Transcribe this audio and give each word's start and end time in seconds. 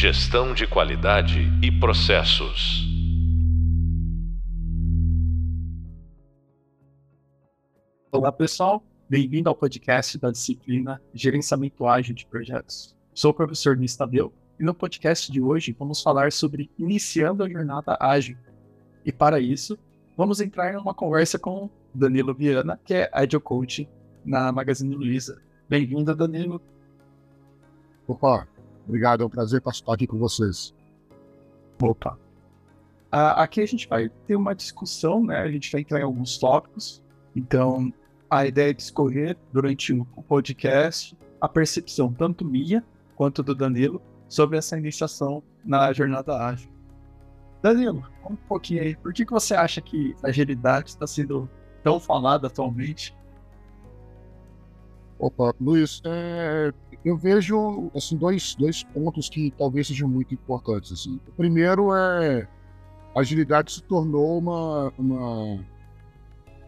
Gestão 0.00 0.54
de 0.54 0.66
qualidade 0.66 1.40
e 1.62 1.70
processos. 1.70 2.88
Olá, 8.10 8.32
pessoal. 8.32 8.82
Bem-vindo 9.10 9.50
ao 9.50 9.54
podcast 9.54 10.16
da 10.16 10.30
disciplina 10.30 11.02
Gerenciamento 11.12 11.86
Ágil 11.86 12.14
de 12.14 12.24
Projetos. 12.24 12.96
Sou 13.12 13.30
o 13.30 13.34
professor 13.34 13.76
Luiz 13.76 13.94
Tadeu 13.94 14.32
e 14.58 14.64
no 14.64 14.72
podcast 14.72 15.30
de 15.30 15.38
hoje 15.38 15.76
vamos 15.78 16.02
falar 16.02 16.32
sobre 16.32 16.70
iniciando 16.78 17.44
a 17.44 17.50
jornada 17.50 17.94
ágil. 18.00 18.38
E 19.04 19.12
para 19.12 19.38
isso, 19.38 19.78
vamos 20.16 20.40
entrar 20.40 20.72
em 20.72 20.78
uma 20.78 20.94
conversa 20.94 21.38
com 21.38 21.68
Danilo 21.94 22.32
Viana, 22.32 22.80
que 22.86 22.94
é 22.94 23.10
Agile 23.12 23.42
Coach 23.42 23.86
na 24.24 24.50
Magazine 24.50 24.94
Luiza. 24.94 25.42
Bem-vindo, 25.68 26.16
Danilo. 26.16 26.58
Opa, 28.08 28.48
obrigado, 28.90 29.22
é 29.22 29.26
um 29.26 29.30
prazer 29.30 29.62
estar 29.64 29.94
aqui 29.94 30.06
com 30.06 30.18
vocês. 30.18 30.74
Opa. 31.80 32.18
Ah, 33.10 33.42
aqui 33.42 33.60
a 33.60 33.66
gente 33.66 33.88
vai 33.88 34.08
ter 34.26 34.36
uma 34.36 34.54
discussão, 34.54 35.24
né? 35.24 35.38
A 35.38 35.50
gente 35.50 35.70
vai 35.72 35.80
entrar 35.80 36.00
em 36.00 36.04
alguns 36.04 36.38
tópicos. 36.38 37.02
Então, 37.34 37.92
a 38.28 38.46
ideia 38.46 38.70
é 38.70 38.74
discorrer 38.74 39.36
durante 39.52 39.92
o 39.92 40.22
podcast 40.22 41.16
a 41.40 41.48
percepção 41.48 42.12
tanto 42.12 42.44
minha 42.44 42.84
quanto 43.16 43.42
do 43.42 43.54
Danilo 43.54 44.00
sobre 44.28 44.58
essa 44.58 44.78
iniciação 44.78 45.42
na 45.64 45.92
jornada 45.92 46.36
ágil. 46.36 46.70
Danilo, 47.62 48.06
um 48.28 48.36
pouquinho 48.36 48.82
aí. 48.82 48.96
Por 48.96 49.12
que, 49.12 49.24
que 49.24 49.32
você 49.32 49.54
acha 49.54 49.80
que 49.80 50.14
a 50.22 50.28
agilidade 50.28 50.90
está 50.90 51.06
sendo 51.06 51.48
tão 51.82 51.98
falada 51.98 52.46
atualmente? 52.46 53.14
Opa, 55.20 55.54
Luiz, 55.60 56.00
é, 56.06 56.72
eu 57.04 57.14
vejo 57.14 57.90
assim, 57.94 58.16
dois, 58.16 58.54
dois 58.54 58.82
pontos 58.82 59.28
que 59.28 59.52
talvez 59.56 59.86
sejam 59.86 60.08
muito 60.08 60.32
importantes. 60.32 60.92
Assim. 60.92 61.20
O 61.28 61.32
primeiro 61.32 61.94
é 61.94 62.48
a 63.14 63.20
agilidade 63.20 63.72
se 63.72 63.82
tornou 63.82 64.38
uma, 64.38 64.92
uma, 64.96 65.64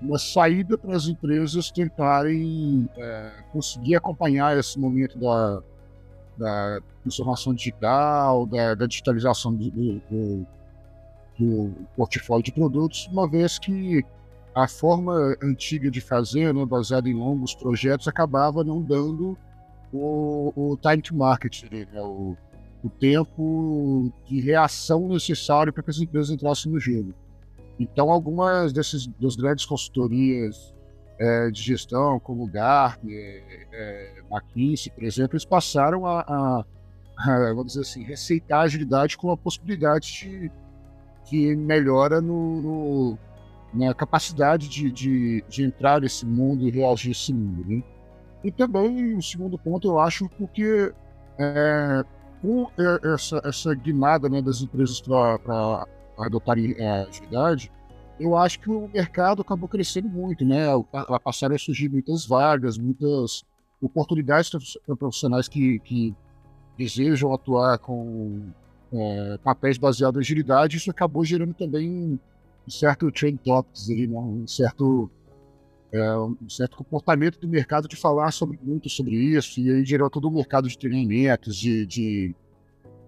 uma 0.03 0.19
saída 0.19 0.77
para 0.77 0.95
as 0.95 1.06
empresas 1.06 1.70
tentarem 1.70 2.89
é, 2.97 3.33
conseguir 3.53 3.97
acompanhar 3.97 4.58
esse 4.58 4.78
momento 4.78 5.19
da, 5.19 5.62
da 6.36 6.80
transformação 7.03 7.55
digital, 7.55 8.45
da, 8.47 8.75
da 8.75 8.86
digitalização 8.86 9.55
do, 9.55 9.70
do, 9.70 10.47
do, 11.39 11.75
portfólio 11.97 12.45
de 12.45 12.53
produtos, 12.53 13.08
uma 13.11 13.28
vez 13.28 13.58
que 13.58 14.05
a 14.55 14.69
forma 14.69 15.36
antiga 15.42 15.91
de 15.91 16.00
fazer, 16.00 16.53
né, 16.53 16.64
baseada 16.64 17.08
em 17.08 17.14
longos 17.14 17.55
projetos, 17.55 18.06
acabava 18.06 18.62
não 18.62 18.83
dando 18.83 19.36
o, 19.92 20.53
o 20.55 20.77
time 20.77 21.00
to 21.00 21.17
market, 21.17 21.64
né, 21.70 21.86
o, 22.00 22.36
o 22.83 22.91
tempo 22.91 24.12
de 24.27 24.41
reação 24.41 25.08
necessário 25.08 25.73
para 25.73 25.83
que 25.83 25.91
as 25.91 25.98
empresas 25.98 26.30
entrassem 26.30 26.70
no 26.70 26.78
jogo. 26.78 27.14
Então, 27.78 28.11
algumas 28.11 28.73
dessas 28.73 29.06
das 29.06 29.36
grandes 29.36 29.64
consultorias 29.64 30.75
é, 31.19 31.50
de 31.50 31.62
gestão, 31.62 32.20
como 32.20 32.47
Gartner, 32.47 33.42
é, 33.73 34.23
McKinsey, 34.30 34.92
por 34.92 35.05
exemplo, 35.05 35.34
eles 35.34 35.45
passaram 35.45 36.06
a, 36.06 36.20
a, 36.20 36.64
a, 37.17 37.55
vamos 37.55 37.69
dizer 37.69 37.80
assim, 37.80 38.03
receitar 38.03 38.62
agilidade 38.62 39.17
com 39.17 39.30
a 39.30 39.36
possibilidade 39.36 40.12
de, 40.12 40.50
de 41.30 41.56
melhora 41.56 42.20
no, 42.20 42.61
no 42.61 43.19
na 43.73 43.95
capacidade 43.95 44.69
de, 44.69 44.91
de, 44.91 45.45
de, 45.48 45.65
entrar 45.65 46.01
nesse 46.01 46.27
mundo 46.27 46.67
e 46.67 46.70
reagir 46.70 47.09
a 47.09 47.12
esse 47.12 47.33
mundo. 47.33 47.65
Né? 47.67 47.83
E 48.45 48.51
também, 48.51 49.17
o 49.17 49.23
segundo 49.23 49.59
ponto, 49.59 49.89
eu 49.89 49.98
acho, 49.98 50.29
porque 50.31 50.92
é, 51.39 52.05
com 52.42 52.69
essa, 53.14 53.41
essa 53.45 53.75
guinada 53.75 54.29
né, 54.29 54.42
das 54.42 54.61
empresas 54.61 55.01
para 55.01 55.87
adotarem 56.19 56.77
a 56.84 57.03
agilidade, 57.03 57.73
eu 58.20 58.37
acho 58.37 58.61
que 58.61 58.70
o 58.70 58.89
mercado 58.89 59.42
acabou 59.42 59.69
crescendo 59.69 60.08
muito, 60.08 60.45
né? 60.45 60.67
Passaram 61.25 61.55
a 61.55 61.58
surgir 61.58 61.89
muitas 61.89 62.27
vagas, 62.27 62.77
muitas 62.77 63.45
oportunidades 63.80 64.51
para 64.51 64.96
profissionais 64.96 65.48
que, 65.48 65.79
que 65.80 66.14
desejam 66.77 67.33
atuar 67.33 67.79
com 67.79 68.51
é, 68.92 69.39
papéis 69.42 69.79
baseados 69.79 70.19
em 70.19 70.20
agilidade. 70.20 70.77
Isso 70.77 70.91
acabou 70.91 71.25
gerando 71.25 71.55
também 71.55 72.20
um 72.67 72.70
certo 72.70 73.11
trend 73.11 73.39
topics 73.45 73.90
ali, 73.90 74.06
né? 74.06 74.18
um 74.18 74.46
certo 74.46 75.11
é, 75.92 76.17
um 76.17 76.48
certo 76.48 76.77
comportamento 76.78 77.39
do 77.39 77.46
mercado 77.46 77.86
de 77.86 77.96
falar 77.96 78.30
sobre, 78.33 78.58
muito 78.62 78.89
sobre 78.89 79.14
isso, 79.14 79.61
e 79.61 79.70
aí 79.70 79.84
gerou 79.84 80.08
todo 80.08 80.27
o 80.27 80.30
mercado 80.30 80.67
de 80.67 80.78
treinamentos, 80.78 81.55
de, 81.55 81.84
de, 81.84 82.34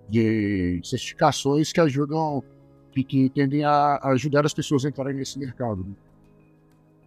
de 0.08 0.80
certificações 0.84 1.72
que 1.72 1.80
ajudam 1.80 2.44
que, 2.92 3.02
que 3.02 3.30
tendem 3.30 3.64
a, 3.64 3.98
ajudar 4.10 4.44
as 4.44 4.54
pessoas 4.54 4.84
a 4.84 4.88
entrarem 4.88 5.14
nesse 5.14 5.38
mercado. 5.38 5.84
Né? 5.84 5.94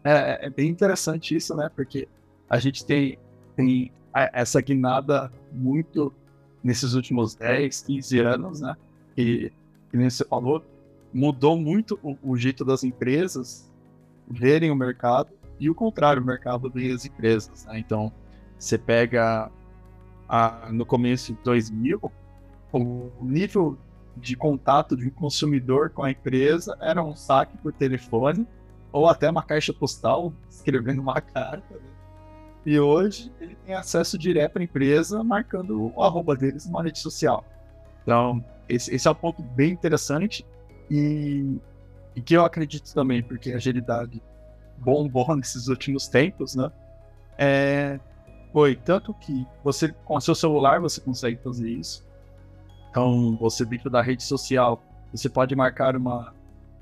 É, 0.04 0.48
é, 0.48 0.50
bem 0.50 0.70
interessante 0.70 1.36
isso, 1.36 1.56
né? 1.56 1.70
Porque 1.76 2.08
a 2.50 2.60
gente 2.60 2.86
tem, 2.86 3.18
tem 3.56 3.92
essa 4.34 4.60
guinada 4.62 5.32
muito 5.52 6.14
nesses 6.64 6.94
últimos 6.94 7.36
10, 7.36 7.82
15 7.84 8.20
anos, 8.20 8.62
né? 8.62 8.76
E, 9.18 9.52
que 9.90 9.98
nem 9.98 10.10
você 10.10 10.26
falou, 10.26 10.64
mudou 11.14 11.58
muito 11.58 12.00
o, 12.04 12.18
o, 12.22 12.38
jeito 12.38 12.64
das 12.64 12.84
empresas 12.84 13.72
verem 14.30 14.72
o 14.72 14.76
mercado 14.76 15.32
e 15.60 15.70
o 15.70 15.76
contrário, 15.76 16.22
o 16.22 16.26
mercado 16.26 16.70
vê 16.70 16.92
as 16.92 17.06
empresas. 17.06 17.66
Né? 17.66 17.80
Então, 17.80 18.12
você 18.58 18.78
pega 18.78 19.52
a, 20.28 20.70
no 20.72 20.86
começo 20.86 21.34
de 21.34 21.40
2000, 21.44 22.12
o 22.74 23.10
nível 23.22 23.78
de 24.16 24.36
contato 24.36 24.96
de 24.96 25.08
um 25.08 25.12
consumidor 25.12 25.90
com 25.90 26.04
a 26.04 26.12
empresa 26.12 26.78
era 26.82 27.04
um 27.04 27.16
saque 27.16 27.58
por 27.58 27.72
telefone 27.72 28.48
ou 28.92 29.08
até 29.08 29.30
uma 29.30 29.44
caixa 29.44 29.74
postal 29.74 30.34
escrevendo 30.50 31.02
uma 31.02 31.22
carta. 31.22 31.76
Né? 31.76 31.90
E 32.66 32.80
hoje 32.80 33.32
ele 33.40 33.56
tem 33.66 33.74
acesso 33.74 34.18
direto 34.18 34.60
à 34.60 34.64
empresa 34.64 35.24
marcando 35.24 35.94
o 35.96 36.04
arroba 36.04 36.36
deles 36.36 36.66
numa 36.66 36.84
rede 36.84 37.00
social. 37.00 37.46
Então, 38.04 38.44
esse, 38.68 38.94
esse 38.94 39.08
é 39.08 39.12
um 39.12 39.16
ponto 39.16 39.42
bem 39.42 39.72
interessante 39.72 40.46
e, 40.90 41.58
e, 42.16 42.22
que 42.22 42.36
eu 42.36 42.44
acredito 42.44 42.94
também, 42.94 43.22
porque 43.22 43.52
a 43.52 43.56
agilidade 43.56 44.22
bombou 44.78 45.34
nesses 45.36 45.68
últimos 45.68 46.08
tempos, 46.08 46.56
né? 46.56 46.72
É, 47.38 48.00
foi 48.52 48.76
tanto 48.76 49.14
que 49.14 49.46
você, 49.64 49.90
com 49.90 50.16
o 50.16 50.22
seu 50.22 50.34
celular, 50.34 50.80
você 50.80 51.00
consegue 51.02 51.38
fazer 51.44 51.70
isso. 51.70 52.06
Então, 52.90 53.38
você 53.38 53.64
dentro 53.66 53.90
da 53.90 54.02
rede 54.02 54.24
social, 54.24 54.82
você 55.12 55.30
pode 55.30 55.56
marcar 55.56 55.96
uma, 55.96 56.34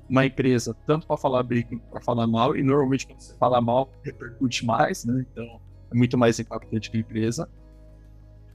uma 0.08 0.24
empresa 0.24 0.74
tanto 0.86 1.06
para 1.06 1.16
falar 1.16 1.42
bem 1.42 1.62
quanto 1.62 1.82
para 1.90 2.00
falar 2.00 2.26
mal, 2.26 2.56
e 2.56 2.62
normalmente 2.62 3.06
quando 3.06 3.20
você 3.20 3.34
fala 3.36 3.60
mal, 3.60 3.90
repercute 4.02 4.64
mais, 4.64 5.04
né? 5.04 5.26
Então, 5.30 5.60
é 5.90 5.94
muito 5.94 6.16
mais 6.16 6.38
impactante 6.38 6.90
que 6.90 6.96
a 6.96 7.00
empresa. 7.00 7.48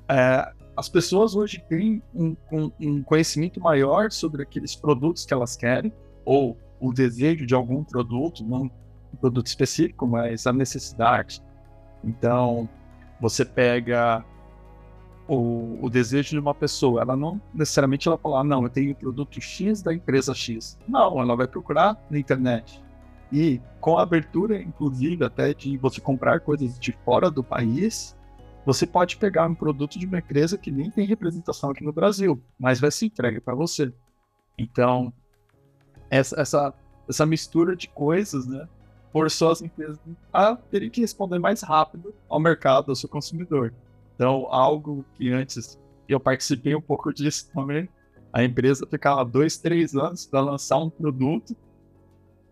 É, 0.09 0.51
as 0.75 0.87
pessoas 0.89 1.35
hoje 1.35 1.63
têm 1.67 2.01
um, 2.13 2.35
um, 2.51 2.71
um, 2.79 3.03
conhecimento 3.03 3.59
maior 3.59 4.11
sobre 4.11 4.43
aqueles 4.43 4.75
produtos 4.75 5.25
que 5.25 5.33
elas 5.33 5.55
querem, 5.55 5.91
ou 6.25 6.57
o 6.79 6.93
desejo 6.93 7.45
de 7.45 7.53
algum 7.53 7.83
produto, 7.83 8.43
não 8.43 8.63
um 9.13 9.17
produto 9.19 9.47
específico, 9.47 10.07
mas 10.07 10.47
a 10.47 10.53
necessidade. 10.53 11.41
Então, 12.03 12.67
você 13.19 13.43
pega 13.45 14.25
o, 15.27 15.77
o, 15.81 15.89
desejo 15.89 16.31
de 16.31 16.39
uma 16.39 16.55
pessoa, 16.55 17.01
ela 17.01 17.15
não 17.15 17.39
necessariamente 17.53 18.07
ela 18.07 18.17
fala, 18.17 18.39
ah, 18.39 18.43
não, 18.43 18.63
eu 18.63 18.69
tenho 18.69 18.91
o 18.93 18.95
produto 18.95 19.39
X 19.39 19.81
da 19.81 19.93
empresa 19.93 20.33
X. 20.33 20.77
Não, 20.87 21.19
ela 21.19 21.35
vai 21.35 21.47
procurar 21.47 22.01
na 22.09 22.17
internet. 22.17 22.81
E 23.31 23.61
com 23.79 23.97
a 23.97 24.03
abertura, 24.03 24.61
inclusive, 24.61 25.23
até 25.23 25.53
de 25.53 25.77
você 25.77 26.01
comprar 26.01 26.41
coisas 26.41 26.77
de 26.79 26.91
fora 27.05 27.29
do 27.31 27.43
país, 27.43 28.15
você 28.65 28.85
pode 28.85 29.17
pegar 29.17 29.47
um 29.47 29.55
produto 29.55 29.97
de 29.97 30.05
uma 30.05 30.19
empresa 30.19 30.57
que 30.57 30.71
nem 30.71 30.91
tem 30.91 31.05
representação 31.05 31.71
aqui 31.71 31.83
no 31.83 31.91
Brasil, 31.91 32.41
mas 32.59 32.79
vai 32.79 32.91
ser 32.91 33.07
entregue 33.07 33.39
para 33.39 33.55
você. 33.55 33.91
Então, 34.57 35.11
essa, 36.09 36.39
essa, 36.39 36.73
essa 37.09 37.25
mistura 37.25 37.75
de 37.75 37.87
coisas, 37.89 38.45
né, 38.45 38.67
forçou 39.11 39.51
as 39.51 39.61
empresas 39.61 39.99
a 40.31 40.55
terem 40.55 40.89
que 40.89 41.01
responder 41.01 41.39
mais 41.39 41.61
rápido 41.61 42.13
ao 42.29 42.39
mercado, 42.39 42.89
ao 42.89 42.95
seu 42.95 43.09
consumidor. 43.09 43.73
Então, 44.15 44.47
algo 44.49 45.03
que 45.15 45.31
antes 45.31 45.79
eu 46.07 46.19
participei 46.19 46.75
um 46.75 46.81
pouco 46.81 47.13
disso 47.13 47.49
também, 47.53 47.89
a 48.31 48.43
empresa 48.43 48.85
ficava 48.85 49.25
dois, 49.25 49.57
três 49.57 49.95
anos 49.95 50.25
para 50.25 50.39
lançar 50.39 50.77
um 50.77 50.89
produto. 50.89 51.55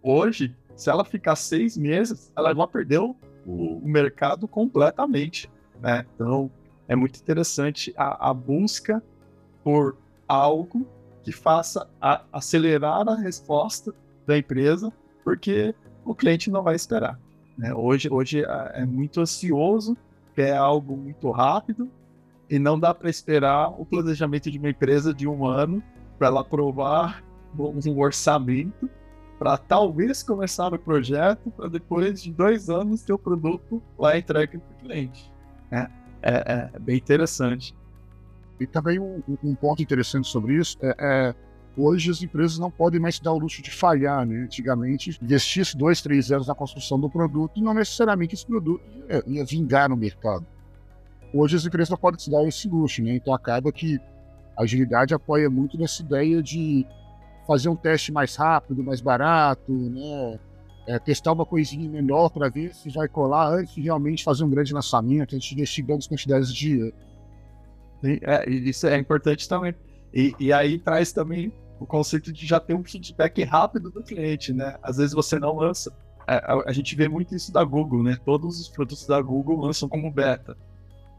Hoje, 0.01 0.55
se 0.75 0.89
ela 0.89 1.05
ficar 1.05 1.35
seis 1.35 1.77
meses, 1.77 2.31
ela 2.35 2.53
já 2.53 2.67
perdeu 2.67 3.15
o 3.45 3.81
mercado 3.87 4.47
completamente. 4.47 5.49
Né? 5.81 6.05
Então, 6.15 6.51
é 6.87 6.95
muito 6.95 7.19
interessante 7.19 7.93
a, 7.97 8.29
a 8.29 8.33
busca 8.33 9.01
por 9.63 9.97
algo 10.27 10.87
que 11.23 11.31
faça 11.31 11.89
a, 12.01 12.23
acelerar 12.31 13.07
a 13.07 13.15
resposta 13.15 13.93
da 14.25 14.37
empresa, 14.37 14.91
porque 15.23 15.73
o 16.05 16.15
cliente 16.15 16.49
não 16.49 16.63
vai 16.63 16.75
esperar. 16.75 17.19
Né? 17.57 17.73
Hoje, 17.73 18.09
hoje 18.09 18.43
é, 18.43 18.71
é 18.81 18.85
muito 18.85 19.21
ansioso 19.21 19.97
quer 20.39 20.55
algo 20.55 20.95
muito 20.95 21.29
rápido 21.31 21.89
E 22.49 22.57
não 22.57 22.79
dá 22.79 22.93
para 22.93 23.09
esperar 23.09 23.69
o 23.69 23.85
planejamento 23.85 24.49
de 24.49 24.57
uma 24.57 24.69
empresa 24.69 25.13
de 25.13 25.27
um 25.27 25.45
ano 25.45 25.83
para 26.17 26.27
ela 26.27 26.41
aprovar 26.41 27.21
um 27.57 27.99
orçamento 27.99 28.89
para 29.37 29.57
talvez 29.57 30.23
começar 30.23 30.73
o 30.73 30.79
projeto 30.79 31.51
para 31.51 31.67
depois 31.67 32.21
de 32.21 32.31
dois 32.31 32.69
anos 32.69 33.01
ter 33.01 33.13
o 33.13 33.17
produto 33.17 33.81
lá 33.97 34.17
entregue 34.17 34.57
para 34.57 34.75
o 34.75 34.79
cliente. 34.79 35.31
É, 35.71 35.87
é, 36.21 36.69
é, 36.75 36.79
bem 36.79 36.97
interessante. 36.97 37.75
E 38.59 38.67
também 38.67 38.99
um, 38.99 39.21
um 39.43 39.55
ponto 39.55 39.81
interessante 39.81 40.27
sobre 40.27 40.55
isso 40.55 40.77
é, 40.81 40.95
é, 40.99 41.35
hoje 41.77 42.11
as 42.11 42.21
empresas 42.21 42.59
não 42.59 42.69
podem 42.69 42.99
mais 42.99 43.15
se 43.15 43.23
dar 43.23 43.31
o 43.31 43.39
luxo 43.39 43.61
de 43.61 43.71
falhar, 43.71 44.25
né? 44.25 44.43
Antigamente, 44.43 45.17
investir 45.21 45.65
dois, 45.77 46.01
três 46.01 46.31
anos 46.31 46.47
na 46.47 46.55
construção 46.55 46.99
do 46.99 47.09
produto 47.09 47.57
e 47.57 47.61
não 47.61 47.73
necessariamente 47.73 48.35
esse 48.35 48.45
produto 48.45 48.83
ia, 49.09 49.23
ia 49.25 49.45
vingar 49.45 49.89
no 49.89 49.95
mercado. 49.95 50.45
Hoje 51.33 51.55
as 51.55 51.65
empresas 51.65 51.89
não 51.89 51.97
podem 51.97 52.19
se 52.19 52.29
dar 52.29 52.43
esse 52.43 52.67
luxo, 52.67 53.01
né? 53.01 53.15
Então 53.15 53.33
acaba 53.33 53.71
que 53.71 53.99
a 54.57 54.63
agilidade 54.63 55.13
apoia 55.13 55.49
muito 55.49 55.77
nessa 55.77 56.01
ideia 56.01 56.43
de 56.43 56.85
fazer 57.47 57.69
um 57.69 57.75
teste 57.75 58.11
mais 58.11 58.35
rápido, 58.35 58.83
mais 58.83 58.99
barato, 58.99 59.71
né? 59.71 60.39
É, 60.89 60.97
testar 60.97 61.33
uma 61.33 61.45
coisinha 61.45 61.87
menor 61.87 62.29
para 62.29 62.49
ver 62.49 62.73
se 62.73 62.89
vai 62.89 63.07
colar 63.07 63.53
antes 63.53 63.75
de 63.75 63.81
realmente 63.81 64.23
fazer 64.23 64.43
um 64.43 64.49
grande 64.49 64.73
lançamento, 64.73 65.35
antes 65.35 65.47
de 65.47 65.53
investir 65.53 65.85
grandes 65.85 66.07
quantidades 66.07 66.51
de 66.51 66.91
é, 68.03 68.49
isso 68.49 68.87
é 68.87 68.97
importante 68.97 69.47
também. 69.47 69.75
E, 70.13 70.33
e, 70.39 70.53
aí 70.53 70.79
traz 70.79 71.11
também 71.11 71.53
o 71.79 71.85
conceito 71.85 72.31
de 72.31 72.45
já 72.45 72.59
ter 72.59 72.73
um 72.73 72.83
feedback 72.83 73.43
rápido 73.43 73.91
do 73.91 74.01
cliente, 74.01 74.53
né? 74.53 74.77
Às 74.81 74.97
vezes 74.97 75.13
você 75.13 75.37
não 75.37 75.57
lança. 75.57 75.93
A, 76.25 76.33
é, 76.33 76.37
a, 76.37 76.69
a 76.69 76.71
gente 76.71 76.95
vê 76.95 77.07
muito 77.07 77.35
isso 77.35 77.51
da 77.51 77.63
Google, 77.63 78.03
né? 78.03 78.17
Todos 78.25 78.59
os 78.59 78.69
produtos 78.69 79.05
da 79.05 79.21
Google 79.21 79.59
lançam 79.59 79.87
como 79.87 80.11
beta. 80.11 80.57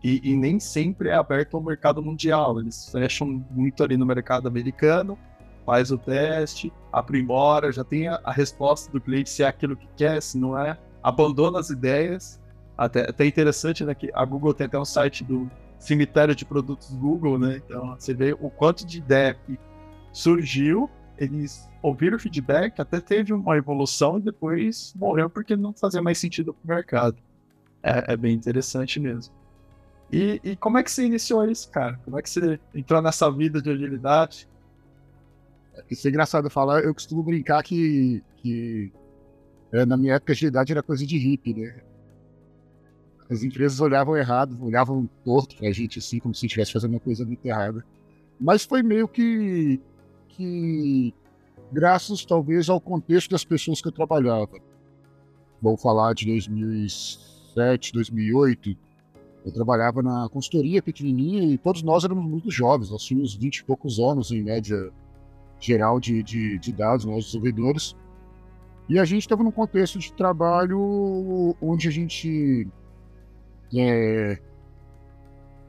E, 0.03 0.33
e, 0.33 0.37
nem 0.37 0.59
sempre 0.59 1.11
é 1.11 1.15
aberto 1.15 1.57
ao 1.57 1.63
mercado 1.63 2.03
mundial. 2.03 2.59
Eles 2.59 2.89
fecham 2.91 3.45
muito 3.51 3.85
ali 3.85 3.97
no 3.97 4.07
mercado 4.07 4.49
americano, 4.49 5.19
faz 5.65 5.91
o 5.91 5.99
teste, 5.99 6.73
aprimora, 6.93 7.73
já 7.73 7.85
tem 7.85 8.09
a, 8.09 8.21
a 8.25 8.33
resposta 8.33 8.91
do 8.91 9.01
cliente 9.01 9.31
se 9.31 9.43
é 9.43 9.47
aquilo 9.47 9.77
que 9.77 9.89
quer, 9.97 10.21
se 10.21 10.39
não 10.39 10.59
é. 10.59 10.79
Abandona 11.03 11.59
as 11.59 11.71
ideias. 11.71 12.41
Até, 12.77 13.11
até 13.11 13.27
interessante, 13.27 13.85
né? 13.85 13.95
Que 13.95 14.11
a 14.15 14.25
Google 14.25 14.55
tem 14.55 14.67
até 14.67 14.79
um 14.79 14.85
site 14.85 15.23
do 15.23 15.51
cemitério 15.79 16.35
de 16.35 16.45
produtos 16.45 16.93
Google, 16.95 17.39
né? 17.39 17.61
Então 17.65 17.97
você 17.99 18.15
vê 18.15 18.33
o 18.33 18.51
quanto 18.51 18.87
de 18.87 18.99
ideia 18.99 19.35
que 19.35 19.59
surgiu, 20.13 20.89
eles 21.19 21.69
ouviram 21.83 22.17
o 22.17 22.21
feedback, 22.21 22.81
até 22.81 23.01
teve 23.01 23.33
uma 23.33 23.57
evolução 23.57 24.19
e 24.19 24.23
depois 24.23 24.95
morreu 24.97 25.29
porque 25.29 25.57
não 25.57 25.73
fazia 25.73 26.03
mais 26.03 26.19
sentido 26.19 26.55
para 26.55 26.65
o 26.65 26.77
mercado. 26.77 27.17
É, 27.83 28.13
é, 28.13 28.17
bem 28.17 28.35
interessante 28.35 29.01
mesmo. 29.01 29.35
E, 30.13 30.41
e, 30.43 30.57
como 30.57 30.77
é 30.77 30.83
que 30.83 30.91
você 30.91 31.05
iniciou 31.05 31.49
isso, 31.49 31.71
cara? 31.71 31.99
Como 32.05 32.19
é 32.19 32.23
que 32.23 32.29
você 32.29 32.59
entrou 32.75 33.01
nessa 33.01 33.31
vida 33.31 33.63
de 33.63 33.71
agilidade? 33.71 34.49
Isso 35.91 36.07
é 36.07 36.11
engraçado 36.11 36.51
falar. 36.51 36.83
Eu 36.83 36.93
costumo 36.93 37.23
brincar 37.23 37.63
que, 37.63 38.23
que 38.37 38.93
é, 39.73 39.87
na 39.87 39.97
minha 39.97 40.15
época 40.15 40.33
agilidade 40.33 40.73
era 40.73 40.83
coisa 40.83 41.07
de 41.07 41.17
hippie, 41.17 41.55
né? 41.55 41.83
As 43.31 43.45
empresas 43.45 43.81
olhavam 43.81 44.17
errado, 44.17 44.59
olhavam 44.61 45.09
torto 45.25 45.57
pra 45.57 45.71
gente, 45.71 46.01
assim, 46.01 46.19
como 46.19 46.35
se 46.35 46.47
estivesse 46.47 46.73
fazendo 46.73 46.91
uma 46.91 47.01
coisa 47.01 47.25
muito 47.25 47.47
errada. 47.47 47.85
Mas 48.41 48.65
foi 48.65 48.83
meio 48.83 49.07
que, 49.07 49.81
que 50.31 51.15
graças, 51.71 52.25
talvez, 52.25 52.69
ao 52.69 52.81
contexto 52.81 53.31
das 53.31 53.45
pessoas 53.45 53.81
que 53.81 53.87
eu 53.87 53.93
trabalhava. 53.93 54.59
Vamos 55.63 55.81
falar 55.81 56.13
de 56.15 56.27
2007, 56.27 57.93
2008. 57.93 58.77
Eu 59.45 59.53
trabalhava 59.53 60.03
na 60.03 60.29
consultoria 60.29 60.83
pequenininha 60.83 61.45
e 61.45 61.57
todos 61.57 61.83
nós 61.83 62.05
éramos 62.05 62.25
muito 62.25 62.51
jovens. 62.51 62.91
Nós 62.91 63.05
tínhamos 63.05 63.35
20 63.35 63.59
e 63.59 63.65
poucos 63.65 64.01
anos, 64.01 64.33
em 64.33 64.43
média 64.43 64.91
geral, 65.61 66.01
de, 66.01 66.23
de, 66.23 66.59
de 66.59 66.73
dados, 66.73 67.05
nós 67.05 67.27
desenvolvedores. 67.27 67.95
E 68.89 68.99
a 68.99 69.05
gente 69.05 69.23
estava 69.23 69.43
num 69.43 69.53
contexto 69.53 69.99
de 69.99 70.13
trabalho 70.13 71.55
onde 71.61 71.87
a 71.87 71.91
gente 71.91 72.67
é, 73.77 74.41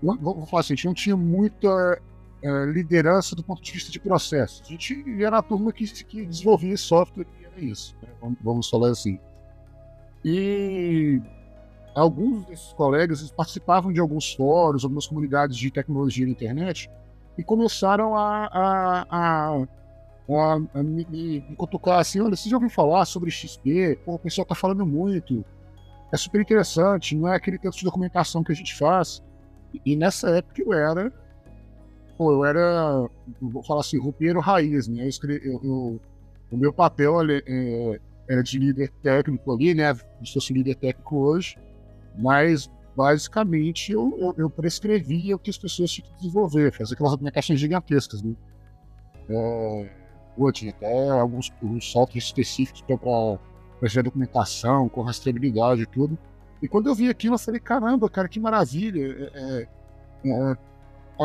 vou 0.02 0.46
falar 0.46 0.62
assim, 0.62 0.74
a 0.74 0.76
gente 0.76 0.86
não 0.86 0.94
tinha 0.94 1.16
muita 1.16 2.02
é, 2.44 2.66
liderança 2.66 3.36
do 3.36 3.44
ponto 3.44 3.62
de 3.62 3.72
vista 3.72 3.92
de 3.92 4.00
processo. 4.00 4.64
A 4.66 4.68
gente 4.68 5.24
era 5.24 5.38
a 5.38 5.42
turma 5.42 5.72
que, 5.72 5.86
que 6.06 6.26
desenvolvia 6.26 6.76
software 6.76 7.28
e 7.40 7.46
era 7.46 7.60
isso. 7.60 7.96
Né? 8.02 8.10
Vamos, 8.20 8.38
vamos, 8.42 8.70
falar 8.70 8.90
assim. 8.90 9.20
E 10.26 11.22
alguns 11.94 12.46
desses 12.46 12.74
colegas 12.74 13.30
participavam 13.32 13.94
de 13.94 14.00
alguns 14.00 14.34
fóruns, 14.34 14.84
algumas 14.84 15.06
comunidades 15.06 15.56
de 15.56 15.70
tecnologia 15.70 16.26
na 16.26 16.32
internet 16.32 16.90
e 17.38 17.44
começaram 17.44 18.16
a, 18.16 18.48
a, 18.48 19.06
a, 19.10 19.68
a, 20.30 20.62
a 20.74 20.84
me, 20.84 21.06
me, 21.10 21.42
cutucar 21.56 22.00
assim: 22.00 22.20
olha, 22.20 22.36
você 22.36 22.50
já 22.50 22.56
ouviu 22.56 22.70
falar 22.70 23.06
sobre 23.06 23.32
XP? 23.32 24.00
Pô, 24.06 24.16
o 24.16 24.20
pessoal 24.20 24.46
tá 24.46 24.56
falando 24.56 24.86
muito 24.86 25.44
é 26.12 26.18
super 26.18 26.42
interessante, 26.42 27.16
não 27.16 27.28
é 27.28 27.36
aquele 27.36 27.58
tanto 27.58 27.78
de 27.78 27.86
documentação 27.86 28.44
que 28.44 28.52
a 28.52 28.56
gente 28.56 28.76
faz. 28.76 29.24
E, 29.86 29.96
nessa 29.96 30.30
época 30.30 30.62
eu 30.62 30.74
era, 30.74 31.12
pô, 32.18 32.34
eu 32.34 32.46
era, 32.46 33.10
vou 33.42 33.64
falar 33.64 33.80
assim, 33.80 33.98
roupeiro 33.98 34.42
raiz, 34.42 34.88
né? 34.88 35.06
Eu 35.06 35.10
escrevi, 35.10 35.48
eu, 35.48 35.62
eu, 35.64 36.02
o 36.52 36.58
meu 36.58 36.74
papel 36.74 37.22
é, 37.30 38.00
era 38.28 38.44
de 38.44 38.60
líder 38.60 38.92
técnico 39.02 39.54
ali, 39.54 39.74
né? 39.74 39.92
Eu 39.92 40.26
sou 40.26 40.42
líder 40.54 40.76
técnico 40.76 41.16
hoje, 41.18 41.58
mas 42.18 42.70
basicamente 42.94 43.94
eu, 43.94 44.14
eu, 44.20 44.36
eu, 44.38 44.50
prescrevia 44.50 45.38
o 45.38 45.40
que 45.40 45.50
as 45.50 45.58
pessoas 45.58 45.90
tinham 45.90 46.10
que 46.10 46.18
desenvolver, 46.18 46.74
fazer 46.74 46.94
aquelas 46.94 47.14
documentações 47.14 47.58
gigantescas, 47.58 48.22
né? 48.22 48.36
É, 49.30 49.90
tinha 50.54 50.72
até 50.72 51.10
alguns, 51.10 51.52
alguns 51.62 51.92
softwares 51.92 52.26
específicos 52.26 52.82
para 52.82 52.98
fazer 53.80 54.04
documentação, 54.04 54.88
com 54.90 55.02
rastreabilidade 55.02 55.82
e 55.82 55.86
tudo. 55.86 56.18
E 56.62 56.68
quando 56.68 56.88
eu 56.88 56.96
vi 56.96 57.10
aquilo, 57.10 57.36
eu 57.36 57.40
falei, 57.40 57.60
caramba, 57.60 58.10
cara, 58.10 58.28
que 58.28 58.40
maravilha. 58.40 59.30
É, 59.34 59.68
é, 60.26 60.58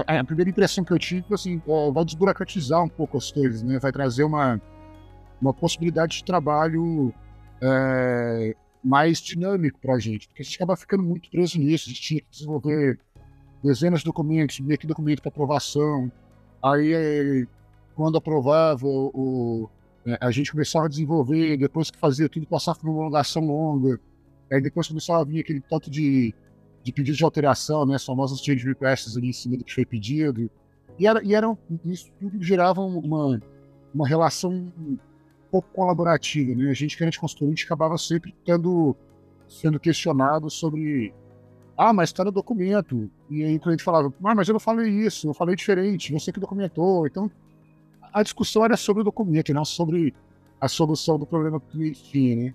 é, 0.09 0.19
a 0.19 0.25
primeira 0.25 0.51
impressão 0.51 0.83
que 0.83 0.93
eu 0.93 0.99
tive 0.99 1.23
foi 1.23 1.35
assim, 1.35 1.63
vai 1.93 2.05
desburocratizar 2.05 2.83
um 2.83 2.89
pouco 2.89 3.19
as 3.19 3.31
coisas, 3.31 3.63
né? 3.63 3.79
Vai 3.79 3.93
trazer 3.93 4.25
uma, 4.25 4.61
uma 5.41 5.53
possibilidade 5.53 6.17
de 6.17 6.25
trabalho 6.25 7.13
é, 7.61 8.57
mais 8.83 9.19
dinâmico 9.19 9.79
para 9.79 9.95
a 9.95 9.99
gente, 9.99 10.29
porque 10.29 10.43
a 10.43 10.45
gente 10.45 10.57
acaba 10.57 10.77
ficando 10.77 11.03
muito 11.03 11.31
preso 11.31 11.59
nisso. 11.59 11.85
A 11.87 11.89
gente 11.89 12.01
tinha 12.01 12.21
que 12.21 12.31
desenvolver 12.31 12.99
dezenas 13.63 14.01
de 14.01 14.07
documentos, 14.07 14.61
meio 14.61 14.79
que 14.79 14.87
documento 14.87 15.21
para 15.21 15.29
aprovação. 15.29 16.11
Aí, 16.63 17.47
quando 17.97 18.19
aprovava 18.19 18.87
o, 18.87 19.69
é, 20.07 20.19
a 20.21 20.31
gente 20.31 20.53
começava 20.53 20.85
a 20.85 20.89
desenvolver, 20.89 21.57
depois 21.57 21.91
que 21.91 21.99
fazia 21.99 22.29
tudo, 22.29 22.47
passava 22.47 22.79
por 22.79 22.87
uma 22.87 22.95
prolongação 22.95 23.45
longa. 23.45 23.99
Aí 24.53 24.61
depois 24.61 24.87
começava 24.87 25.23
a 25.23 25.25
vir 25.25 25.41
aquele 25.41 25.61
tanto 25.61 25.91
de, 25.91 26.33
de 26.85 26.93
pedidos 26.93 27.17
de 27.17 27.25
alteração, 27.25 27.87
né? 27.87 27.97
As 27.97 28.05
famosas 28.05 28.39
change 28.41 28.65
requests 28.65 29.17
ali 29.17 29.31
em 29.31 29.33
cima 29.33 29.57
do 29.57 29.65
que 29.65 29.75
foi 29.75 29.85
pedido. 29.85 30.49
E, 30.99 31.07
era, 31.07 31.25
e 31.25 31.35
eram, 31.35 31.59
isso 31.85 32.13
tudo 32.21 32.41
gerava 32.41 32.83
uma, 32.83 33.41
uma 33.93 34.07
relação 34.07 34.53
um 34.53 34.99
pouco 35.51 35.69
colaborativa, 35.73 36.55
né? 36.55 36.71
A 36.71 36.75
gente, 36.75 36.97
que 36.97 37.03
era 37.03 37.11
de 37.11 37.19
gente 37.19 37.65
acabava 37.65 37.99
sempre 37.99 38.33
tendo, 38.45 38.95
sendo 39.49 39.81
questionado 39.81 40.51
sobre 40.51 41.13
ah, 41.77 41.93
mas 41.93 42.11
está 42.11 42.25
no 42.25 42.31
documento. 42.31 43.11
E 43.29 43.43
aí 43.43 43.57
o 43.57 43.61
cliente 43.61 43.83
falava, 43.83 44.13
ah, 44.25 44.35
mas 44.35 44.49
eu 44.49 44.53
não 44.53 44.61
falei 44.61 44.89
isso, 44.89 45.29
eu 45.29 45.35
falei 45.35 45.57
diferente, 45.57 46.13
você 46.13 46.33
que 46.33 46.41
documentou. 46.41 47.07
Então, 47.07 47.31
a 48.17 48.23
discussão 48.23 48.65
era 48.65 48.79
sobre 48.79 49.03
o 49.03 49.05
documento, 49.05 49.53
não 49.53 49.63
sobre 49.63 50.15
a 50.59 50.67
solução 50.69 51.19
do 51.19 51.27
problema 51.27 51.61
que 51.61 51.91
tinha, 51.91 52.37
né? 52.37 52.55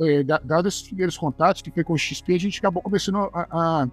É, 0.00 0.24
dado 0.24 0.66
esses 0.66 0.82
primeiros 0.82 1.16
contatos 1.16 1.62
que 1.62 1.70
foi 1.70 1.84
com 1.84 1.92
o 1.92 1.98
XP, 1.98 2.34
a 2.34 2.38
gente 2.38 2.58
acabou 2.58 2.82
começando 2.82 3.30
a, 3.32 3.86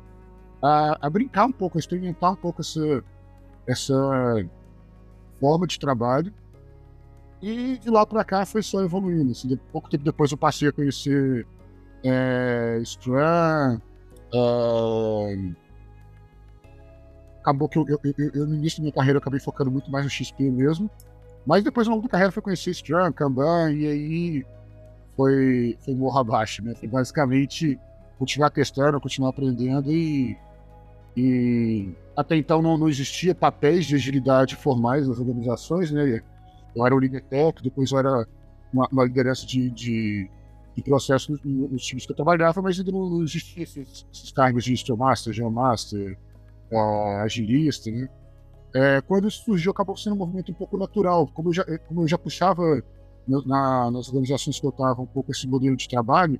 a, 0.63 0.97
a, 0.99 1.09
brincar 1.09 1.45
um 1.45 1.51
pouco, 1.51 1.77
a 1.77 1.79
experimentar 1.79 2.31
um 2.31 2.35
pouco 2.35 2.61
essa, 2.61 3.03
essa 3.67 3.93
forma 5.39 5.67
de 5.67 5.77
trabalho. 5.77 6.33
E 7.43 7.77
de 7.77 7.91
lá 7.91 8.03
para 8.03 8.23
cá 8.23 8.43
foi 8.43 8.63
só 8.63 8.81
evoluindo. 8.81 9.33
Assim, 9.33 9.55
pouco 9.71 9.89
tempo 9.91 10.03
depois 10.03 10.31
eu 10.31 10.37
passei 10.37 10.69
a 10.69 10.71
conhecer 10.71 11.45
é, 12.03 12.81
Scrum, 12.83 13.79
uh, 14.33 15.55
acabou 17.47 17.69
que 17.69 17.77
eu, 17.77 17.85
eu, 17.87 17.99
eu, 18.03 18.31
eu, 18.33 18.45
no 18.45 18.55
início 18.55 18.79
da 18.79 18.83
minha 18.83 18.93
carreira, 18.93 19.17
eu 19.17 19.21
acabei 19.21 19.39
focando 19.39 19.71
muito 19.71 19.89
mais 19.89 20.03
no 20.03 20.11
XP 20.11 20.51
mesmo. 20.51 20.89
Mas 21.45 21.63
depois, 21.63 21.87
ao 21.87 21.93
longo 21.93 22.03
da 22.03 22.11
carreira, 22.11 22.31
foi 22.31 22.43
conhecer 22.43 22.73
Scrum, 22.73 23.11
Kanban, 23.13 23.71
e 23.71 23.87
aí 23.87 24.45
foi, 25.15 25.77
foi 25.79 25.95
morro 25.95 26.19
abaixo, 26.19 26.61
né? 26.61 26.75
Foi 26.75 26.89
basicamente 26.89 27.79
continuar 28.19 28.49
testando, 28.49 28.99
continuar 28.99 29.29
aprendendo 29.29 29.91
e, 29.91 30.35
e 31.15 31.89
até 32.17 32.35
então 32.35 32.61
não, 32.61 32.77
não 32.77 32.89
existia 32.89 33.33
papéis 33.33 33.85
de 33.85 33.95
agilidade 33.95 34.55
formais 34.55 35.07
nas 35.07 35.19
organizações, 35.19 35.89
né? 35.89 36.21
Eu 36.75 36.85
era 36.85 36.93
o 36.93 36.99
líder 36.99 37.23
técnico, 37.23 37.63
depois 37.63 37.91
eu 37.91 37.99
era 37.99 38.27
uma, 38.73 38.89
uma 38.91 39.05
liderança 39.05 39.45
de, 39.45 39.69
de, 39.69 40.29
de 40.75 40.83
processo 40.83 41.31
nos, 41.31 41.41
nos, 41.71 41.85
times 41.85 42.05
que 42.05 42.11
eu 42.11 42.15
trabalhava, 42.15 42.61
mas 42.61 42.77
ainda 42.77 42.91
não, 42.91 43.09
não 43.09 43.23
existia 43.23 43.63
esses, 43.63 44.05
esses 44.11 44.31
cargos 44.33 44.65
de 44.65 44.93
Master, 44.93 45.31
Jam 45.31 45.49
Master, 45.49 46.17
uh, 46.71 47.21
agilista, 47.23 47.91
né? 47.91 48.09
É, 48.75 49.01
quando 49.01 49.27
isso 49.27 49.43
surgiu, 49.43 49.71
acabou 49.71 49.95
sendo 49.95 50.13
um 50.13 50.19
movimento 50.19 50.51
um 50.51 50.55
pouco 50.55 50.77
natural. 50.77 51.27
Como 51.33 51.49
eu 51.49 51.53
já, 51.53 51.65
como 51.87 52.03
eu 52.03 52.07
já 52.07 52.17
puxava 52.17 52.83
na, 53.27 53.91
nas 53.91 54.07
organizações 54.07 54.59
que 54.59 54.65
eu 54.65 54.69
estava 54.69 55.01
um 55.01 55.05
pouco 55.05 55.31
esse 55.31 55.47
modelo 55.47 55.75
de 55.75 55.87
trabalho, 55.87 56.39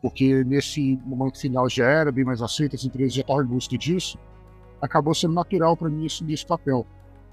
porque 0.00 0.44
nesse 0.44 0.98
momento 1.04 1.38
final 1.38 1.68
já 1.68 1.86
era 1.86 2.10
bem 2.10 2.24
mais 2.24 2.42
aceito, 2.42 2.76
as 2.76 2.84
empresas 2.84 3.14
já 3.14 3.22
estavam 3.22 3.42
em 3.42 3.46
busca 3.46 3.76
disso, 3.76 4.18
acabou 4.80 5.14
sendo 5.14 5.34
natural 5.34 5.76
para 5.76 5.88
mim 5.88 6.06
assumir 6.06 6.34
esse 6.34 6.46
papel. 6.46 6.86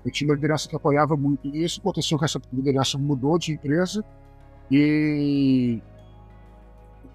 Eu 0.05 0.11
tinha 0.11 0.29
uma 0.29 0.35
liderança 0.35 0.67
que 0.67 0.75
apoiava 0.75 1.15
muito 1.15 1.47
isso, 1.47 1.79
aconteceu 1.79 2.19
que 2.19 2.25
essa 2.25 2.41
liderança 2.51 2.97
mudou 2.97 3.37
de 3.37 3.53
empresa 3.53 4.03
e 4.69 5.81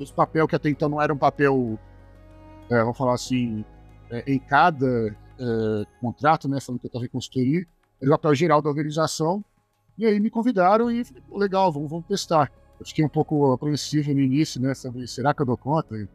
esse 0.00 0.12
papel 0.12 0.46
que 0.46 0.56
até 0.56 0.70
então 0.70 0.88
não 0.88 1.02
era 1.02 1.12
um 1.12 1.18
papel, 1.18 1.78
é, 2.70 2.80
vamos 2.80 2.96
falar 2.96 3.14
assim, 3.14 3.64
é, 4.10 4.24
em 4.26 4.38
cada 4.38 5.14
é, 5.38 5.84
contrato, 6.00 6.48
né, 6.48 6.60
falando 6.60 6.80
que 6.80 6.86
eu 6.86 6.88
estava 6.88 7.04
em 7.04 7.08
consultoria, 7.08 7.66
era 8.00 8.10
o 8.10 8.14
papel 8.14 8.34
geral 8.34 8.62
da 8.62 8.68
organização, 8.68 9.44
e 9.96 10.06
aí 10.06 10.20
me 10.20 10.30
convidaram 10.30 10.90
e 10.90 11.04
falei, 11.04 11.22
legal, 11.32 11.72
vamos, 11.72 11.90
vamos 11.90 12.06
testar. 12.06 12.52
Eu 12.78 12.86
fiquei 12.86 13.04
um 13.04 13.08
pouco 13.08 13.52
apreensivo 13.52 14.12
no 14.14 14.20
início, 14.20 14.60
né, 14.60 14.74
sobre 14.74 15.06
será 15.06 15.34
que 15.34 15.42
eu 15.42 15.46
dou 15.46 15.56
conta? 15.56 16.08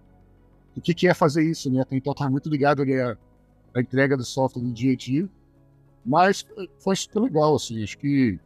O 0.76 0.82
que, 0.82 0.94
que 0.94 1.08
é 1.08 1.14
fazer 1.14 1.44
isso, 1.44 1.70
né? 1.70 1.84
Então 1.92 2.14
estava 2.14 2.32
muito 2.32 2.50
ligado 2.50 2.82
ali 2.82 3.00
à, 3.00 3.18
à 3.76 3.82
entrega 3.82 4.18
do 4.18 4.24
software 4.24 4.64
no 4.64 4.72
dia 4.72 4.94
a 4.94 4.96
dia, 4.96 5.30
mas 6.06 6.46
foi 6.80 6.96
super 6.96 7.22
legal, 7.22 7.56
assim, 7.56 7.84
acho 7.84 7.98
que 7.98 8.40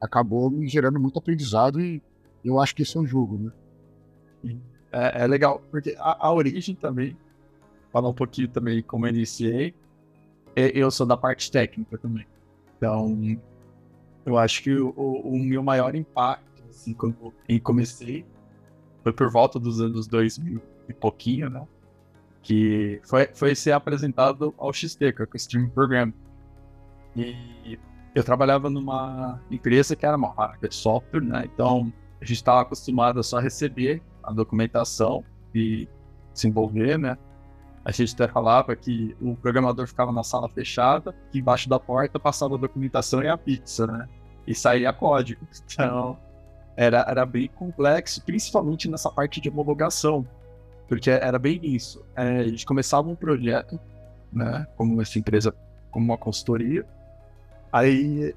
acabou 0.00 0.50
me 0.50 0.68
gerando 0.68 1.00
muito 1.00 1.18
aprendizado 1.18 1.80
e 1.80 2.00
eu 2.44 2.60
acho 2.60 2.74
que 2.74 2.82
esse 2.82 2.96
é 2.96 3.00
um 3.00 3.06
jogo, 3.06 3.38
né? 3.38 4.58
É, 4.92 5.24
é 5.24 5.26
legal, 5.26 5.62
porque 5.70 5.96
a, 5.98 6.26
a, 6.26 6.32
origem 6.32 6.74
também, 6.74 7.16
falar 7.94 8.08
um 8.08 8.14
pouquinho 8.14 8.48
também 8.48 8.82
como 8.82 9.06
eu 9.06 9.10
iniciei, 9.10 9.72
é, 10.56 10.76
eu 10.76 10.90
sou 10.90 11.06
da 11.06 11.16
parte 11.16 11.48
técnica 11.48 11.96
também. 11.96 12.26
Então, 12.76 13.40
eu 14.26 14.36
acho 14.36 14.64
que 14.64 14.76
o, 14.76 14.90
o 14.90 15.38
meu 15.38 15.62
maior 15.62 15.94
impacto, 15.94 16.64
assim, 16.68 16.92
quando 16.92 17.32
eu 17.48 17.60
comecei, 17.60 18.26
foi 19.04 19.12
por 19.12 19.30
volta 19.30 19.60
dos 19.60 19.80
anos 19.80 20.08
2000 20.08 20.60
e 20.88 20.92
pouquinho, 20.92 21.48
né? 21.48 21.64
Que 22.42 23.00
foi, 23.04 23.28
foi 23.32 23.54
ser 23.54 23.70
apresentado 23.70 24.52
ao 24.58 24.72
XP, 24.72 25.12
que 25.12 25.22
é 25.22 25.26
o 25.32 25.36
Stream 25.36 25.68
Program. 25.68 26.12
E 27.14 27.78
eu 28.12 28.24
trabalhava 28.24 28.68
numa 28.68 29.40
empresa 29.52 29.94
que 29.94 30.04
era 30.04 30.16
uma 30.16 30.34
marca 30.34 30.68
de 30.68 30.74
software, 30.74 31.22
né? 31.22 31.44
Então, 31.52 31.92
a 32.20 32.24
gente 32.24 32.38
estava 32.38 32.62
acostumado 32.62 33.20
a 33.20 33.22
só 33.22 33.38
receber 33.38 34.02
a 34.20 34.32
documentação 34.32 35.22
e 35.54 35.88
desenvolver, 36.32 36.98
né? 36.98 37.16
A 37.84 37.92
gente 37.92 38.14
até 38.14 38.26
falava 38.26 38.74
que 38.74 39.14
o 39.20 39.36
programador 39.36 39.86
ficava 39.86 40.10
na 40.10 40.22
sala 40.22 40.48
fechada, 40.48 41.14
que 41.30 41.38
embaixo 41.38 41.68
da 41.68 41.78
porta 41.78 42.18
passava 42.18 42.54
a 42.54 42.58
documentação 42.58 43.22
e 43.22 43.28
a 43.28 43.36
pizza, 43.36 43.86
né? 43.86 44.08
E 44.46 44.54
saía 44.54 44.92
código. 44.92 45.46
Então, 45.70 46.18
era, 46.76 47.04
era 47.08 47.26
bem 47.26 47.48
complexo, 47.48 48.22
principalmente 48.24 48.90
nessa 48.90 49.10
parte 49.10 49.40
de 49.40 49.48
homologação, 49.48 50.26
porque 50.88 51.10
era 51.10 51.38
bem 51.38 51.60
isso. 51.62 52.04
É, 52.16 52.38
a 52.38 52.48
gente 52.48 52.64
começava 52.64 53.08
um 53.08 53.14
projeto, 53.14 53.78
né? 54.32 54.66
Como 54.76 55.00
essa 55.02 55.18
empresa, 55.18 55.54
como 55.90 56.06
uma 56.06 56.18
consultoria, 56.18 56.86
aí 57.70 58.34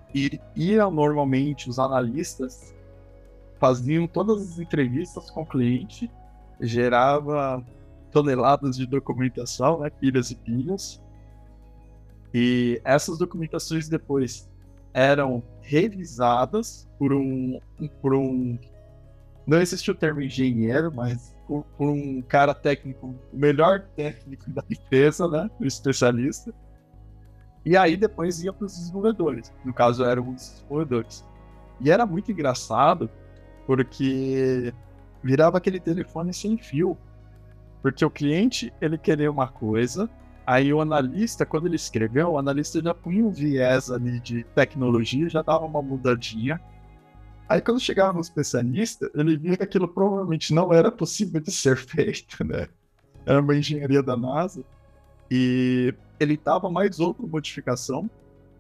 ia 0.56 0.90
normalmente 0.90 1.70
os 1.70 1.80
analistas 1.80 2.76
faziam 3.60 4.08
todas 4.08 4.42
as 4.42 4.60
entrevistas 4.60 5.30
com 5.32 5.42
o 5.42 5.46
cliente, 5.46 6.12
gerava 6.60 7.64
toneladas 8.12 8.78
de 8.78 8.86
documentação, 8.86 9.80
né, 9.80 9.90
pilhas 9.90 10.32
e 10.32 10.36
pilhas. 10.36 11.02
E 12.34 12.82
essas 12.84 13.18
documentações 13.18 13.88
depois 13.88 14.50
eram 14.94 15.44
revisadas 15.62 16.88
por 16.98 17.14
um, 17.14 17.60
por 18.02 18.14
um 18.14 18.58
não 19.48 19.62
existe 19.62 19.90
o 19.90 19.96
termo 19.96 20.20
engenheiro, 20.20 20.92
mas 20.94 21.34
por, 21.48 21.64
por 21.78 21.88
um 21.88 22.22
cara 22.22 22.54
técnico, 22.54 23.16
o 23.32 23.38
melhor 23.38 23.88
técnico 23.96 24.50
da 24.52 24.62
empresa, 24.70 25.26
né, 25.26 25.50
o 25.58 25.66
especialista. 25.66 26.54
E 27.66 27.78
aí 27.78 27.96
depois 27.96 28.44
ia 28.44 28.52
para 28.52 28.66
os 28.66 28.78
desenvolvedores. 28.78 29.54
No 29.64 29.74
caso 29.74 30.04
eram 30.04 30.30
os 30.30 30.36
desenvolvedores. 30.36 31.26
E 31.80 31.90
era 31.90 32.06
muito 32.06 32.30
engraçado 32.30 33.10
porque 33.66 34.74
virava 35.24 35.58
aquele 35.58 35.80
telefone 35.80 36.34
sem 36.34 36.58
fio. 36.58 36.98
Porque 37.82 38.04
o 38.04 38.10
cliente, 38.10 38.74
ele 38.82 38.98
queria 38.98 39.32
uma 39.32 39.48
coisa, 39.48 40.10
aí 40.46 40.74
o 40.74 40.82
analista, 40.82 41.46
quando 41.46 41.68
ele 41.68 41.76
escreveu, 41.76 42.32
o 42.32 42.38
analista 42.38 42.82
já 42.82 42.94
punha 42.94 43.26
um 43.26 43.32
viés 43.32 43.92
ali 43.92 44.20
de 44.20 44.44
tecnologia, 44.56 45.30
já 45.30 45.42
dava 45.42 45.66
uma 45.66 45.82
mudadinha. 45.82 46.60
Aí 47.48 47.62
quando 47.62 47.80
chegava 47.80 48.14
no 48.14 48.20
especialista, 48.20 49.10
ele 49.16 49.38
via 49.38 49.58
que 49.58 49.64
aquilo 49.64 49.88
provavelmente 49.88 50.54
não 50.54 50.74
era 50.74 50.92
possível 50.92 51.40
de 51.40 51.52
ser 51.52 51.78
feito, 51.78 52.44
né? 52.44 52.68
Era 53.26 53.42
uma 53.42 53.56
engenharia 53.56 54.02
da 54.02 54.18
NASA. 54.18 54.64
E 55.30 55.94
ele 56.20 56.38
dava 56.38 56.70
mais 56.70 57.00
outra 57.00 57.26
modificação. 57.26 58.10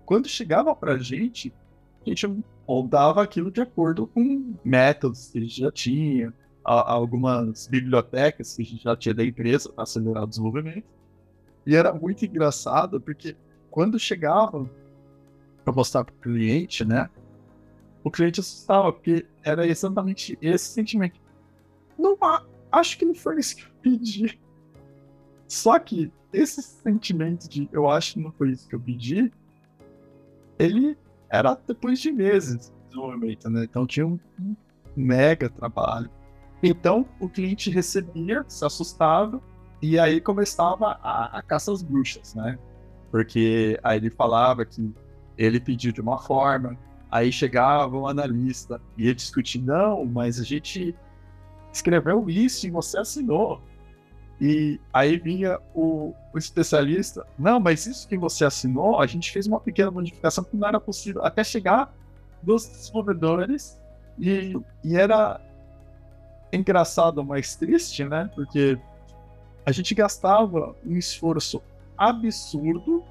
Quando 0.05 0.27
chegava 0.27 0.75
pra 0.75 0.97
gente, 0.97 1.53
a 2.05 2.09
gente 2.09 2.43
moldava 2.67 3.23
aquilo 3.23 3.49
de 3.49 3.61
acordo 3.61 4.07
com 4.07 4.55
métodos 4.63 5.29
que 5.29 5.37
a 5.37 5.41
gente 5.41 5.61
já 5.61 5.71
tinha, 5.71 6.33
a, 6.67 6.91
algumas 6.91 7.65
bibliotecas 7.67 8.55
que 8.55 8.61
a 8.61 8.65
gente 8.65 8.83
já 8.83 8.95
tinha 8.95 9.15
da 9.15 9.23
empresa 9.23 9.71
para 9.71 9.83
acelerar 9.83 10.23
o 10.23 10.27
desenvolvimento. 10.27 10.85
E 11.65 11.75
era 11.75 11.93
muito 11.93 12.25
engraçado, 12.25 12.99
porque 12.99 13.37
quando 13.71 13.97
chegava 13.97 14.69
para 15.63 15.73
mostrar 15.73 16.03
para 16.03 16.13
o 16.13 16.17
cliente, 16.19 16.83
né, 16.83 17.09
o 18.03 18.11
cliente 18.11 18.41
assustava, 18.41 18.91
porque 18.91 19.25
era 19.43 19.65
exatamente 19.65 20.37
esse 20.41 20.65
sentimento. 20.65 21.19
Não, 21.97 22.17
acho 22.71 22.97
que 22.97 23.05
não 23.05 23.15
foi 23.15 23.39
isso 23.39 23.55
que 23.55 23.63
eu 23.63 23.71
pedi. 23.81 24.39
Só 25.47 25.79
que 25.79 26.11
esse 26.33 26.61
sentimento 26.61 27.49
de 27.49 27.69
eu 27.71 27.89
acho 27.89 28.13
que 28.13 28.19
não 28.19 28.31
foi 28.33 28.51
isso 28.51 28.67
que 28.67 28.75
eu 28.75 28.79
pedi, 28.79 29.31
ele 30.59 30.97
era 31.29 31.57
depois 31.67 31.99
de 31.99 32.11
meses 32.11 32.69
de 32.69 32.87
desenvolvimento, 32.89 33.49
né? 33.49 33.63
Então 33.63 33.87
tinha 33.87 34.05
um, 34.05 34.19
mega 34.95 35.49
trabalho. 35.49 36.09
Então 36.61 37.05
o 37.19 37.29
cliente 37.29 37.69
recebia, 37.69 38.43
se 38.47 38.65
assustava, 38.65 39.41
e 39.81 39.99
aí 39.99 40.19
começava 40.19 40.99
a, 41.03 41.37
a 41.37 41.41
caça 41.41 41.71
às 41.71 41.83
bruxas, 41.83 42.33
né? 42.33 42.57
Porque 43.11 43.79
aí 43.83 43.97
ele 43.97 44.09
falava 44.09 44.65
que 44.65 44.93
ele 45.37 45.59
pediu 45.59 45.91
de 45.91 46.01
uma 46.01 46.17
forma, 46.17 46.77
aí 47.11 47.31
chegava 47.31 47.95
um 47.95 48.07
analista 48.07 48.81
e 48.97 49.05
ia 49.05 49.15
discutir, 49.15 49.59
não, 49.59 50.03
mas 50.05 50.39
a 50.39 50.43
gente 50.43 50.95
escreveu 51.71 52.29
isso 52.29 52.65
e 52.65 52.71
você 52.71 52.97
assinou. 52.97 53.61
E 54.39 54.79
aí 54.93 55.17
vinha 55.17 55.59
o, 55.73 56.13
o, 56.33 56.37
especialista, 56.37 57.25
não, 57.37 57.59
mas 57.59 57.87
isso 57.87 58.07
que 58.07 58.17
você 58.17 58.45
assinou, 58.45 58.99
a 58.99 59.07
gente 59.07 59.31
fez 59.31 59.47
uma 59.47 59.59
pequena 59.59 59.89
modificação 59.89 60.43
que 60.43 60.55
não 60.55 60.67
era 60.67 60.79
possível, 60.79 61.23
até 61.23 61.43
chegar 61.43 61.93
dos 62.41 62.67
desenvolvedores, 62.67 63.79
e, 64.19 64.55
e 64.83 64.95
era 64.95 65.41
engraçado, 66.51 67.23
mas 67.23 67.55
triste, 67.55 68.03
né? 68.03 68.29
Porque 68.33 68.77
a 69.65 69.71
gente 69.71 69.93
gastava 69.93 70.75
um 70.85 70.95
esforço 70.95 71.61
absurdo 71.97 73.03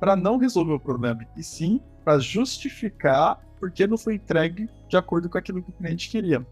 para 0.00 0.16
não 0.16 0.36
resolver 0.36 0.72
o 0.72 0.80
problema, 0.80 1.26
e 1.36 1.42
sim 1.42 1.80
para 2.04 2.18
justificar 2.18 3.40
porque 3.60 3.86
não 3.86 3.96
foi 3.96 4.16
entregue 4.16 4.68
de 4.88 4.96
acordo 4.96 5.28
com 5.28 5.38
aquilo 5.38 5.62
que 5.62 5.70
o 5.70 5.72
cliente 5.72 6.10
queria. 6.10 6.44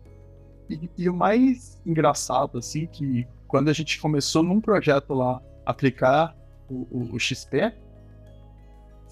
E, 0.69 0.89
e 0.97 1.09
o 1.09 1.15
mais 1.15 1.81
engraçado, 1.85 2.59
assim, 2.59 2.87
que 2.87 3.27
quando 3.49 3.69
a 3.69 3.73
gente 3.73 4.01
começou 4.01 4.45
num 4.45 4.61
projeto 4.61 5.13
lá 5.13 5.43
aplicar 5.67 6.37
o, 6.69 6.87
o, 6.89 7.15
o 7.15 7.19
XP, 7.19 7.75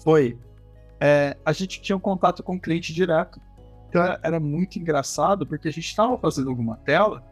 foi 0.01 0.37
é, 0.99 1.35
a 1.45 1.51
gente 1.51 1.81
tinha 1.81 1.95
um 1.95 1.99
contato 1.99 2.41
com 2.43 2.55
o 2.55 2.59
cliente 2.59 2.93
direto. 2.93 3.41
Então 3.89 4.01
era 4.21 4.39
muito 4.39 4.77
engraçado 4.77 5.45
porque 5.45 5.67
a 5.67 5.71
gente 5.71 5.87
estava 5.87 6.17
fazendo 6.17 6.49
alguma 6.49 6.77
tela 6.77 7.23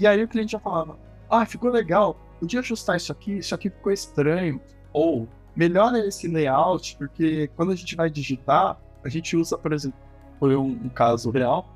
e 0.00 0.06
aí 0.06 0.22
o 0.22 0.28
cliente 0.28 0.52
já 0.52 0.58
falava: 0.58 0.98
Ah, 1.28 1.44
ficou 1.44 1.70
legal, 1.70 2.16
podia 2.40 2.60
ajustar 2.60 2.96
isso 2.96 3.12
aqui, 3.12 3.38
isso 3.38 3.54
aqui 3.54 3.70
ficou 3.70 3.92
estranho. 3.92 4.60
Ou 4.92 5.28
melhora 5.54 5.98
esse 6.06 6.26
layout, 6.26 6.96
porque 6.96 7.48
quando 7.54 7.72
a 7.72 7.76
gente 7.76 7.94
vai 7.94 8.08
digitar, 8.08 8.80
a 9.04 9.08
gente 9.08 9.36
usa, 9.36 9.58
por 9.58 9.72
exemplo, 9.72 9.98
foi 10.38 10.56
um, 10.56 10.70
um 10.70 10.88
caso 10.88 11.30
real, 11.30 11.68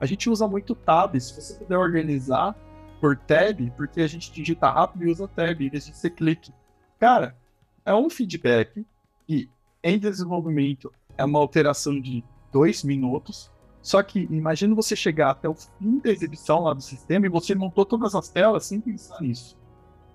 a 0.00 0.06
gente 0.06 0.28
usa 0.28 0.48
muito 0.48 0.74
tabs. 0.74 1.24
Se 1.24 1.40
você 1.40 1.54
puder 1.54 1.78
organizar 1.78 2.56
por 3.00 3.16
tab, 3.16 3.70
porque 3.76 4.00
a 4.00 4.06
gente 4.08 4.32
digita 4.32 4.68
rápido 4.68 5.04
e 5.04 5.10
usa 5.10 5.28
tab 5.28 5.60
em 5.60 5.70
vez 5.70 5.86
de 5.86 5.96
ser 5.96 6.10
clique. 6.10 6.52
Cara, 6.98 7.36
é 7.84 7.94
um 7.94 8.10
feedback 8.10 8.84
que 9.26 9.48
em 9.82 9.98
desenvolvimento 9.98 10.92
é 11.16 11.24
uma 11.24 11.38
alteração 11.38 12.00
de 12.00 12.24
dois 12.52 12.82
minutos. 12.82 13.50
Só 13.82 14.00
que 14.02 14.28
imagina 14.30 14.74
você 14.74 14.94
chegar 14.94 15.30
até 15.30 15.48
o 15.48 15.54
fim 15.54 15.98
da 15.98 16.10
exibição 16.10 16.60
lá 16.60 16.72
do 16.72 16.80
sistema 16.80 17.26
e 17.26 17.28
você 17.28 17.54
montou 17.54 17.84
todas 17.84 18.14
as 18.14 18.28
telas 18.28 18.64
sem 18.64 18.80
pensar 18.80 19.20
nisso. 19.20 19.58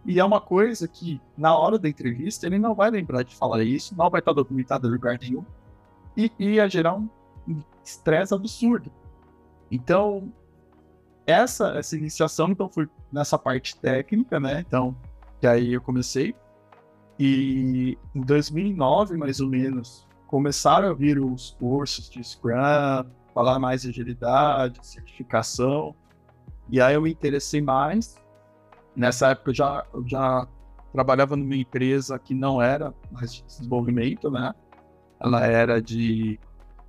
e 0.05 0.19
é 0.19 0.23
uma 0.23 0.39
coisa 0.39 0.87
que, 0.87 1.19
na 1.37 1.55
hora 1.57 1.77
da 1.77 1.89
entrevista, 1.89 2.47
ele 2.47 2.57
não 2.57 2.73
vai 2.73 2.89
lembrar 2.89 3.23
de 3.23 3.35
falar 3.35 3.61
isso, 3.63 3.93
não 3.97 4.09
vai 4.09 4.19
estar 4.19 4.31
documentado 4.31 4.87
em 4.87 4.91
lugar 4.91 5.19
nenhum, 5.19 5.43
e 6.15 6.31
ia 6.39 6.69
gerar 6.69 6.95
um 6.95 7.09
estresse 7.83 8.33
absurdo. 8.33 8.89
Então, 9.69 10.31
essa, 11.25 11.77
essa 11.77 11.97
iniciação, 11.97 12.49
então, 12.49 12.69
foi 12.69 12.87
nessa 13.11 13.37
parte 13.37 13.77
técnica, 13.77 14.39
né? 14.39 14.63
Então, 14.65 14.95
que 15.41 15.45
aí 15.45 15.73
eu 15.73 15.81
comecei. 15.81 16.33
E 17.19 17.97
em 18.15 18.21
2009, 18.21 19.17
mais 19.17 19.41
ou 19.41 19.49
menos, 19.49 20.07
começaram 20.27 20.89
a 20.89 20.93
vir 20.93 21.19
os 21.19 21.51
cursos 21.59 22.09
de 22.09 22.23
Scrum, 22.23 23.05
falar 23.37 23.59
mais 23.59 23.83
de 23.83 23.89
agilidade, 23.89 24.79
certificação. 24.81 25.95
E 26.71 26.81
aí 26.81 26.95
eu 26.95 27.01
me 27.03 27.11
interessei 27.11 27.61
mais. 27.61 28.19
Nessa 28.95 29.29
época 29.29 29.51
eu 29.51 29.53
já, 29.53 29.85
eu 29.93 30.07
já 30.07 30.47
trabalhava 30.91 31.35
numa 31.35 31.55
empresa 31.55 32.17
que 32.17 32.33
não 32.33 32.59
era 32.59 32.91
mais 33.11 33.35
de 33.35 33.43
desenvolvimento, 33.43 34.31
né? 34.31 34.55
Ela 35.19 35.45
era 35.45 35.79
de 35.79 36.39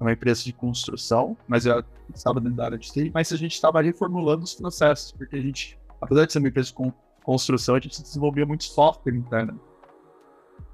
uma 0.01 0.11
empresa 0.11 0.43
de 0.43 0.55
construção, 0.55 1.37
mas 1.47 1.67
eu 1.67 1.85
estava 2.15 2.41
dentro 2.41 2.57
da 2.57 2.65
área 2.65 2.79
de 2.79 2.91
TI, 2.91 3.11
mas 3.13 3.31
a 3.31 3.37
gente 3.37 3.53
estava 3.53 3.83
reformulando 3.83 4.45
os 4.45 4.55
processos, 4.55 5.13
porque 5.13 5.37
a 5.37 5.43
gente, 5.43 5.79
apesar 6.01 6.25
de 6.25 6.33
ser 6.33 6.39
uma 6.39 6.49
empresa 6.49 6.69
de 6.69 6.93
construção, 7.25 7.75
a 7.75 7.81
gente 7.81 8.01
desenvolvia 8.01 8.47
muito 8.47 8.65
software 8.65 9.15
interno. 9.15 9.61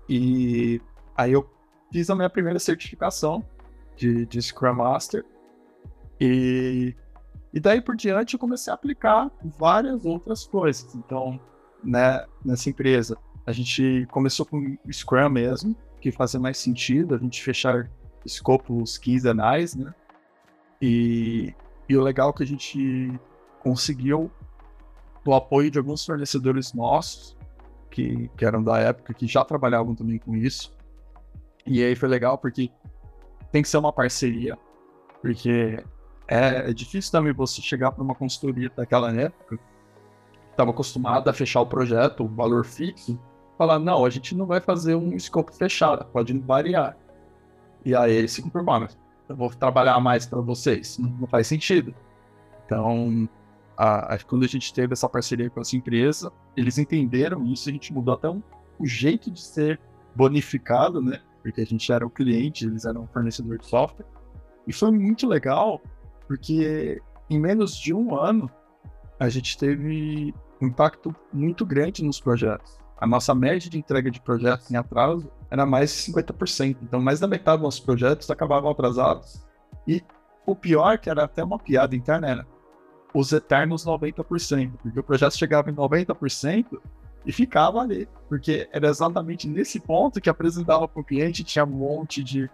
E 0.08 0.80
aí 1.16 1.32
eu 1.32 1.50
fiz 1.92 2.08
a 2.10 2.14
minha 2.14 2.30
primeira 2.30 2.60
certificação 2.60 3.44
de, 3.96 4.24
de 4.26 4.40
Scrum 4.40 4.74
Master, 4.74 5.24
e, 6.20 6.94
e 7.52 7.60
daí 7.60 7.80
por 7.80 7.96
diante 7.96 8.34
eu 8.34 8.40
comecei 8.40 8.70
a 8.70 8.74
aplicar 8.74 9.30
várias 9.58 10.04
outras 10.04 10.46
coisas. 10.46 10.94
Então, 10.94 11.40
né, 11.82 12.24
nessa 12.44 12.70
empresa, 12.70 13.16
a 13.46 13.52
gente 13.52 14.06
começou 14.10 14.46
com 14.46 14.76
Scrum 14.90 15.28
mesmo, 15.28 15.76
que 16.00 16.10
fazia 16.10 16.40
mais 16.40 16.58
sentido 16.58 17.14
a 17.14 17.18
gente 17.18 17.42
fechar 17.42 17.90
escopos 18.24 18.96
quinzenais, 18.98 19.74
né? 19.74 19.94
E, 20.80 21.54
e 21.88 21.96
o 21.96 22.02
legal 22.02 22.30
é 22.30 22.32
que 22.32 22.42
a 22.42 22.46
gente 22.46 23.12
conseguiu 23.60 24.30
o 25.26 25.34
apoio 25.34 25.70
de 25.70 25.78
alguns 25.78 26.04
fornecedores 26.04 26.74
nossos, 26.74 27.36
que, 27.90 28.28
que 28.36 28.44
eram 28.44 28.62
da 28.62 28.78
época, 28.78 29.14
que 29.14 29.26
já 29.26 29.44
trabalhavam 29.44 29.94
também 29.94 30.18
com 30.18 30.34
isso. 30.34 30.76
E 31.66 31.82
aí 31.82 31.94
foi 31.94 32.08
legal 32.08 32.36
porque 32.36 32.70
tem 33.50 33.62
que 33.62 33.68
ser 33.68 33.78
uma 33.78 33.92
parceria, 33.92 34.58
porque 35.22 35.82
é, 36.26 36.70
é 36.70 36.72
difícil 36.72 37.12
também 37.12 37.32
você 37.32 37.60
chegar 37.60 37.92
para 37.92 38.02
uma 38.02 38.14
consultoria 38.14 38.70
daquela 38.74 39.12
época, 39.12 39.58
estava 40.50 40.70
acostumada 40.70 41.30
a 41.30 41.34
fechar 41.34 41.60
o 41.60 41.66
projeto, 41.66 42.24
o 42.24 42.28
valor 42.28 42.64
fixo, 42.64 43.18
falar, 43.58 43.78
não, 43.78 44.04
a 44.04 44.10
gente 44.10 44.34
não 44.34 44.46
vai 44.46 44.60
fazer 44.60 44.94
um 44.94 45.12
escopo 45.14 45.52
fechado, 45.52 46.04
pode 46.06 46.36
variar. 46.38 46.96
E 47.84 47.94
aí 47.94 48.12
eles 48.12 48.34
ficam 48.34 48.50
preocupados, 48.50 48.96
eu 49.28 49.36
vou 49.36 49.50
trabalhar 49.50 50.00
mais 50.00 50.26
para 50.26 50.40
vocês, 50.40 50.98
não, 50.98 51.26
faz 51.26 51.46
sentido. 51.46 51.94
Então, 52.64 53.28
a, 53.76 54.14
a, 54.14 54.18
quando 54.18 54.44
a 54.44 54.48
gente 54.48 54.72
teve 54.72 54.92
essa 54.92 55.08
parceria 55.08 55.50
com 55.50 55.60
essa 55.60 55.76
empresa, 55.76 56.32
eles 56.56 56.78
entenderam 56.78 57.44
isso, 57.46 57.68
a 57.68 57.72
gente 57.72 57.92
mudou 57.92 58.14
até 58.14 58.28
um, 58.28 58.42
o 58.78 58.86
jeito 58.86 59.30
de 59.30 59.40
ser 59.40 59.78
bonificado, 60.14 61.02
né? 61.02 61.20
Porque 61.42 61.60
a 61.60 61.66
gente 61.66 61.92
era 61.92 62.06
o 62.06 62.10
cliente, 62.10 62.64
eles 62.64 62.86
eram 62.86 63.04
o 63.04 63.08
fornecedor 63.08 63.58
de 63.58 63.66
software. 63.66 64.06
E 64.66 64.72
foi 64.72 64.90
muito 64.90 65.26
legal, 65.26 65.82
porque 66.26 67.00
em 67.28 67.38
menos 67.38 67.76
de 67.76 67.94
um 67.94 68.16
ano, 68.16 68.50
a 69.18 69.28
gente 69.28 69.56
teve 69.56 70.34
um 70.60 70.66
impacto 70.66 71.14
muito 71.32 71.64
grande 71.64 72.04
nos 72.04 72.20
projetos. 72.20 72.78
A 72.96 73.06
nossa 73.06 73.34
média 73.34 73.68
de 73.68 73.78
entrega 73.78 74.10
de 74.10 74.20
projetos 74.20 74.70
em 74.70 74.76
atraso 74.76 75.30
era 75.50 75.66
mais 75.66 75.90
de 75.90 76.12
50%. 76.12 76.76
Então, 76.82 77.00
mais 77.00 77.20
da 77.20 77.26
metade 77.26 77.58
dos 77.58 77.64
nossos 77.64 77.80
projetos 77.80 78.30
acabavam 78.30 78.70
atrasados. 78.70 79.44
E 79.86 80.02
o 80.46 80.54
pior, 80.54 80.98
que 80.98 81.10
era 81.10 81.24
até 81.24 81.42
uma 81.42 81.58
piada 81.58 81.96
interna, 81.96 82.28
era 82.28 82.46
os 83.12 83.32
eternos 83.32 83.84
90%. 83.84 84.72
Porque 84.82 85.00
o 85.00 85.02
projeto 85.02 85.36
chegava 85.36 85.70
em 85.70 85.74
90% 85.74 86.80
e 87.26 87.32
ficava 87.32 87.80
ali. 87.80 88.08
Porque 88.28 88.68
era 88.72 88.88
exatamente 88.88 89.48
nesse 89.48 89.80
ponto 89.80 90.20
que 90.20 90.30
apresentava 90.30 90.86
para 90.86 91.00
o 91.00 91.04
cliente, 91.04 91.44
tinha 91.44 91.64
um 91.64 91.70
monte 91.70 92.22
de, 92.22 92.50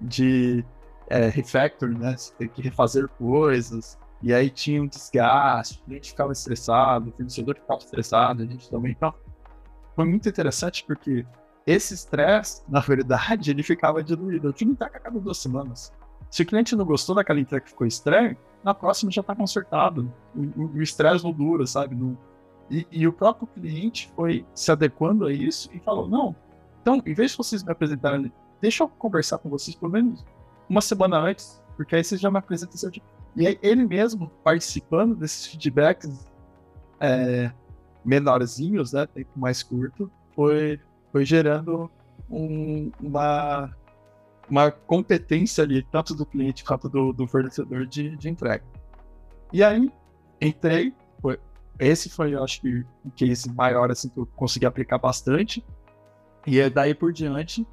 de 0.00 0.64
é, 1.10 1.28
refactor, 1.28 1.90
né? 1.90 2.16
Você 2.16 2.32
tem 2.34 2.48
que 2.48 2.62
refazer 2.62 3.08
coisas. 3.08 3.98
E 4.22 4.32
aí 4.32 4.48
tinha 4.48 4.82
um 4.82 4.86
desgaste, 4.86 5.80
o 5.80 5.84
cliente 5.84 6.10
ficava 6.10 6.32
estressado, 6.32 7.10
o 7.10 7.12
fornecedor 7.12 7.56
ficava 7.56 7.80
estressado, 7.80 8.42
a 8.42 8.46
gente 8.46 8.70
também. 8.70 8.92
Então, 8.92 9.12
foi 9.96 10.04
muito 10.04 10.28
interessante 10.28 10.84
porque 10.86 11.26
esse 11.66 11.94
estresse, 11.94 12.62
na 12.68 12.80
verdade, 12.80 13.50
ele 13.50 13.62
ficava 13.62 14.02
diluído. 14.02 14.48
Eu 14.48 14.52
tinha 14.52 14.68
que 14.68 14.74
entrega 14.74 14.96
a 14.96 15.00
cada 15.00 15.18
duas 15.18 15.38
semanas. 15.38 15.92
Se 16.30 16.42
o 16.42 16.46
cliente 16.46 16.76
não 16.76 16.84
gostou 16.84 17.14
daquela 17.14 17.40
entrega 17.40 17.64
que 17.64 17.70
ficou 17.70 17.86
estranho, 17.86 18.36
na 18.62 18.72
próxima 18.72 19.10
já 19.10 19.20
está 19.20 19.34
consertado. 19.34 20.12
O 20.34 20.80
estresse 20.80 21.24
não 21.24 21.32
dura, 21.32 21.66
sabe? 21.66 21.94
Não... 21.94 22.16
E, 22.70 22.86
e, 22.92 23.08
o 23.08 23.12
próprio 23.12 23.48
cliente 23.48 24.12
foi 24.14 24.46
se 24.54 24.70
adequando 24.70 25.26
a 25.26 25.32
isso 25.32 25.68
e 25.72 25.80
falou: 25.80 26.08
não, 26.08 26.36
então, 26.80 27.02
em 27.04 27.14
vez 27.14 27.32
de 27.32 27.36
vocês 27.36 27.64
me 27.64 27.72
apresentarem, 27.72 28.32
deixa 28.60 28.84
eu 28.84 28.88
conversar 28.88 29.38
com 29.38 29.48
vocês 29.48 29.74
pelo 29.74 29.90
menos 29.90 30.24
uma 30.70 30.80
semana 30.80 31.18
antes, 31.18 31.60
porque 31.76 31.96
aí 31.96 32.04
vocês 32.04 32.20
já 32.20 32.30
me 32.30 32.38
apresentam 32.38 32.76
seu 32.76 32.92
E 33.34 33.46
aí, 33.46 33.58
ele 33.60 33.84
mesmo 33.84 34.30
participando 34.44 35.16
desses 35.16 35.46
feedbacks 35.46 36.30
é, 37.00 37.50
menorzinhos, 38.04 38.92
né, 38.92 39.04
tempo 39.06 39.30
mais 39.34 39.64
curto, 39.64 40.10
foi, 40.34 40.80
foi 41.10 41.24
gerando 41.24 41.90
um, 42.30 42.92
uma, 43.00 43.74
uma 44.48 44.70
competência 44.70 45.64
ali, 45.64 45.82
tanto 45.90 46.14
do 46.14 46.24
cliente 46.24 46.64
quanto 46.64 46.88
do, 46.88 47.12
do 47.12 47.26
fornecedor 47.26 47.84
de, 47.84 48.16
de 48.16 48.28
entrega. 48.28 48.64
E 49.52 49.64
aí, 49.64 49.90
entrei, 50.40 50.94
foi, 51.20 51.40
esse 51.80 52.08
foi, 52.08 52.34
eu 52.34 52.44
acho 52.44 52.60
que, 52.60 52.86
o 53.04 53.10
case 53.10 53.52
maior, 53.52 53.90
assim, 53.90 54.08
que 54.08 54.18
eu 54.18 54.26
consegui 54.36 54.66
aplicar 54.66 54.98
bastante, 54.98 55.64
e 56.46 56.70
daí 56.70 56.94
por 56.94 57.12
diante, 57.12 57.66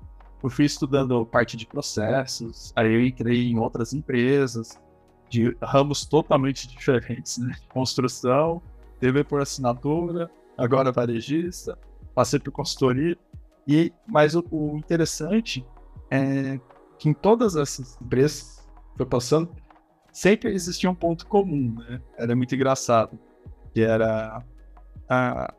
eu 0.44 0.50
fui 0.50 0.66
estudando 0.66 1.26
parte 1.26 1.58
de 1.58 1.66
processos, 1.66 2.72
aí 2.76 2.94
eu 2.94 3.06
entrei 3.06 3.50
em 3.50 3.58
outras 3.58 3.94
empresas, 3.94 4.80
de 5.30 5.56
ramos 5.62 6.06
totalmente 6.06 6.68
diferentes, 6.68 7.38
né? 7.38 7.56
Construção, 7.70 8.62
TV 9.00 9.24
por 9.24 9.42
assinatura, 9.42 10.30
agora 10.58 10.92
varejista, 10.92 11.78
passei 12.16 12.40
por 12.40 12.52
consultoria. 12.52 13.18
E, 13.68 13.92
mas 14.08 14.36
o, 14.36 14.46
o 14.50 14.78
interessante 14.78 15.66
é 16.10 16.60
que 16.98 17.10
em 17.10 17.14
todas 17.14 17.56
essas 17.56 18.00
empresas 18.02 18.68
que 18.92 18.98
foi 18.98 19.06
passando, 19.06 19.50
sempre 20.12 20.52
existia 20.52 20.90
um 20.90 20.96
ponto 20.96 21.28
comum, 21.28 21.76
né? 21.78 22.02
Era 22.18 22.36
muito 22.36 22.56
engraçado. 22.56 23.20
Que 23.74 23.82
era. 23.82 24.44
A, 25.10 25.54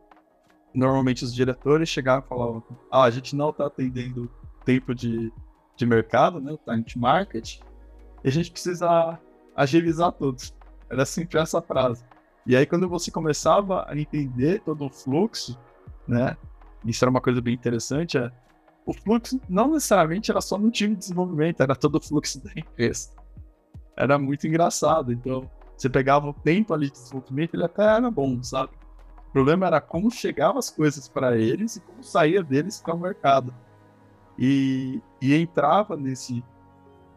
normalmente 0.74 1.24
os 1.24 1.34
diretores 1.34 1.88
chegavam 1.88 2.24
e 2.24 2.28
falavam: 2.28 2.64
ah, 2.90 3.04
a 3.04 3.10
gente 3.10 3.36
não 3.36 3.50
está 3.50 3.66
atendendo 3.66 4.30
tempo 4.68 4.94
de, 4.94 5.32
de 5.76 5.86
mercado, 5.86 6.42
né? 6.42 6.52
O 6.52 6.58
time 6.58 6.84
to 6.84 6.98
market, 6.98 7.58
e 8.22 8.28
a 8.28 8.30
gente 8.30 8.50
precisa 8.50 9.18
agilizar 9.56 10.12
tudo. 10.12 10.42
Era 10.90 11.06
sempre 11.06 11.38
essa 11.38 11.62
frase. 11.62 12.04
E 12.46 12.54
aí, 12.54 12.66
quando 12.66 12.86
você 12.86 13.10
começava 13.10 13.86
a 13.88 13.96
entender 13.96 14.60
todo 14.60 14.84
o 14.84 14.90
fluxo, 14.90 15.58
né? 16.06 16.36
Isso 16.84 17.02
era 17.02 17.10
uma 17.10 17.20
coisa 17.20 17.40
bem 17.40 17.54
interessante. 17.54 18.18
É, 18.18 18.30
o 18.84 18.92
fluxo 18.92 19.40
não 19.48 19.72
necessariamente 19.72 20.30
era 20.30 20.40
só 20.42 20.58
no 20.58 20.70
time 20.70 20.94
de 20.94 21.00
desenvolvimento, 21.00 21.62
era 21.62 21.74
todo 21.74 21.94
o 21.96 22.00
fluxo 22.00 22.44
da 22.44 22.50
empresa. 22.54 23.10
Era 23.96 24.18
muito 24.18 24.46
engraçado. 24.46 25.12
Então, 25.12 25.50
você 25.74 25.88
pegava 25.88 26.28
o 26.28 26.34
tempo 26.34 26.74
ali 26.74 26.86
de 26.86 26.92
desenvolvimento, 26.92 27.54
ele 27.54 27.64
até 27.64 27.84
era 27.84 28.10
bom, 28.10 28.42
sabe? 28.42 28.72
O 29.28 29.32
problema 29.32 29.66
era 29.66 29.80
como 29.80 30.10
chegavam 30.10 30.58
as 30.58 30.68
coisas 30.68 31.08
para 31.08 31.38
eles 31.38 31.76
e 31.76 31.80
como 31.80 32.02
saía 32.02 32.42
deles 32.42 32.82
para 32.82 32.94
o 32.94 33.00
mercado. 33.00 33.54
E, 34.38 35.02
e 35.20 35.34
entrava 35.34 35.96
nesse, 35.96 36.44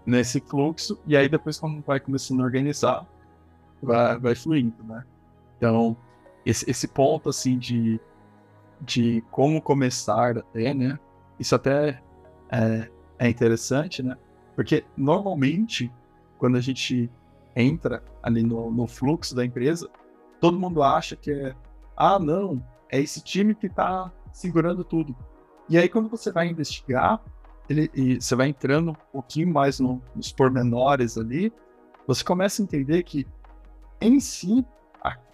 nesse 0.05 0.39
fluxo, 0.41 0.99
e 1.05 1.15
aí 1.15 1.29
depois, 1.29 1.59
quando 1.59 1.81
vai 1.81 1.99
começando 1.99 2.41
a 2.41 2.43
organizar, 2.43 3.07
vai, 3.81 4.17
vai 4.17 4.35
fluindo, 4.35 4.83
né? 4.83 5.03
Então, 5.57 5.95
esse, 6.45 6.69
esse 6.69 6.87
ponto, 6.87 7.29
assim, 7.29 7.57
de, 7.57 7.99
de 8.81 9.23
como 9.29 9.61
começar 9.61 10.37
até, 10.37 10.73
né? 10.73 10.97
Isso 11.39 11.53
até 11.55 12.01
é, 12.49 12.89
é 13.19 13.29
interessante, 13.29 14.01
né? 14.01 14.17
Porque, 14.55 14.83
normalmente, 14.97 15.91
quando 16.37 16.57
a 16.57 16.61
gente 16.61 17.09
entra 17.55 18.03
ali 18.23 18.41
no, 18.41 18.71
no 18.71 18.87
fluxo 18.87 19.35
da 19.35 19.45
empresa, 19.45 19.89
todo 20.39 20.59
mundo 20.59 20.81
acha 20.81 21.15
que 21.15 21.31
é, 21.31 21.55
ah, 21.95 22.17
não, 22.17 22.63
é 22.89 22.99
esse 22.99 23.23
time 23.23 23.53
que 23.53 23.67
está 23.67 24.11
segurando 24.31 24.83
tudo. 24.83 25.15
E 25.69 25.77
aí, 25.77 25.87
quando 25.87 26.09
você 26.09 26.31
vai 26.31 26.47
investigar, 26.47 27.21
ele, 27.69 27.89
e 27.93 28.21
você 28.21 28.35
vai 28.35 28.47
entrando 28.47 28.91
um 28.91 29.11
pouquinho 29.11 29.51
mais 29.51 29.79
no, 29.79 30.01
nos 30.15 30.31
pormenores 30.31 31.17
ali, 31.17 31.51
você 32.05 32.23
começa 32.23 32.61
a 32.61 32.63
entender 32.63 33.03
que, 33.03 33.25
em 34.01 34.19
si, 34.19 34.65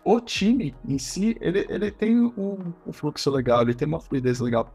o 0.07 0.21
time 0.21 0.73
em 0.87 0.97
si, 0.97 1.35
ele, 1.41 1.65
ele 1.67 1.91
tem 1.91 2.17
um, 2.17 2.73
um 2.85 2.93
fluxo 2.93 3.29
legal, 3.29 3.61
ele 3.61 3.73
tem 3.73 3.85
uma 3.85 3.99
fluidez 3.99 4.39
legal. 4.39 4.73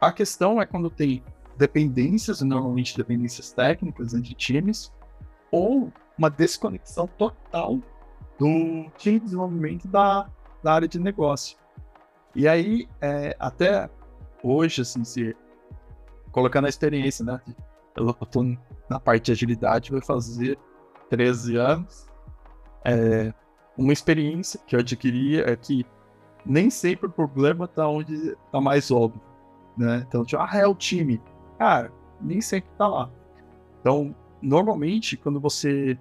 A 0.00 0.10
questão 0.10 0.60
é 0.60 0.66
quando 0.66 0.90
tem 0.90 1.22
dependências, 1.56 2.40
normalmente 2.40 2.96
dependências 2.96 3.52
técnicas 3.52 4.14
entre 4.14 4.34
times, 4.34 4.92
ou 5.48 5.92
uma 6.18 6.28
desconexão 6.28 7.06
total 7.06 7.78
do 8.36 8.90
time 8.98 9.20
de 9.20 9.26
desenvolvimento 9.26 9.86
da, 9.86 10.28
da 10.60 10.72
área 10.72 10.88
de 10.88 10.98
negócio. 10.98 11.56
E 12.34 12.48
aí, 12.48 12.88
é, 13.00 13.36
até 13.38 13.88
hoje, 14.42 14.82
assim, 14.82 15.04
se 15.04 15.36
colocando 16.30 16.66
a 16.66 16.68
experiência, 16.68 17.24
né? 17.24 17.40
Eu 17.94 18.12
tô 18.14 18.42
na 18.88 18.98
parte 18.98 19.26
de 19.26 19.32
agilidade, 19.32 19.90
vai 19.90 20.00
fazer 20.00 20.58
13 21.10 21.56
anos. 21.56 22.06
É, 22.84 23.32
uma 23.76 23.92
experiência 23.92 24.60
que 24.66 24.74
eu 24.74 24.80
adquiri 24.80 25.40
é 25.40 25.54
que 25.54 25.84
nem 26.44 26.70
sempre 26.70 27.06
o 27.06 27.10
problema 27.10 27.68
tá 27.68 27.86
onde 27.88 28.36
tá 28.50 28.60
mais 28.60 28.90
óbvio, 28.90 29.20
né? 29.76 30.04
Então, 30.08 30.24
tipo, 30.24 30.42
ah, 30.42 30.50
é 30.54 30.66
o 30.66 30.74
time. 30.74 31.20
Cara, 31.58 31.92
nem 32.20 32.40
sempre 32.40 32.70
tá 32.76 32.88
lá. 32.88 33.10
Então, 33.80 34.14
normalmente, 34.40 35.16
quando 35.16 35.38
você 35.38 35.98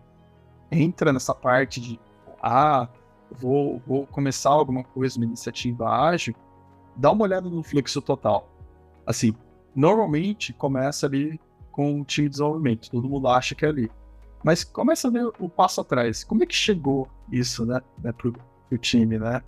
entra 0.72 1.12
nessa 1.12 1.36
parte 1.36 1.80
de, 1.80 2.00
ah, 2.42 2.88
vou, 3.32 3.82
vou 3.86 4.08
começar 4.08 4.50
alguma 4.50 4.84
coisa, 4.84 5.18
uma 5.18 5.26
iniciativa 5.26 5.90
ágil, 5.90 6.34
dá 6.96 7.12
uma 7.12 7.24
olhada 7.24 7.50
no 7.50 7.64
fluxo 7.64 8.02
total. 8.02 8.50
Assim, 9.06 9.34
normalmente 9.76 10.54
começa 10.54 11.06
ali 11.06 11.40
com 11.72 12.02
o 12.02 12.06
time 12.06 12.28
de 12.28 12.34
desenvolvimento, 12.34 12.92
todo 12.92 13.10
mundo 13.10 13.28
acha 13.28 13.56
que 13.56 13.66
é 13.66 13.70
ali. 13.70 13.92
Mas 14.44 14.64
começa 14.64 15.08
a 15.08 15.12
ver 15.12 15.26
o 15.40 15.48
passo 15.48 15.82
atrás. 15.82 16.24
Como 16.24 16.44
é 16.44 16.46
que 16.46 16.56
chegou 16.56 17.08
isso, 17.32 17.66
né, 17.66 17.82
né 18.04 18.12
pro, 18.12 18.34
pro 18.68 18.78
time, 18.78 19.18
né? 19.18 19.42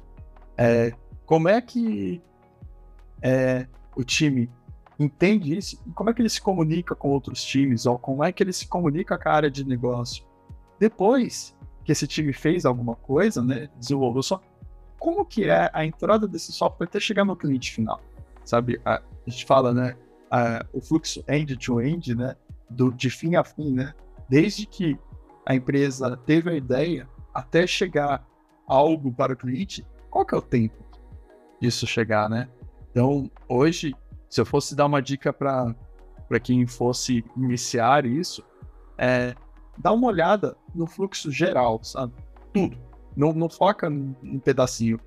É, 0.57 0.93
como 1.25 1.49
é 1.49 1.59
que 1.59 2.21
é, 3.21 3.67
o 3.95 4.03
time 4.03 4.49
entende 4.99 5.57
isso? 5.57 5.81
Como 5.95 6.09
é 6.09 6.13
que 6.13 6.21
ele 6.21 6.29
se 6.29 6.41
comunica 6.41 6.95
com 6.95 7.09
outros 7.09 7.43
times? 7.43 7.85
Ou 7.85 7.97
como 7.97 8.23
é 8.23 8.31
que 8.31 8.43
ele 8.43 8.53
se 8.53 8.67
comunica 8.67 9.17
com 9.17 9.29
a 9.29 9.33
área 9.33 9.49
de 9.49 9.65
negócio? 9.65 10.23
Depois 10.79 11.55
que 11.83 11.91
esse 11.91 12.07
time 12.07 12.31
fez 12.31 12.65
alguma 12.65 12.95
coisa, 12.95 13.41
né, 13.41 13.69
desenvolveu 13.77 14.23
só, 14.23 14.41
como 15.03 15.25
que 15.25 15.49
é 15.49 15.69
a 15.73 15.85
entrada 15.85 16.25
desse 16.25 16.53
software 16.53 16.87
até 16.87 16.97
chegar 16.97 17.25
no 17.25 17.35
cliente 17.35 17.73
final? 17.73 17.99
Sabe, 18.45 18.79
a, 18.85 18.95
a 18.95 19.29
gente 19.29 19.45
fala, 19.45 19.73
né, 19.73 19.97
a, 20.31 20.65
o 20.71 20.79
fluxo 20.79 21.21
end-to-end, 21.27 22.13
-end, 22.13 22.17
né, 22.17 22.37
do, 22.69 22.89
de 22.89 23.09
fim 23.09 23.35
a 23.35 23.43
fim, 23.43 23.73
né, 23.73 23.93
desde 24.29 24.65
que 24.65 24.97
a 25.45 25.53
empresa 25.53 26.15
teve 26.25 26.51
a 26.51 26.53
ideia 26.53 27.05
até 27.33 27.67
chegar 27.67 28.25
algo 28.65 29.11
para 29.11 29.33
o 29.33 29.35
cliente, 29.35 29.85
qual 30.09 30.25
que 30.25 30.33
é 30.33 30.37
o 30.37 30.41
tempo 30.41 30.81
disso 31.59 31.85
chegar, 31.85 32.29
né? 32.29 32.47
Então, 32.89 33.29
hoje, 33.49 33.93
se 34.29 34.39
eu 34.39 34.45
fosse 34.45 34.73
dar 34.73 34.85
uma 34.85 35.01
dica 35.01 35.33
para 35.33 35.75
quem 36.41 36.65
fosse 36.65 37.25
iniciar 37.35 38.05
isso, 38.05 38.41
é 38.97 39.35
dar 39.77 39.91
uma 39.91 40.07
olhada 40.07 40.55
no 40.73 40.87
fluxo 40.87 41.29
geral, 41.29 41.83
sabe? 41.83 42.13
Tudo. 42.53 42.92
Não, 43.15 43.33
não 43.33 43.49
foca 43.49 43.89
num 43.89 44.39
pedacinho. 44.39 44.99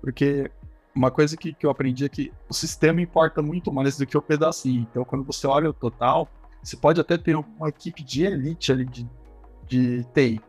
Porque 0.00 0.50
uma 0.94 1.10
coisa 1.10 1.36
que, 1.36 1.52
que 1.52 1.66
eu 1.66 1.70
aprendi 1.70 2.04
é 2.04 2.08
que 2.08 2.32
o 2.48 2.54
sistema 2.54 3.00
importa 3.00 3.42
muito 3.42 3.72
mais 3.72 3.96
do 3.96 4.06
que 4.06 4.16
o 4.16 4.22
pedacinho. 4.22 4.86
Então, 4.90 5.04
quando 5.04 5.24
você 5.24 5.46
olha 5.46 5.70
o 5.70 5.74
total, 5.74 6.28
você 6.62 6.76
pode 6.76 7.00
até 7.00 7.18
ter 7.18 7.36
uma 7.36 7.68
equipe 7.68 8.02
de 8.02 8.24
elite 8.24 8.72
ali 8.72 8.84
de, 8.84 9.08
de 9.66 10.04
TI, 10.14 10.40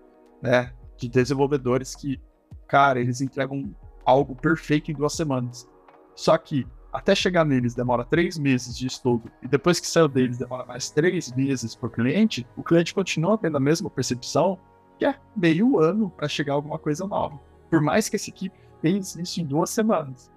né? 0.42 0.72
De 0.98 1.10
desenvolvedores 1.10 1.96
que, 1.96 2.22
cara, 2.68 3.00
eles 3.00 3.22
entregam 3.22 3.76
algo 4.06 4.36
perfeito 4.36 4.92
em 4.92 4.94
duas 4.94 5.14
semanas. 5.14 5.68
Só 6.16 6.38
que 6.38 6.66
até 6.94 7.14
chegar 7.14 7.44
neles 7.44 7.76
demora 7.76 8.06
três 8.06 8.38
meses 8.38 8.78
de 8.78 8.88
estudo 8.88 9.30
e 9.42 9.48
depois 9.48 9.82
que 9.82 9.88
saiu 9.88 10.08
deles 10.08 10.38
demora 10.38 10.66
mais 10.66 10.90
três 10.90 11.30
meses 11.34 11.76
para 11.76 11.88
o 11.88 11.92
cliente, 11.92 12.48
o 12.56 12.64
cliente 12.64 12.94
continua 12.94 13.38
tendo 13.38 13.58
a 13.58 13.60
mesma 13.60 13.90
percepção 13.90 14.58
que 14.98 15.06
é 15.06 15.16
meio 15.36 15.80
ano 15.80 16.10
para 16.10 16.28
chegar 16.28 16.54
alguma 16.54 16.80
coisa 16.80 17.06
nova. 17.08 17.40
Por 17.70 17.82
mais 17.82 18.08
que 18.08 18.16
essa 18.16 18.30
equipe 18.30 18.58
fez 18.82 19.16
isso 19.16 19.42
em 19.42 19.46
duas 19.46 19.70
semanas, 19.70 20.32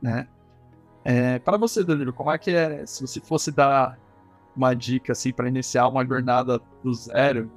né? 0.00 0.28
É, 1.04 1.38
para 1.38 1.58
você, 1.58 1.84
Danilo, 1.84 2.12
como 2.12 2.30
é 2.30 2.38
que 2.38 2.50
é 2.50 2.86
se 2.86 3.06
você 3.06 3.20
fosse 3.20 3.52
dar 3.52 3.98
uma 4.56 4.72
dica 4.74 5.12
assim 5.12 5.32
para 5.32 5.48
iniciar 5.48 5.88
uma 5.88 6.04
jornada 6.04 6.60
do 6.82 6.94
zero, 6.94 7.50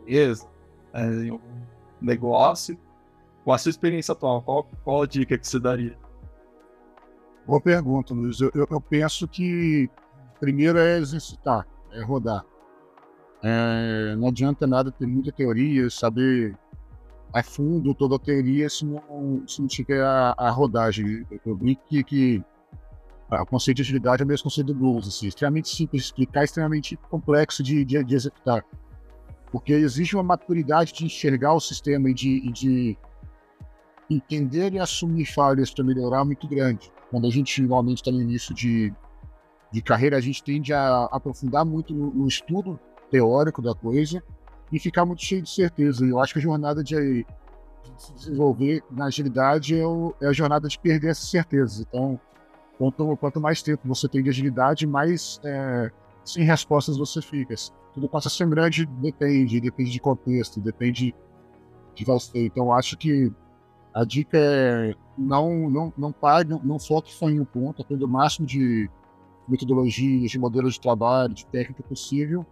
empresa, 0.00 0.46
é, 0.92 1.02
um 1.32 1.40
negócio, 2.00 2.78
com 3.44 3.52
a 3.52 3.58
sua 3.58 3.70
experiência 3.70 4.12
atual, 4.12 4.42
qual, 4.42 4.64
qual 4.82 5.02
a 5.02 5.06
dica 5.06 5.36
que 5.36 5.46
você 5.46 5.58
daria? 5.58 5.98
Boa 7.46 7.60
pergunta, 7.60 8.14
Luiz. 8.14 8.40
Eu, 8.40 8.50
eu, 8.54 8.66
eu 8.70 8.80
penso 8.80 9.28
que 9.28 9.90
primeiro 10.40 10.78
é 10.78 10.98
exercitar, 10.98 11.66
é 11.92 12.02
rodar. 12.02 12.44
É, 13.46 14.16
não 14.16 14.28
adianta 14.28 14.66
nada 14.66 14.90
ter 14.90 15.06
muita 15.06 15.30
teoria, 15.30 15.90
saber 15.90 16.56
a 17.30 17.42
fundo 17.42 17.94
toda 17.94 18.16
a 18.16 18.18
teoria 18.18 18.70
se 18.70 18.86
não, 18.86 19.42
se 19.46 19.60
não 19.60 19.68
tiver 19.68 20.02
a, 20.02 20.34
a 20.38 20.50
rodagem. 20.50 21.26
Eu 21.44 21.54
brinco 21.54 21.82
que, 21.86 22.02
que 22.02 22.44
o 23.30 23.44
conceito 23.44 23.76
de 23.76 23.82
agilidade 23.82 24.22
é 24.22 24.24
o 24.24 24.28
mesmo 24.28 24.44
conceito 24.44 24.68
do 24.68 24.74
blues, 24.74 25.06
assim, 25.06 25.26
extremamente 25.26 25.68
simples 25.68 26.04
de 26.04 26.06
explicar, 26.06 26.44
extremamente 26.44 26.96
complexo 27.10 27.62
de, 27.62 27.84
de, 27.84 28.02
de, 28.02 28.14
executar. 28.14 28.64
Porque 29.52 29.74
existe 29.74 30.16
uma 30.16 30.22
maturidade 30.22 30.94
de 30.94 31.04
enxergar 31.04 31.52
o 31.52 31.60
sistema 31.60 32.08
e 32.08 32.14
de, 32.14 32.50
de 32.50 32.98
entender 34.08 34.72
e 34.72 34.78
assumir 34.78 35.26
falhas 35.26 35.70
para 35.70 35.84
melhorar 35.84 36.24
muito 36.24 36.48
grande. 36.48 36.90
Quando 37.10 37.26
a 37.26 37.30
gente 37.30 37.60
normalmente 37.60 37.98
está 37.98 38.10
no 38.10 38.22
início 38.22 38.54
de, 38.54 38.90
de 39.70 39.82
carreira, 39.82 40.16
a 40.16 40.20
gente 40.20 40.42
tende 40.42 40.72
a 40.72 41.04
aprofundar 41.12 41.64
muito 41.64 41.92
no, 41.92 42.10
no, 42.10 42.26
estudo 42.26 42.80
teórico 43.14 43.62
da 43.62 43.74
coisa 43.74 44.22
e 44.72 44.78
ficar 44.78 45.04
muito 45.04 45.22
cheio 45.22 45.42
de 45.42 45.50
certeza. 45.50 46.04
E 46.04 46.10
eu 46.10 46.18
acho 46.18 46.32
que 46.32 46.38
a 46.38 46.42
jornada 46.42 46.82
de, 46.82 47.24
de 47.24 47.26
se 47.96 48.12
desenvolver 48.14 48.82
na 48.90 49.06
agilidade 49.06 49.78
é, 49.78 49.86
o, 49.86 50.14
é 50.20 50.26
a 50.26 50.32
jornada 50.32 50.68
de 50.68 50.78
perder 50.78 51.10
essas 51.10 51.30
certezas. 51.30 51.80
Então, 51.80 52.20
Quanto, 52.78 53.16
quanto 53.16 53.40
mais 53.40 53.62
tempo 53.62 53.86
você 53.86 54.08
tem 54.08 54.22
de 54.22 54.30
agilidade, 54.30 54.86
mais 54.86 55.40
é, 55.44 55.90
sem 56.24 56.44
respostas 56.44 56.96
você 56.96 57.22
fica. 57.22 57.54
Tudo 57.92 58.08
passa 58.08 58.28
a 58.28 58.30
ser 58.30 58.48
grande, 58.48 58.84
depende, 58.84 59.60
depende 59.60 59.90
de 59.90 60.00
contexto, 60.00 60.60
depende 60.60 61.14
de 61.94 62.04
você. 62.04 62.46
Então, 62.46 62.72
acho 62.72 62.96
que 62.96 63.32
a 63.92 64.04
dica 64.04 64.36
é 64.36 64.94
não, 65.16 65.70
não, 65.70 65.92
não 65.96 66.10
pare, 66.10 66.48
não, 66.48 66.60
não 66.64 66.78
foque 66.80 67.12
só 67.12 67.30
em 67.30 67.38
um 67.38 67.44
ponto, 67.44 67.82
aprenda 67.82 68.04
o 68.04 68.08
máximo 68.08 68.44
de 68.44 68.90
metodologias, 69.46 70.32
de 70.32 70.38
modelos 70.38 70.74
de 70.74 70.80
trabalho, 70.80 71.32
de 71.32 71.46
técnica 71.46 71.82
possível, 71.84 72.44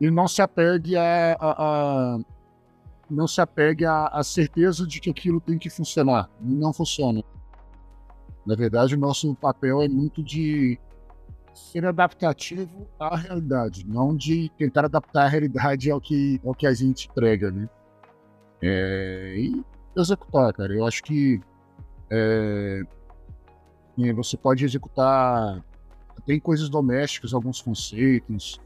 e 0.00 0.10
não 0.10 0.28
se 0.28 0.42
apegue 0.42 0.96
a, 0.96 1.36
a, 1.40 1.54
a 1.58 2.18
não 3.10 3.26
se 3.26 3.40
apegue 3.40 3.84
à 3.84 4.22
certeza 4.22 4.86
de 4.86 5.00
que 5.00 5.10
aquilo 5.10 5.40
tem 5.40 5.58
que 5.58 5.68
funcionar. 5.68 6.28
Não 6.40 6.72
funciona. 6.72 7.22
Na 8.46 8.54
verdade, 8.54 8.94
o 8.94 8.98
nosso 8.98 9.34
papel 9.34 9.82
é 9.82 9.88
muito 9.88 10.22
de 10.22 10.78
ser 11.54 11.86
adaptativo 11.86 12.88
à 12.98 13.16
realidade, 13.16 13.86
não 13.86 14.16
de 14.16 14.50
tentar 14.58 14.86
adaptar 14.86 15.24
a 15.24 15.28
realidade 15.28 15.90
ao 15.90 16.00
que, 16.00 16.40
ao 16.44 16.54
que 16.54 16.66
a 16.66 16.74
gente 16.74 17.08
prega, 17.14 17.50
né? 17.50 17.68
É, 18.62 19.34
e 19.36 19.64
executar, 19.96 20.52
cara. 20.52 20.74
Eu 20.74 20.86
acho 20.86 21.02
que 21.02 21.40
é, 22.10 22.82
você 24.14 24.36
pode 24.36 24.64
executar 24.64 25.62
tem 26.26 26.40
coisas 26.40 26.68
domésticas, 26.68 27.34
alguns 27.34 27.60
conceitos, 27.60 28.58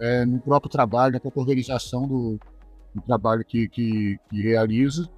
é, 0.00 0.24
no 0.24 0.40
próprio 0.40 0.70
trabalho, 0.70 1.14
na 1.14 1.20
própria 1.20 1.40
organização 1.40 2.06
do, 2.06 2.38
do 2.94 3.02
trabalho 3.02 3.44
que, 3.44 3.68
que, 3.68 4.18
que, 4.28 4.42
realiza, 4.42 5.08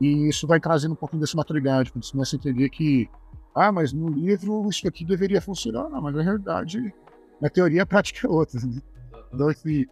e 0.00 0.28
isso 0.28 0.46
vai 0.46 0.60
trazendo 0.60 0.92
um 0.92 0.96
pouquinho 0.96 1.20
dessa 1.20 1.36
maturidade, 1.36 1.92
quando 1.92 2.04
você 2.04 2.12
começa 2.12 2.36
a 2.36 2.38
entender 2.38 2.68
que 2.70 3.08
ah, 3.54 3.72
mas 3.72 3.92
no 3.92 4.08
livro 4.08 4.68
isso 4.68 4.86
aqui 4.86 5.04
deveria 5.04 5.40
funcionar. 5.40 5.88
Não, 5.88 6.00
mas 6.00 6.14
na 6.14 6.22
realidade, 6.22 6.94
na 7.40 7.50
teoria, 7.50 7.82
a 7.82 7.86
prática 7.86 8.26
é 8.26 8.30
outra. 8.30 8.60
Né? 8.60 8.80
Então, 9.34 9.48
assim, 9.48 9.84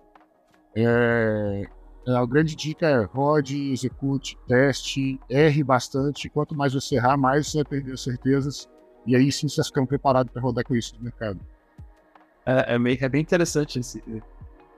é, 0.76 1.68
é, 2.06 2.12
a 2.16 2.24
grande 2.26 2.54
dica 2.54 2.86
é 2.86 3.04
rode, 3.04 3.72
execute, 3.72 4.38
teste, 4.46 5.18
erre 5.28 5.64
bastante. 5.64 6.28
Quanto 6.28 6.54
mais 6.54 6.74
você 6.74 6.94
errar, 6.94 7.16
mais 7.16 7.48
você 7.48 7.58
vai 7.58 7.64
perder 7.64 7.98
certezas. 7.98 8.68
E 9.04 9.16
aí 9.16 9.32
sim 9.32 9.48
você 9.48 9.56
vai 9.56 9.64
ficando 9.66 9.88
preparado 9.88 10.30
para 10.30 10.40
rodar 10.40 10.64
com 10.64 10.76
isso 10.76 10.94
no 10.96 11.02
mercado. 11.02 11.40
É, 12.46 12.74
é, 12.74 12.78
meio, 12.78 12.96
é 13.00 13.08
bem 13.08 13.20
interessante 13.20 13.80
esse, 13.80 14.02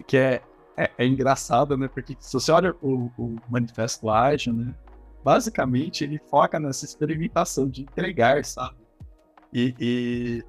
que 0.07 0.16
é, 0.16 0.42
é, 0.76 0.90
é, 0.96 1.07
engraçado, 1.07 1.76
né? 1.76 1.87
Porque 1.87 2.16
se 2.18 2.33
você 2.33 2.50
olha 2.50 2.74
o, 2.81 3.11
o 3.18 3.37
manifesto 3.48 4.09
ágil, 4.09 4.54
né? 4.54 4.74
basicamente 5.22 6.04
ele 6.04 6.18
foca 6.31 6.59
nessa 6.59 6.85
experimentação 6.85 7.68
de 7.68 7.83
entregar, 7.83 8.42
sabe? 8.44 8.76
E, 9.52 9.74
e 9.78 10.44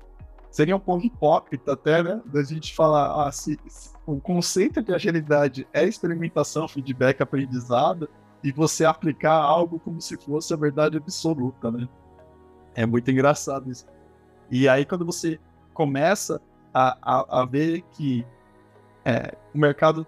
seria 0.49 0.75
um 0.75 0.79
pouco 0.79 1.05
hipócrita 1.05 1.73
até, 1.73 2.01
né? 2.01 2.21
Da 2.25 2.43
gente 2.43 2.73
falar, 2.73 3.27
ah, 3.27 3.31
se, 3.31 3.59
se 3.67 3.89
o 4.05 4.19
conceito 4.21 4.81
de 4.81 4.93
agilidade 4.93 5.67
é 5.73 5.83
experimentação, 5.83 6.67
feedback, 6.67 7.21
aprendizado, 7.21 8.09
e 8.41 8.51
você 8.51 8.85
aplicar 8.85 9.33
algo 9.33 9.79
como 9.79 9.99
se 9.99 10.15
fosse 10.15 10.53
a 10.53 10.57
verdade 10.57 10.97
absoluta, 10.97 11.69
né? 11.69 11.87
É 12.75 12.85
muito 12.85 13.11
engraçado 13.11 13.69
isso. 13.69 13.85
E 14.49 14.69
aí, 14.69 14.85
quando 14.85 15.05
você 15.05 15.39
começa 15.73 16.41
a, 16.73 16.97
a, 17.01 17.41
a 17.41 17.45
ver 17.45 17.81
que 17.91 18.25
é, 19.05 19.35
o 19.53 19.57
mercado, 19.57 20.05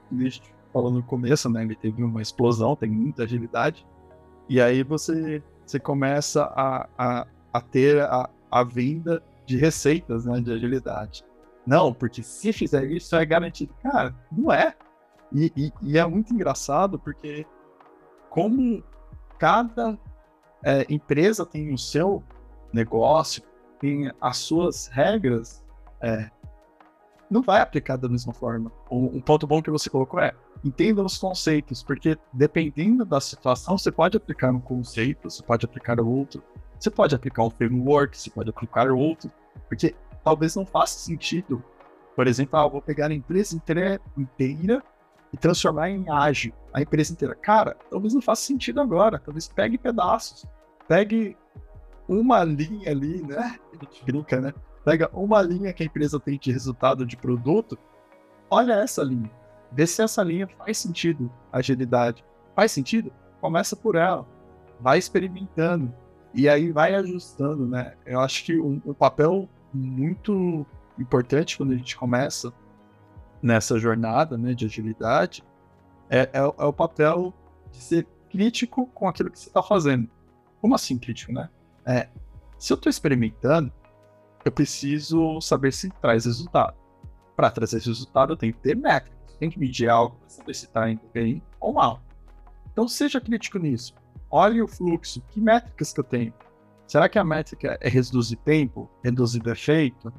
falando 0.71 0.95
no 0.95 1.04
começo, 1.04 1.50
né? 1.50 1.63
Ele 1.63 1.76
teve 1.76 2.04
uma 2.04 2.21
explosão, 2.21 2.76
tem 2.76 2.89
muita 2.89 3.24
agilidade. 3.24 3.86
E 4.47 4.62
aí 4.62 4.84
você, 4.84 5.41
você 5.65 5.80
começa 5.80 6.43
a, 6.43 6.88
a, 6.97 7.28
a 7.54 7.62
ter 7.62 8.02
a, 8.02 8.30
a 8.50 8.63
venda 8.63 9.24
de 9.45 9.58
receitas 9.58 10.26
né, 10.26 10.39
de 10.39 10.52
agilidade. 10.52 11.24
Não, 11.65 11.93
porque 11.93 12.24
se 12.24 12.52
fizer 12.52 12.86
isso 12.86 13.15
é 13.15 13.26
garantido. 13.26 13.74
Cara, 13.82 14.15
não 14.32 14.52
é. 14.52 14.76
E, 15.32 15.52
e, 15.56 15.74
e 15.82 15.97
é 15.97 16.06
muito 16.06 16.34
engraçado 16.34 17.00
porque 17.00 17.45
como 18.30 18.84
cada 19.39 19.97
é, 20.63 20.86
empresa 20.89 21.45
tem 21.45 21.74
o 21.74 21.78
seu 21.78 22.24
negócio, 22.74 23.43
tem 23.80 24.12
as 24.19 24.38
suas 24.38 24.88
regras, 24.88 25.63
é, 26.02 26.30
não 27.32 27.41
vai 27.41 27.62
aplicar 27.62 27.96
da 27.96 28.10
mesma 28.10 28.34
forma. 28.34 28.70
Um, 28.91 29.06
um 29.17 29.22
ponto 29.22 29.48
bom 29.48 29.62
que 29.62 29.72
você 29.72 29.89
colocou 29.89 30.20
é 30.20 30.34
entenda 30.63 31.02
os 31.02 31.17
conceitos, 31.17 31.82
porque 31.82 32.17
dependendo 32.34 33.06
da 33.06 33.22
situação, 33.22 33.78
você 33.78 33.89
pode 33.89 34.17
aplicar 34.17 34.52
um 34.52 34.60
conceito, 34.60 35.30
você 35.30 35.41
pode 35.41 35.65
aplicar 35.65 36.00
outro, 36.02 36.44
você 36.78 36.91
pode 36.91 37.15
aplicar 37.15 37.44
um 37.44 37.50
framework, 37.50 38.17
você 38.17 38.30
pode 38.30 38.50
aplicar 38.50 38.91
outro, 38.91 39.32
porque 39.70 39.96
talvez 40.24 40.56
não 40.58 40.65
faça 40.65 41.00
sentido. 41.00 41.63
Por 42.15 42.28
exemplo, 42.28 42.60
ah, 42.60 42.67
vou 42.67 42.82
pegar 42.82 43.08
a 43.08 43.13
empresa 43.13 43.56
inteira 43.56 44.02
e 45.34 45.38
transformar 45.38 45.89
em 45.89 46.10
ágil 46.10 46.54
a 46.74 46.82
empresa 46.82 47.13
inteira. 47.13 47.34
Cara, 47.34 47.78
talvez 47.89 48.13
não 48.13 48.22
faça 48.22 48.41
sentido 48.41 48.82
agora. 48.82 49.20
Talvez 49.20 49.48
pegue 49.48 49.78
pedaços. 49.78 50.46
Pegue 50.88 51.38
uma 52.08 52.44
linha 52.44 52.91
ali, 52.91 53.22
né? 53.22 53.58
A 53.74 53.86
gente 53.86 54.04
brinca, 54.04 54.41
né? 54.41 54.54
Pega 54.84 55.10
uma 55.13 55.41
linha 55.41 55.74
que 55.74 55.84
a 55.84 55.86
empresa 55.86 56.20
tem 56.20 56.38
de 56.38 56.52
resultado 56.52 57.06
de 57.06 57.15
produto. 57.15 57.78
Olha 58.50 58.74
essa 58.74 59.04
linha. 59.04 59.32
Vê 59.72 59.86
se 59.88 60.02
essa 60.02 60.24
linha 60.24 60.48
faz 60.48 60.78
sentido. 60.78 61.32
Agilidade. 61.52 62.26
Faz 62.56 62.72
sentido? 62.72 63.12
Começa 63.39 63.76
por 63.76 63.96
ela. 63.96 64.28
Vai 64.80 64.98
experimentando. 64.98 65.94
E 66.34 66.50
aí 66.50 66.72
vai 66.72 66.96
ajustando, 66.96 67.67
né? 67.67 67.94
Eu 68.06 68.20
acho 68.20 68.44
que 68.44 68.60
um, 68.60 68.82
um 68.86 68.94
papel 68.94 69.48
muito 69.74 70.65
importante 70.98 71.58
quando 71.58 71.74
a 71.74 71.76
gente 71.76 71.96
começa 71.96 72.54
nessa 73.41 73.80
jornada 73.80 74.38
né, 74.38 74.54
de 74.54 74.65
agilidade 74.65 75.44
é, 76.10 76.20
é, 76.20 76.30
é, 76.34 76.65
o 76.65 76.74
papel 76.74 77.34
de 77.72 77.78
ser 77.78 78.08
crítico 78.30 78.86
com 78.88 79.08
aquilo 79.08 79.32
que 79.32 79.39
você 79.39 79.48
está 79.48 79.63
fazendo. 79.63 80.10
Como 80.60 80.76
assim 80.76 80.98
crítico, 80.98 81.32
né? 81.32 81.50
É, 81.86 82.10
se 82.58 82.72
eu 82.72 82.76
estou 82.76 82.89
experimentando, 82.89 83.72
eu 84.43 84.51
preciso 84.51 85.39
saber 85.41 85.71
se 85.71 85.89
traz 86.01 86.25
resultado. 86.25 86.75
Para 87.36 87.49
trazer 87.49 87.82
resultado, 87.82 88.34
eu 88.34 88.38
tenho 88.38 88.54
que 88.54 88.60
ter 88.60 88.75
métricas, 88.75 89.36
tenho 89.39 89.51
que 89.51 89.60
medir 89.60 89.89
algo 89.89 90.15
para 90.17 90.30
saber 90.30 90.54
se 90.54 90.65
está 90.65 90.89
indo 90.89 91.01
bem 91.13 91.41
ou 91.60 91.73
mal. 91.73 92.01
Então 92.71 92.88
seja 92.88 93.19
crítico 93.19 93.58
nisso. 93.58 93.93
Olhe 94.30 94.62
o 94.62 94.67
fluxo, 94.67 95.21
que 95.30 95.41
métricas 95.41 95.91
que 95.91 95.99
eu 95.99 96.04
tenho. 96.04 96.34
Será 96.88 97.08
que 97.08 97.17
a 97.17 97.23
métrica 97.23 97.77
é 97.82 97.89
reduzir 97.89 98.36
tempo, 98.38 98.89
reduzir 99.04 99.39
defeito, 99.39 100.12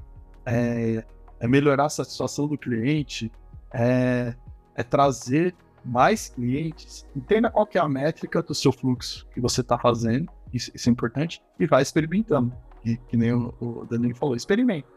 é, 0.46 1.04
é 1.38 1.48
melhorar 1.48 1.86
a 1.86 1.90
satisfação 1.90 2.48
do 2.48 2.56
cliente, 2.56 3.30
é, 3.72 4.34
é 4.74 4.82
trazer 4.82 5.54
mais 5.84 6.28
clientes? 6.28 7.06
Entenda 7.14 7.50
qual 7.50 7.68
é 7.74 7.78
a 7.78 7.88
métrica 7.88 8.42
do 8.42 8.54
seu 8.54 8.72
fluxo 8.72 9.26
que 9.34 9.40
você 9.40 9.60
está 9.60 9.78
fazendo, 9.78 10.30
isso, 10.52 10.70
isso, 10.74 10.88
é 10.88 10.92
importante, 10.92 11.42
e 11.58 11.66
vai 11.66 11.82
experimentando. 11.82 12.54
Que, 12.82 12.96
que 12.96 13.16
nem 13.16 13.32
o, 13.32 13.54
o 13.60 13.86
Danilo 13.86 14.14
falou, 14.16 14.34
experimenta. 14.34 14.88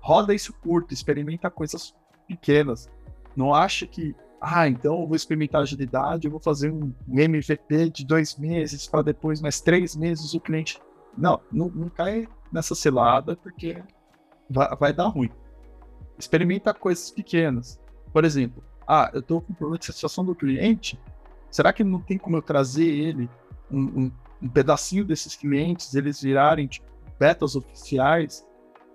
Roda 0.00 0.34
isso 0.34 0.52
curto, 0.54 0.94
experimenta 0.94 1.50
coisas 1.50 1.94
pequenas. 2.26 2.88
Não 3.36 3.54
acha 3.54 3.86
que 3.86 4.14
ah, 4.40 4.68
então 4.68 5.00
eu 5.00 5.06
vou 5.06 5.16
experimentar 5.16 5.62
agilidade, 5.62 6.26
eu 6.26 6.30
vou 6.30 6.40
fazer 6.40 6.70
um 6.70 6.92
MVP 7.08 7.90
de 7.90 8.04
dois 8.04 8.36
meses 8.36 8.86
para 8.86 9.02
depois 9.02 9.40
mais 9.40 9.60
três 9.60 9.96
meses 9.96 10.34
o 10.34 10.40
cliente 10.40 10.78
não, 11.16 11.40
não, 11.50 11.68
não 11.68 11.88
cai 11.88 12.28
nessa 12.52 12.74
cilada 12.74 13.34
porque 13.36 13.82
vai, 14.48 14.76
vai 14.76 14.92
dar 14.92 15.06
ruim. 15.06 15.30
Experimenta 16.18 16.72
coisas 16.74 17.10
pequenas. 17.10 17.80
Por 18.12 18.24
exemplo, 18.24 18.62
ah, 18.86 19.10
eu 19.12 19.20
estou 19.20 19.40
com 19.40 19.54
problema 19.54 19.78
de 19.78 19.86
satisfação 19.86 20.24
do 20.24 20.34
cliente. 20.34 21.00
Será 21.50 21.72
que 21.72 21.82
não 21.82 22.00
tem 22.00 22.18
como 22.18 22.36
eu 22.36 22.42
trazer 22.42 22.86
ele, 22.86 23.28
um, 23.70 23.80
um, 23.80 24.12
um 24.42 24.48
pedacinho 24.48 25.04
desses 25.04 25.34
clientes, 25.34 25.94
eles 25.94 26.20
virarem 26.20 26.66
tipo, 26.66 26.86
betas 27.18 27.56
oficiais, 27.56 28.46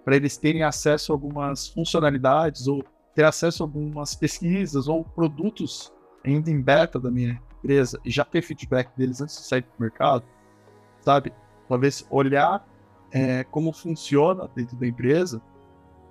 para 0.03 0.15
eles 0.15 0.37
terem 0.37 0.63
acesso 0.63 1.11
a 1.11 1.15
algumas 1.15 1.67
funcionalidades 1.67 2.67
ou 2.67 2.83
ter 3.13 3.23
acesso 3.23 3.63
a 3.63 3.65
algumas 3.65 4.15
pesquisas 4.15 4.87
ou 4.87 5.03
produtos 5.03 5.93
ainda 6.23 6.49
em 6.49 6.61
beta 6.61 6.99
da 6.99 7.11
minha 7.11 7.41
empresa 7.59 7.99
e 8.05 8.09
já 8.09 8.25
ter 8.25 8.41
feedback 8.41 8.89
deles 8.95 9.21
antes 9.21 9.37
de 9.37 9.43
sair 9.43 9.61
do 9.61 9.69
mercado, 9.79 10.23
sabe? 11.01 11.33
talvez 11.71 12.05
olhar 12.09 12.67
é, 13.13 13.45
como 13.45 13.71
funciona 13.71 14.49
dentro 14.53 14.75
da 14.75 14.85
empresa 14.85 15.41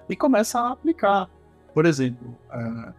e 0.09 0.17
começa 0.17 0.59
a 0.59 0.73
aplicar. 0.73 1.29
Por 1.75 1.85
exemplo, 1.85 2.35
uh, 2.49 2.95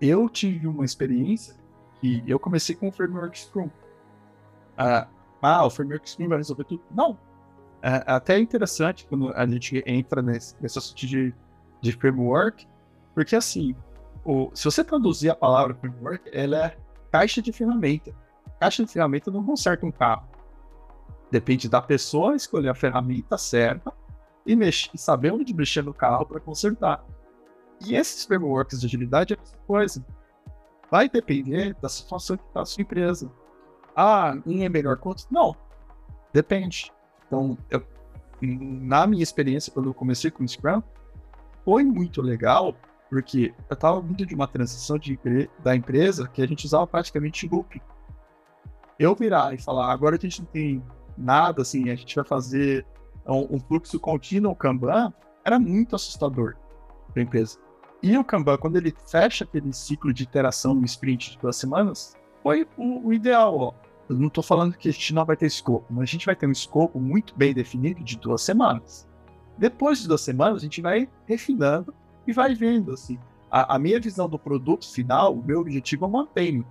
eu 0.00 0.28
tive 0.28 0.68
uma 0.68 0.84
experiência 0.84 1.56
que 2.00 2.22
eu 2.28 2.38
comecei 2.38 2.76
com 2.76 2.88
o 2.88 2.92
framework 2.92 3.36
Scrum. 3.36 3.66
Uh, 3.66 5.06
ah, 5.42 5.66
o 5.66 5.70
framework 5.70 6.08
Scrum 6.08 6.28
vai 6.28 6.38
resolver 6.38 6.64
tudo. 6.64 6.82
Não. 6.94 7.18
É, 7.84 7.96
é 7.96 8.12
até 8.14 8.38
interessante 8.38 9.06
quando 9.06 9.30
a 9.34 9.46
gente 9.46 9.84
entra 9.86 10.22
nesse, 10.22 10.56
nesse 10.58 10.78
assunto 10.78 11.06
de, 11.06 11.34
de 11.82 11.92
framework, 11.92 12.66
porque 13.14 13.36
assim, 13.36 13.76
o, 14.24 14.50
se 14.54 14.64
você 14.64 14.82
traduzir 14.82 15.28
a 15.28 15.34
palavra 15.34 15.74
framework, 15.74 16.30
ela 16.32 16.66
é 16.66 16.76
caixa 17.12 17.42
de 17.42 17.52
ferramenta. 17.52 18.14
Caixa 18.58 18.82
de 18.82 18.90
ferramenta 18.90 19.30
não 19.30 19.44
conserta 19.44 19.84
um 19.84 19.92
carro. 19.92 20.26
Depende 21.30 21.68
da 21.68 21.82
pessoa 21.82 22.34
escolher 22.34 22.70
a 22.70 22.74
ferramenta 22.74 23.36
certa 23.36 23.92
e, 24.46 24.56
mexer, 24.56 24.96
saber 24.96 25.32
onde 25.32 25.52
mexer 25.52 25.82
no 25.84 25.92
carro 25.92 26.24
para 26.24 26.40
consertar. 26.40 27.04
E 27.86 27.94
esses 27.94 28.24
frameworks 28.24 28.80
de 28.80 28.86
agilidade 28.86 29.34
é 29.34 29.36
a 29.36 29.40
mesma 29.40 29.58
coisa. 29.66 30.06
Vai 30.90 31.06
depender 31.06 31.76
da 31.82 31.88
situação 31.90 32.38
que 32.38 32.44
está 32.44 32.62
a 32.62 32.64
sua 32.64 32.80
empresa. 32.80 33.30
Ah, 33.94 34.34
um 34.46 34.62
é 34.62 34.68
melhor 34.70 34.96
que 34.96 35.06
outro? 35.06 35.26
Não. 35.30 35.54
Depende. 36.32 36.90
Então, 37.34 37.58
eu, 37.70 37.82
na 38.40 39.06
minha 39.06 39.22
experiência, 39.22 39.72
quando 39.72 39.88
eu 39.88 39.94
comecei 39.94 40.30
com 40.30 40.44
o 40.44 40.48
Scrum, 40.48 40.82
foi 41.64 41.82
muito 41.82 42.22
legal, 42.22 42.76
porque 43.10 43.52
eu 43.68 43.74
estava 43.74 44.00
vindo 44.00 44.24
de 44.24 44.34
uma 44.34 44.46
transição 44.46 44.98
de, 44.98 45.18
da 45.62 45.74
empresa 45.74 46.28
que 46.28 46.42
a 46.42 46.46
gente 46.46 46.64
usava 46.64 46.86
praticamente 46.86 47.48
loop. 47.48 47.82
Eu 48.98 49.14
virar 49.14 49.52
e 49.52 49.58
falar, 49.58 49.92
agora 49.92 50.16
a 50.16 50.18
gente 50.18 50.40
não 50.40 50.46
tem 50.46 50.82
nada, 51.16 51.62
assim, 51.62 51.90
a 51.90 51.94
gente 51.96 52.14
vai 52.14 52.24
fazer 52.24 52.86
um, 53.26 53.56
um 53.56 53.60
fluxo 53.60 53.98
contínuo 53.98 54.54
Kanban, 54.54 55.12
era 55.44 55.58
muito 55.58 55.96
assustador 55.96 56.54
para 57.12 57.22
a 57.22 57.24
empresa. 57.24 57.58
E 58.02 58.16
o 58.16 58.24
Kanban, 58.24 58.58
quando 58.58 58.76
ele 58.76 58.94
fecha 59.10 59.44
aquele 59.44 59.72
ciclo 59.72 60.12
de 60.12 60.22
iteração 60.22 60.74
no 60.74 60.84
sprint 60.84 61.32
de 61.32 61.38
duas 61.38 61.56
semanas, 61.56 62.14
foi 62.42 62.68
o, 62.76 63.08
o 63.08 63.12
ideal. 63.12 63.58
Ó. 63.58 63.74
Eu 64.08 64.16
não 64.16 64.28
estou 64.28 64.44
falando 64.44 64.76
que 64.76 64.88
a 64.88 64.92
gente 64.92 65.14
não 65.14 65.24
vai 65.24 65.36
ter 65.36 65.46
escopo, 65.46 65.86
mas 65.90 66.02
a 66.02 66.12
gente 66.12 66.26
vai 66.26 66.36
ter 66.36 66.46
um 66.46 66.52
escopo 66.52 67.00
muito 67.00 67.34
bem 67.36 67.54
definido 67.54 68.02
de 68.02 68.18
duas 68.18 68.42
semanas. 68.42 69.08
Depois 69.56 70.00
de 70.00 70.08
duas 70.08 70.20
semanas, 70.20 70.58
a 70.58 70.64
gente 70.64 70.82
vai 70.82 71.08
refinando 71.26 71.94
e 72.26 72.32
vai 72.32 72.54
vendo. 72.54 72.92
Assim, 72.92 73.18
a, 73.50 73.76
a 73.76 73.78
minha 73.78 74.00
visão 74.00 74.28
do 74.28 74.38
produto 74.38 74.90
final, 74.90 75.34
o 75.34 75.44
meu 75.44 75.60
objetivo 75.60 76.04
eu 76.04 76.10
mantenho 76.10 76.66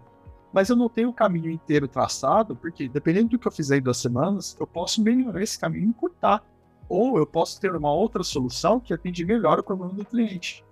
mas 0.53 0.69
eu 0.69 0.75
não 0.75 0.87
tenho 0.87 1.09
o 1.09 1.13
caminho 1.13 1.49
inteiro 1.49 1.87
traçado, 1.87 2.55
porque 2.55 2.87
dependendo 2.87 3.29
do 3.29 3.39
que 3.39 3.47
eu 3.47 3.51
fizer 3.51 3.77
em 3.77 3.81
duas 3.81 3.97
semanas, 3.97 4.55
eu 4.59 4.67
posso 4.67 5.01
melhorar 5.01 5.41
esse 5.41 5.59
caminho 5.59 5.85
e 5.85 5.87
encurtar. 5.87 6.43
Ou 6.87 7.17
eu 7.17 7.25
posso 7.25 7.59
ter 7.59 7.75
uma 7.75 7.91
outra 7.91 8.23
solução 8.23 8.79
que 8.79 8.93
atende 8.93 9.25
melhor 9.25 9.57
o 9.57 9.63
problema 9.63 9.91
do 9.93 10.05
cliente. 10.05 10.63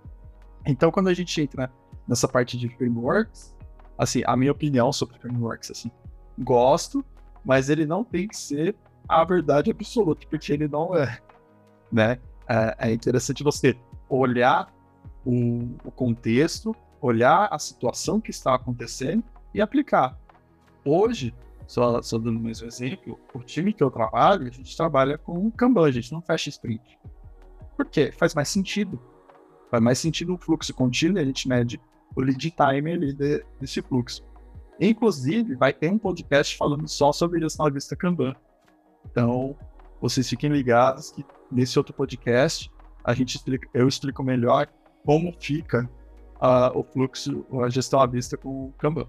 Então, 0.64 0.92
quando 0.92 1.08
a 1.08 1.14
gente 1.14 1.40
entra 1.40 1.72
nessa 2.06 2.28
parte 2.28 2.56
de 2.56 2.68
frameworks, 2.68 3.56
assim, 3.98 4.22
a 4.24 4.36
minha 4.36 4.52
opinião 4.52 4.92
sobre 4.92 5.18
frameworks, 5.18 5.72
assim, 5.72 5.90
gosto, 6.38 7.04
mas 7.44 7.68
ele 7.68 7.86
não 7.86 8.04
tem 8.04 8.28
que 8.28 8.36
ser 8.36 8.74
a 9.08 9.24
verdade 9.24 9.70
absoluta, 9.70 10.26
porque 10.28 10.52
ele 10.52 10.68
não 10.68 10.96
é, 10.96 11.18
né? 11.90 12.18
É, 12.48 12.88
é 12.88 12.92
interessante 12.92 13.42
você 13.42 13.76
olhar 14.08 14.72
o, 15.24 15.76
o 15.84 15.90
contexto, 15.90 16.74
olhar 17.00 17.48
a 17.50 17.58
situação 17.58 18.20
que 18.20 18.30
está 18.30 18.54
acontecendo 18.54 19.24
e 19.54 19.60
aplicar. 19.60 20.18
Hoje, 20.84 21.34
só, 21.66 22.02
só 22.02 22.18
dando 22.18 22.40
mais 22.40 22.60
um 22.62 22.66
exemplo, 22.66 23.18
o 23.34 23.40
time 23.40 23.72
que 23.72 23.82
eu 23.82 23.90
trabalho, 23.90 24.46
a 24.46 24.50
gente 24.50 24.76
trabalha 24.76 25.18
com 25.18 25.50
Kanban, 25.50 25.86
a 25.86 25.90
gente 25.90 26.12
não 26.12 26.20
fecha 26.20 26.48
sprint. 26.48 26.98
Por 27.76 27.86
quê? 27.86 28.12
Faz 28.12 28.34
mais 28.34 28.48
sentido. 28.48 29.00
Faz 29.70 29.82
mais 29.82 29.98
sentido 29.98 30.34
o 30.34 30.38
fluxo 30.38 30.74
contínuo, 30.74 31.18
a 31.18 31.24
gente 31.24 31.48
mede 31.48 31.80
o 32.14 32.20
lead 32.20 32.50
time 32.50 32.92
ali 32.92 33.12
de, 33.12 33.44
desse 33.58 33.80
fluxo. 33.80 34.22
Inclusive, 34.84 35.54
vai 35.54 35.72
ter 35.72 35.88
um 35.92 35.96
podcast 35.96 36.56
falando 36.56 36.88
só 36.88 37.12
sobre 37.12 37.40
gestão 37.40 37.64
à 37.64 37.70
vista 37.70 37.94
Kanban. 37.94 38.34
Então, 39.08 39.56
vocês 40.00 40.28
fiquem 40.28 40.50
ligados 40.50 41.12
que 41.12 41.24
nesse 41.52 41.78
outro 41.78 41.94
podcast 41.94 42.68
a 43.04 43.14
gente 43.14 43.36
explica, 43.36 43.68
eu 43.72 43.86
explico 43.86 44.24
melhor 44.24 44.66
como 45.06 45.32
fica 45.38 45.88
uh, 46.34 46.76
o 46.76 46.82
fluxo, 46.82 47.46
a 47.62 47.68
gestão 47.68 48.00
à 48.00 48.06
vista 48.06 48.36
com 48.36 48.66
o 48.66 48.72
Kanban. 48.72 49.06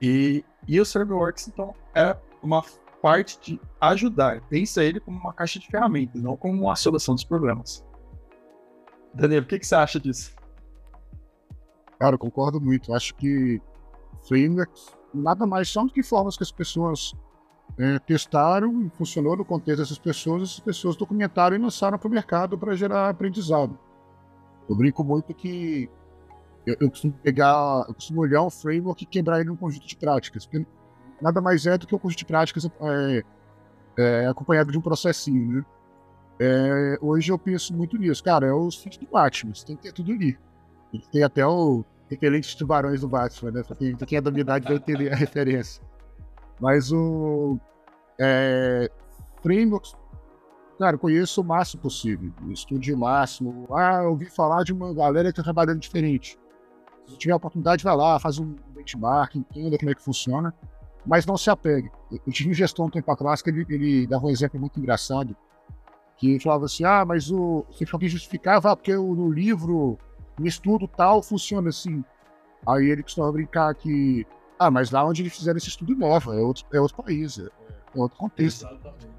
E, 0.00 0.42
e 0.66 0.80
o 0.80 0.86
ServerWorks, 0.86 1.48
então, 1.48 1.74
é 1.94 2.16
uma 2.42 2.64
parte 3.02 3.38
de 3.42 3.60
ajudar. 3.78 4.40
Pensa 4.48 4.82
ele 4.82 5.00
como 5.00 5.18
uma 5.18 5.34
caixa 5.34 5.58
de 5.58 5.66
ferramentas, 5.66 6.22
não 6.22 6.34
como 6.34 6.62
uma 6.62 6.76
solução 6.76 7.14
dos 7.14 7.24
problemas. 7.24 7.84
Daniel, 9.12 9.42
o 9.42 9.46
que, 9.46 9.58
que 9.58 9.66
você 9.66 9.74
acha 9.74 10.00
disso? 10.00 10.34
Cara, 11.98 12.14
eu 12.14 12.18
concordo 12.18 12.58
muito. 12.58 12.94
Acho 12.94 13.14
que 13.16 13.60
frameworks 14.26 15.00
nada 15.12 15.46
mais 15.46 15.70
são 15.70 15.86
do 15.86 15.92
que 15.92 16.02
formas 16.02 16.36
que 16.36 16.42
as 16.42 16.52
pessoas 16.52 17.14
é, 17.78 17.98
testaram 17.98 18.82
e 18.82 18.90
funcionou 18.90 19.36
no 19.36 19.44
contexto 19.44 19.80
dessas 19.80 19.98
pessoas, 19.98 20.42
essas 20.42 20.60
pessoas 20.60 20.96
documentaram 20.96 21.56
e 21.56 21.58
lançaram 21.58 21.98
para 21.98 22.08
o 22.08 22.10
mercado 22.10 22.58
para 22.58 22.74
gerar 22.74 23.08
aprendizado. 23.08 23.78
Eu 24.68 24.76
brinco 24.76 25.02
muito 25.02 25.34
que 25.34 25.90
eu, 26.66 26.76
eu, 26.80 26.90
costumo 26.90 27.12
pegar, 27.22 27.84
eu 27.88 27.94
costumo 27.94 28.20
olhar 28.20 28.42
um 28.42 28.50
framework 28.50 29.02
e 29.02 29.06
quebrar 29.06 29.40
ele 29.40 29.48
num 29.48 29.56
conjunto 29.56 29.86
de 29.86 29.96
práticas, 29.96 30.46
porque 30.46 30.64
nada 31.20 31.40
mais 31.40 31.66
é 31.66 31.76
do 31.76 31.86
que 31.86 31.94
um 31.94 31.98
conjunto 31.98 32.18
de 32.18 32.26
práticas 32.26 32.66
é, 32.66 33.24
é, 33.96 34.26
acompanhado 34.26 34.70
de 34.70 34.78
um 34.78 34.82
processinho, 34.82 35.56
né? 35.56 35.64
É, 36.42 36.98
hoje 37.02 37.30
eu 37.30 37.38
penso 37.38 37.76
muito 37.76 37.98
nisso. 37.98 38.24
Cara, 38.24 38.46
é 38.46 38.52
o 38.52 38.70
sítio 38.70 39.00
do 39.00 39.06
Batman, 39.06 39.52
tem 39.66 39.76
que 39.76 39.82
ter 39.82 39.92
tudo 39.92 40.10
ali. 40.10 40.38
Tem 41.12 41.22
até 41.22 41.46
o 41.46 41.84
repelente 42.10 42.48
de 42.48 42.56
tubarões 42.56 43.00
do 43.00 43.08
Batman, 43.08 43.52
né? 43.52 43.62
Quem, 43.78 43.96
quem 43.96 44.18
é 44.18 44.20
da 44.20 44.30
minha 44.30 44.42
idade 44.42 44.66
vai 44.66 44.76
entender 44.76 45.12
a 45.12 45.16
referência. 45.16 45.82
Mas 46.60 46.92
o 46.92 47.58
é, 48.18 48.90
frameworks, 49.42 49.94
cara, 50.78 50.98
conheço 50.98 51.40
o 51.40 51.44
máximo 51.44 51.82
possível. 51.82 52.32
Estude 52.50 52.92
o 52.92 52.98
máximo. 52.98 53.66
Ah, 53.72 54.02
eu 54.02 54.10
ouvi 54.10 54.26
falar 54.26 54.64
de 54.64 54.72
uma 54.72 54.92
galera 54.92 55.28
que 55.28 55.40
está 55.40 55.42
trabalhando 55.42 55.78
diferente. 55.78 56.38
Se 57.06 57.16
tiver 57.16 57.34
oportunidade, 57.34 57.82
vai 57.82 57.96
lá, 57.96 58.18
faz 58.18 58.38
um 58.38 58.54
benchmark, 58.74 59.36
entenda 59.36 59.78
como 59.78 59.90
é 59.90 59.94
que 59.94 60.02
funciona, 60.02 60.54
mas 61.06 61.26
não 61.26 61.36
se 61.36 61.48
apegue. 61.50 61.90
Eu 62.10 62.32
tive 62.32 62.50
um 62.50 62.54
gestor 62.54 62.86
um 62.86 62.90
tempo 62.90 63.10
atrás 63.10 63.40
que 63.40 63.50
ele, 63.50 63.66
ele 63.68 64.06
dava 64.06 64.26
um 64.26 64.30
exemplo 64.30 64.60
muito 64.60 64.78
engraçado, 64.78 65.34
que 66.16 66.38
falava 66.38 66.66
assim, 66.66 66.84
ah, 66.84 67.04
mas 67.04 67.30
o, 67.30 67.64
você 67.70 67.84
alguém 67.90 68.08
justificava, 68.08 68.70
ah, 68.70 68.76
porque 68.76 68.94
no 68.94 69.30
livro, 69.30 69.98
no 70.40 70.46
estudo 70.46 70.88
tal, 70.88 71.22
funciona 71.22 71.68
assim. 71.68 72.04
Aí 72.66 72.90
ele 72.90 73.02
costumava 73.02 73.32
brincar 73.32 73.74
que 73.74 74.26
ah, 74.60 74.70
mas 74.70 74.90
lá 74.90 75.02
onde 75.06 75.22
eles 75.22 75.34
fizeram 75.34 75.56
esse 75.56 75.68
estudo 75.68 75.96
é 76.04 76.06
outro, 76.06 76.66
é 76.70 76.78
outro 76.78 77.02
país, 77.02 77.38
é, 77.38 77.44
é 77.44 77.98
outro 77.98 78.18
contexto. 78.18 78.68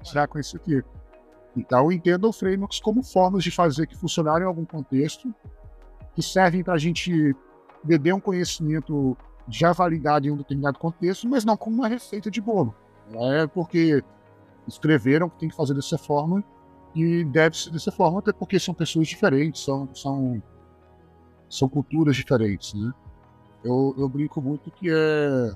Já 0.04 0.24
com 0.24 0.38
isso 0.38 0.56
aqui. 0.56 0.84
Então, 1.56 1.90
entendam 1.90 2.32
frameworks 2.32 2.78
como 2.78 3.02
formas 3.02 3.42
de 3.42 3.50
fazer 3.50 3.88
que 3.88 3.96
funcionaram 3.96 4.44
em 4.44 4.46
algum 4.46 4.64
contexto, 4.64 5.34
que 6.14 6.22
servem 6.22 6.62
para 6.62 6.74
a 6.74 6.78
gente 6.78 7.34
beber 7.82 8.14
um 8.14 8.20
conhecimento 8.20 9.16
já 9.48 9.72
validado 9.72 10.28
em 10.28 10.30
um 10.30 10.36
determinado 10.36 10.78
contexto, 10.78 11.28
mas 11.28 11.44
não 11.44 11.56
como 11.56 11.74
uma 11.74 11.88
receita 11.88 12.30
de 12.30 12.40
bolo. 12.40 12.72
Não 13.10 13.32
é 13.32 13.44
porque 13.44 14.00
escreveram 14.68 15.28
que 15.28 15.40
tem 15.40 15.48
que 15.48 15.56
fazer 15.56 15.74
dessa 15.74 15.98
forma 15.98 16.44
e 16.94 17.24
deve 17.24 17.58
ser 17.58 17.70
dessa 17.70 17.90
forma, 17.90 18.20
até 18.20 18.32
porque 18.32 18.60
são 18.60 18.72
pessoas 18.72 19.08
diferentes, 19.08 19.64
são, 19.64 19.88
são, 19.92 20.40
são 21.52 21.68
culturas 21.68 22.16
diferentes, 22.16 22.72
né? 22.72 22.90
Eu, 23.62 23.94
eu 23.98 24.08
brinco 24.08 24.40
muito 24.40 24.70
que 24.70 24.90
é. 24.90 25.52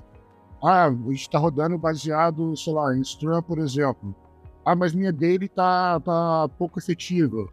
Ah, 0.63 0.85
a 0.85 0.91
gente 0.91 1.21
está 1.21 1.39
rodando 1.39 1.77
baseado, 1.77 2.55
sei 2.55 2.71
lá, 2.71 2.95
em 2.95 3.03
Scrum, 3.03 3.41
por 3.41 3.57
exemplo. 3.57 4.15
Ah, 4.63 4.75
mas 4.75 4.93
minha 4.93 5.11
dele 5.11 5.47
tá, 5.47 5.99
tá 5.99 6.47
pouco 6.57 6.77
efetiva. 6.77 7.47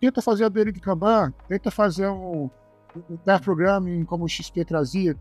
Tenta 0.00 0.22
fazer 0.22 0.44
a 0.44 0.48
dele 0.48 0.72
de 0.72 0.80
Kanban, 0.80 1.32
tenta 1.46 1.70
fazer 1.70 2.08
um, 2.08 2.48
um 3.10 3.16
pair 3.18 3.40
programming 3.40 4.04
como 4.04 4.24
o 4.24 4.28
XP 4.28 4.64
trazia. 4.64 5.14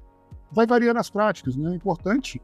Vai 0.49 0.65
variando 0.65 0.97
as 0.97 1.09
práticas, 1.09 1.57
né? 1.57 1.71
É 1.71 1.75
importante, 1.75 2.41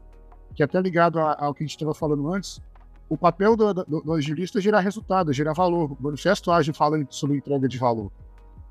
que 0.54 0.62
até 0.62 0.80
ligado 0.80 1.18
ao 1.18 1.54
que 1.54 1.64
a 1.64 1.66
gente 1.66 1.76
estava 1.76 1.94
falando 1.94 2.30
antes, 2.30 2.60
o 3.08 3.16
papel 3.16 3.56
do, 3.56 3.72
do, 3.72 4.00
do 4.02 4.12
agilista 4.12 4.58
é 4.58 4.62
gerar 4.62 4.80
resultado, 4.80 5.30
é 5.30 5.34
gerar 5.34 5.54
valor. 5.54 5.92
O 5.92 5.96
manifesto 5.98 6.50
ágil 6.50 6.74
fala 6.74 7.02
sobre 7.08 7.38
entrega 7.38 7.66
de 7.66 7.78
valor. 7.78 8.12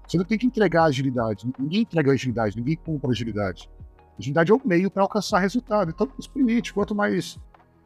Você 0.07 0.17
não 0.17 0.25
tem 0.25 0.37
que 0.37 0.45
entregar 0.45 0.85
agilidade. 0.85 1.51
Ninguém 1.57 1.81
entrega 1.81 2.11
agilidade, 2.11 2.57
ninguém 2.57 2.75
compra 2.75 3.11
agilidade. 3.11 3.69
Agilidade 4.19 4.51
é 4.51 4.55
o 4.55 4.61
meio 4.63 4.91
para 4.91 5.03
alcançar 5.03 5.39
resultado. 5.39 5.91
Então, 5.91 6.07
limites, 6.35 6.71
quanto 6.71 6.93
mais 6.93 7.39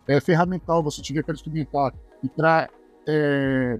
é, 0.07 0.19
ferramental 0.19 0.83
você 0.83 1.01
tiver 1.01 1.23
para 1.23 1.35
instrumentar 1.35 1.93
e 2.23 2.29
para 2.29 2.69
é, 3.07 3.79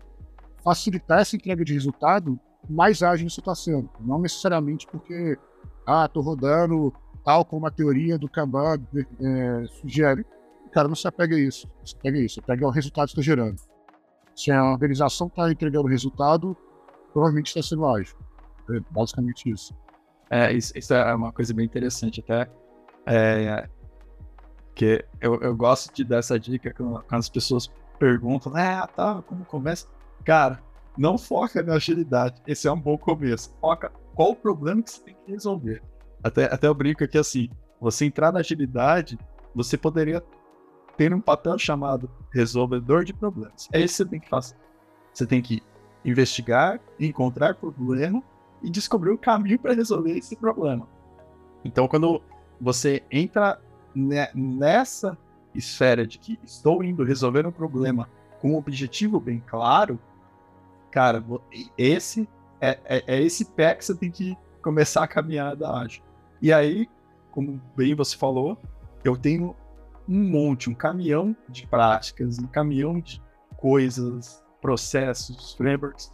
facilitar 0.64 1.20
essa 1.20 1.36
entrega 1.36 1.64
de 1.64 1.74
resultado, 1.74 2.40
mais 2.70 3.02
ágil 3.02 3.30
você 3.30 3.40
está 3.40 3.56
sendo. 3.56 3.90
Não 4.00 4.20
necessariamente 4.20 4.88
porque, 4.88 5.38
ah, 5.86 6.06
estou 6.06 6.24
rodando 6.24 6.94
tal 7.24 7.44
como 7.44 7.68
a 7.68 7.72
teoria 7.72 8.18
do 8.18 8.30
Kanban 8.30 8.80
é, 8.96 9.66
sugere. 9.82 10.26
Cara, 10.72 10.88
não 10.88 10.96
se 10.96 11.08
apega 11.08 11.36
a 11.36 11.40
isso. 11.40 11.70
Você 11.84 11.96
pega 12.02 12.18
isso, 12.18 12.36
você 12.36 12.42
pega 12.42 12.66
o 12.66 12.70
resultado 12.70 13.08
que 13.08 13.20
está 13.20 13.22
gerando. 13.22 13.58
Se 14.36 14.52
a 14.52 14.64
organização 14.64 15.28
está 15.28 15.52
entregando 15.52 15.88
resultado, 15.88 16.56
provavelmente 17.12 17.48
está 17.48 17.62
sendo 17.62 17.86
ágil. 17.86 18.16
É 18.70 18.80
basicamente 18.92 19.50
isso. 19.50 19.74
É, 20.30 20.52
isso, 20.52 20.78
isso 20.78 20.94
é 20.94 21.16
uma 21.16 21.32
coisa 21.32 21.54
bem 21.54 21.66
interessante 21.66 22.20
até. 22.20 22.50
É, 23.06 23.70
que 24.76 25.04
eu, 25.22 25.40
eu 25.42 25.56
gosto 25.56 25.94
de 25.94 26.04
dar 26.04 26.18
essa 26.18 26.40
dica 26.40 26.74
quando, 26.74 27.02
quando 27.04 27.20
as 27.20 27.30
pessoas 27.30 27.72
perguntam, 27.98 28.54
ah, 28.56 28.88
tá, 28.88 29.24
como 29.24 29.44
começa? 29.46 29.88
Cara, 30.24 30.62
não 30.98 31.18
foca 31.18 31.64
na 31.64 31.76
agilidade. 31.76 32.42
Esse 32.46 32.68
é 32.68 32.72
um 32.72 32.80
bom 32.80 32.98
começo. 32.98 33.56
Foca 33.60 33.92
qual 34.14 34.32
o 34.32 34.36
problema 34.36 34.82
que 34.82 34.92
você 34.92 35.02
tem 35.02 35.16
que 35.26 35.32
resolver. 35.32 35.82
Até, 36.24 36.46
até 36.46 36.68
eu 36.68 36.74
brinco 36.74 37.04
aqui 37.04 37.18
assim, 37.18 37.50
você 37.80 38.06
entrar 38.06 38.32
na 38.32 38.40
agilidade, 38.40 39.18
você 39.54 39.78
poderia 39.78 40.24
ter 40.98 41.14
um 41.14 41.22
papel 41.22 41.58
chamado 41.58 42.10
resolvedor 42.34 43.04
de 43.04 43.14
problemas. 43.14 43.70
É 43.72 43.80
isso 43.80 43.94
que 43.94 44.04
você 44.04 44.06
tem 44.06 44.20
que 44.20 44.30
fazer. 44.30 44.56
Você 45.14 45.26
tem 45.26 45.42
que 45.42 45.62
investigar, 46.04 46.80
encontrar 47.00 47.56
problema 47.56 48.22
e 48.62 48.70
descobrir 48.70 49.12
o 49.12 49.18
caminho 49.18 49.60
para 49.60 49.74
resolver 49.74 50.18
esse 50.18 50.36
problema. 50.36 50.88
Então, 51.64 51.88
quando 51.88 52.22
você 52.60 53.04
entra 53.12 53.62
nessa 54.34 55.18
esfera 55.54 56.06
de 56.06 56.20
que 56.20 56.40
estou 56.44 56.84
indo 56.84 57.04
resolver 57.04 57.46
um 57.46 57.52
problema 57.52 58.10
com 58.40 58.52
um 58.52 58.58
objetivo 58.58 59.20
bem 59.20 59.44
claro, 59.46 60.00
cara, 60.92 61.24
esse 61.78 62.28
é, 62.62 62.80
é, 62.86 63.04
é 63.08 63.22
esse 63.22 63.46
pé 63.46 63.76
que 63.76 63.86
você 63.86 63.96
tem 63.96 64.12
que 64.12 64.38
começar 64.62 65.04
a 65.04 65.08
caminhada 65.08 65.70
ágil. 65.70 66.04
E 66.42 66.52
aí, 66.52 66.88
como 67.32 67.62
bem 67.76 67.96
você 67.96 68.18
falou, 68.18 68.58
eu 69.04 69.16
tenho 69.16 69.56
um 70.08 70.24
monte, 70.24 70.70
um 70.70 70.74
caminhão 70.74 71.36
de 71.50 71.68
práticas, 71.68 72.40
um 72.40 72.48
caminhão 72.48 73.00
de 73.00 73.22
coisas, 73.58 74.44
processos, 74.62 75.54
frameworks. 75.54 76.12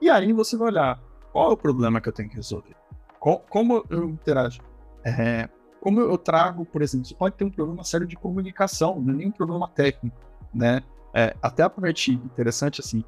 E 0.00 0.08
aí 0.08 0.32
você 0.32 0.56
vai 0.56 0.68
olhar, 0.68 1.02
qual 1.32 1.50
é 1.50 1.52
o 1.52 1.56
problema 1.56 2.00
que 2.00 2.08
eu 2.08 2.12
tenho 2.12 2.28
que 2.28 2.36
resolver? 2.36 2.74
Como 3.18 3.84
eu 3.90 4.08
interajo? 4.08 4.60
É, 5.04 5.48
como 5.80 6.00
eu 6.00 6.16
trago, 6.18 6.64
por 6.64 6.82
exemplo, 6.82 7.06
você 7.06 7.14
pode 7.14 7.36
ter 7.36 7.44
um 7.44 7.50
problema 7.50 7.84
sério 7.84 8.06
de 8.06 8.16
comunicação, 8.16 9.00
não 9.00 9.14
é 9.14 9.16
nem 9.16 9.28
um 9.28 9.32
problema 9.32 9.68
técnico, 9.68 10.16
né? 10.52 10.82
É, 11.14 11.34
até 11.42 11.62
a 11.62 11.70
parte 11.70 12.12
interessante, 12.12 12.80
assim, 12.80 13.04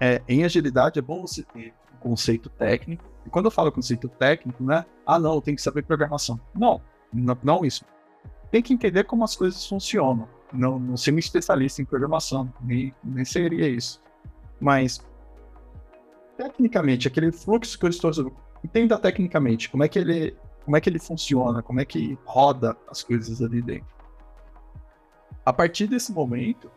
é, 0.00 0.22
em 0.28 0.44
agilidade 0.44 0.98
é 0.98 1.02
bom 1.02 1.22
você 1.22 1.42
ter 1.42 1.72
um 1.94 1.98
conceito 1.98 2.48
técnico, 2.50 3.04
e 3.26 3.30
quando 3.30 3.46
eu 3.46 3.50
falo 3.50 3.70
conceito 3.70 4.08
técnico, 4.08 4.62
né? 4.64 4.84
Ah, 5.06 5.18
não, 5.18 5.40
tem 5.40 5.54
que 5.54 5.62
saber 5.62 5.84
programação. 5.84 6.40
Não, 6.54 6.80
não, 7.12 7.36
não 7.42 7.64
isso. 7.64 7.84
Tem 8.50 8.62
que 8.62 8.72
entender 8.72 9.04
como 9.04 9.24
as 9.24 9.36
coisas 9.36 9.66
funcionam. 9.66 10.28
Não, 10.52 10.78
não 10.78 10.96
ser 10.96 11.12
um 11.12 11.18
especialista 11.18 11.82
em 11.82 11.84
programação, 11.84 12.50
nem, 12.60 12.94
nem 13.04 13.24
seria 13.24 13.68
isso. 13.68 14.00
Mas 14.58 15.06
tecnicamente, 16.38 17.08
aquele 17.08 17.32
fluxo 17.32 17.76
que 17.76 17.84
eu 17.84 17.90
estou 17.90 18.32
entenda 18.64 18.96
tecnicamente 18.96 19.68
como 19.68 19.82
é 19.82 19.88
que 19.88 19.98
ele 19.98 20.36
como 20.64 20.76
é 20.76 20.80
que 20.80 20.88
ele 20.90 20.98
funciona, 20.98 21.62
como 21.62 21.80
é 21.80 21.84
que 21.84 22.18
roda 22.26 22.76
as 22.90 23.02
coisas 23.02 23.40
ali 23.40 23.62
dentro. 23.62 23.86
A 25.44 25.50
partir 25.50 25.86
desse 25.86 26.12
momento, 26.12 26.70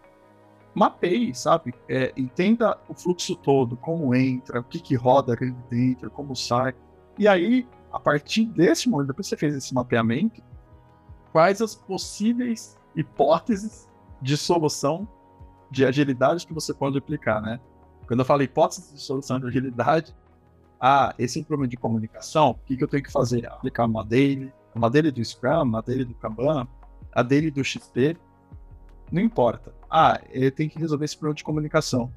mapeie, 0.74 1.36
sabe? 1.36 1.74
É, 1.90 2.14
entenda 2.16 2.78
o 2.88 2.94
fluxo 2.94 3.36
todo, 3.36 3.76
como 3.76 4.16
entra, 4.16 4.62
o 4.62 4.64
que, 4.64 4.80
que 4.80 4.96
roda 4.96 5.34
ali 5.34 5.52
dentro, 5.70 6.10
como 6.10 6.34
sai. 6.38 6.74
E 7.20 7.28
aí, 7.28 7.68
a 7.92 8.00
partir 8.00 8.46
desse 8.46 8.90
momento, 8.90 9.08
depois 9.08 9.28
que 9.28 9.32
você 9.32 9.38
fez 9.38 9.56
esse 9.56 9.74
mapeamento, 9.74 10.42
quais 11.34 11.62
as 11.62 11.76
possíveis 11.76 12.78
hipóteses 12.96 13.90
de 14.22 14.38
solução 14.38 15.06
de 15.70 15.86
agilidade 15.86 16.48
que 16.48 16.54
você 16.54 16.74
pode 16.74 16.98
aplicar, 16.98 17.42
né? 17.42 17.60
Quando 18.12 18.20
eu 18.20 18.26
falo 18.26 18.44
hipótese 18.44 18.94
de 18.94 19.00
solução 19.00 19.40
de 19.40 19.48
agilidade, 19.48 20.14
ah, 20.82 21.16
esse 21.18 21.40
é 21.40 21.42
um 21.42 21.46
problema 21.46 21.70
de 21.70 21.78
comunicação, 21.78 22.50
o 22.50 22.56
que, 22.56 22.76
que 22.76 22.84
eu 22.84 22.88
tenho 22.90 23.02
que 23.02 23.10
fazer? 23.10 23.48
Aplicar 23.48 23.86
uma 23.86 24.04
daily, 24.04 24.52
uma 24.76 24.90
dele 24.90 25.12
do 25.12 25.24
Scrum, 25.24 25.62
uma 25.62 25.82
dele 25.82 26.04
do 26.04 26.14
Kanban, 26.16 26.68
a 27.14 27.24
dele 27.24 27.50
do 27.50 27.64
XP, 27.64 28.18
não 29.10 29.22
importa. 29.22 29.74
Ah, 29.90 30.20
ele 30.30 30.52
tem 30.52 30.68
que 30.68 30.78
resolver 30.78 31.06
esse 31.06 31.16
problema 31.16 31.36
de 31.36 31.44
comunicação. 31.46 32.12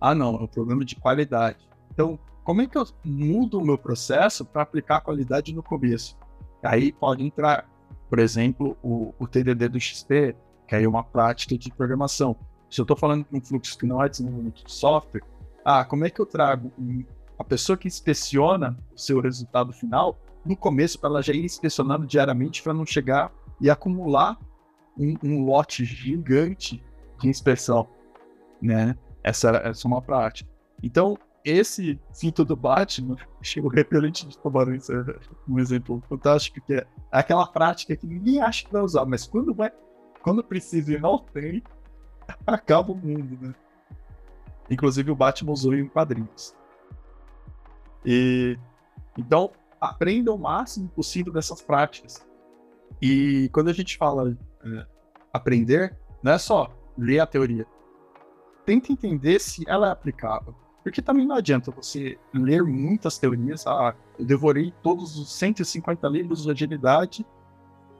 Ah, 0.00 0.14
não, 0.14 0.36
é 0.36 0.42
um 0.44 0.46
problema 0.46 0.84
de 0.84 0.94
qualidade. 0.94 1.68
Então, 1.90 2.16
como 2.44 2.62
é 2.62 2.68
que 2.68 2.78
eu 2.78 2.86
mudo 3.04 3.58
o 3.58 3.64
meu 3.64 3.76
processo 3.76 4.44
para 4.44 4.62
aplicar 4.62 4.98
a 4.98 5.00
qualidade 5.00 5.52
no 5.52 5.64
começo? 5.64 6.16
Aí 6.62 6.92
pode 6.92 7.24
entrar, 7.24 7.68
por 8.08 8.20
exemplo, 8.20 8.76
o, 8.84 9.12
o 9.18 9.26
TDD 9.26 9.68
do 9.68 9.80
XP, 9.80 10.36
que 10.68 10.76
aí 10.76 10.84
é 10.84 10.88
uma 10.88 11.02
prática 11.02 11.58
de 11.58 11.72
programação. 11.72 12.36
Se 12.70 12.80
eu 12.80 12.84
estou 12.84 12.96
falando 12.96 13.26
de 13.28 13.36
um 13.36 13.40
fluxo 13.40 13.76
que 13.76 13.84
não 13.84 14.00
é 14.00 14.08
desenvolvimento 14.08 14.64
de 14.64 14.70
software, 14.70 15.22
ah, 15.64 15.84
como 15.84 16.04
é 16.04 16.10
que 16.10 16.20
eu 16.20 16.26
trago 16.26 16.72
a 17.38 17.44
pessoa 17.44 17.76
que 17.76 17.88
inspeciona 17.88 18.76
o 18.94 18.98
seu 18.98 19.20
resultado 19.20 19.72
final 19.72 20.18
no 20.44 20.56
começo 20.56 20.98
para 20.98 21.10
ela 21.10 21.22
já 21.22 21.32
ir 21.32 21.44
inspecionando 21.44 22.06
diariamente 22.06 22.62
para 22.62 22.74
não 22.74 22.86
chegar 22.86 23.32
e 23.60 23.70
acumular 23.70 24.38
um, 24.98 25.14
um, 25.22 25.44
lote 25.44 25.84
gigante 25.84 26.82
de 27.18 27.28
inspeção, 27.28 27.88
né? 28.60 28.96
Essa, 29.22 29.50
essa 29.50 29.86
é 29.86 29.88
uma 29.88 30.00
prática. 30.00 30.50
Então, 30.82 31.18
esse 31.44 31.98
cinto 32.12 32.44
do 32.44 32.56
Batman, 32.56 33.16
o 33.62 33.68
repelente 33.68 34.26
de 34.26 34.38
tubarões 34.38 34.88
é 34.90 35.02
um 35.48 35.58
exemplo 35.58 36.02
fantástico, 36.08 36.60
que 36.66 36.74
é 36.74 36.86
aquela 37.10 37.46
prática 37.46 37.96
que 37.96 38.06
ninguém 38.06 38.40
acha 38.40 38.64
que 38.64 38.72
vai 38.72 38.82
usar, 38.82 39.04
mas 39.04 39.26
quando 39.26 39.54
vai, 39.54 39.70
quando 40.22 40.44
precisa 40.44 40.92
e 40.92 40.98
não 40.98 41.18
tem, 41.18 41.62
acaba 42.46 42.92
o 42.92 42.96
mundo, 42.96 43.38
né? 43.40 43.54
Inclusive 44.70 45.10
o 45.10 45.16
Batman 45.16 45.52
usou 45.52 45.74
em 45.74 45.88
quadrinhos. 45.88 46.54
E 48.04 48.56
então 49.18 49.50
aprenda 49.80 50.32
o 50.32 50.38
máximo 50.38 50.88
possível 50.88 51.32
dessas 51.32 51.60
práticas. 51.60 52.26
E 53.02 53.50
quando 53.52 53.68
a 53.68 53.72
gente 53.72 53.96
fala 53.96 54.36
é, 54.64 54.86
aprender, 55.32 55.96
não 56.22 56.32
é 56.32 56.38
só 56.38 56.72
ler 56.96 57.20
a 57.20 57.26
teoria. 57.26 57.66
Tenta 58.64 58.92
entender 58.92 59.40
se 59.40 59.64
ela 59.68 59.88
é 59.88 59.90
aplicável. 59.90 60.54
Porque 60.82 61.02
também 61.02 61.26
não 61.26 61.36
adianta 61.36 61.70
você 61.70 62.18
ler 62.32 62.62
muitas 62.62 63.18
teorias. 63.18 63.66
Ah, 63.66 63.94
eu 64.18 64.24
devorei 64.24 64.72
todos 64.82 65.18
os 65.18 65.32
150 65.34 66.08
livros 66.08 66.42
de 66.42 66.50
agilidade, 66.50 67.26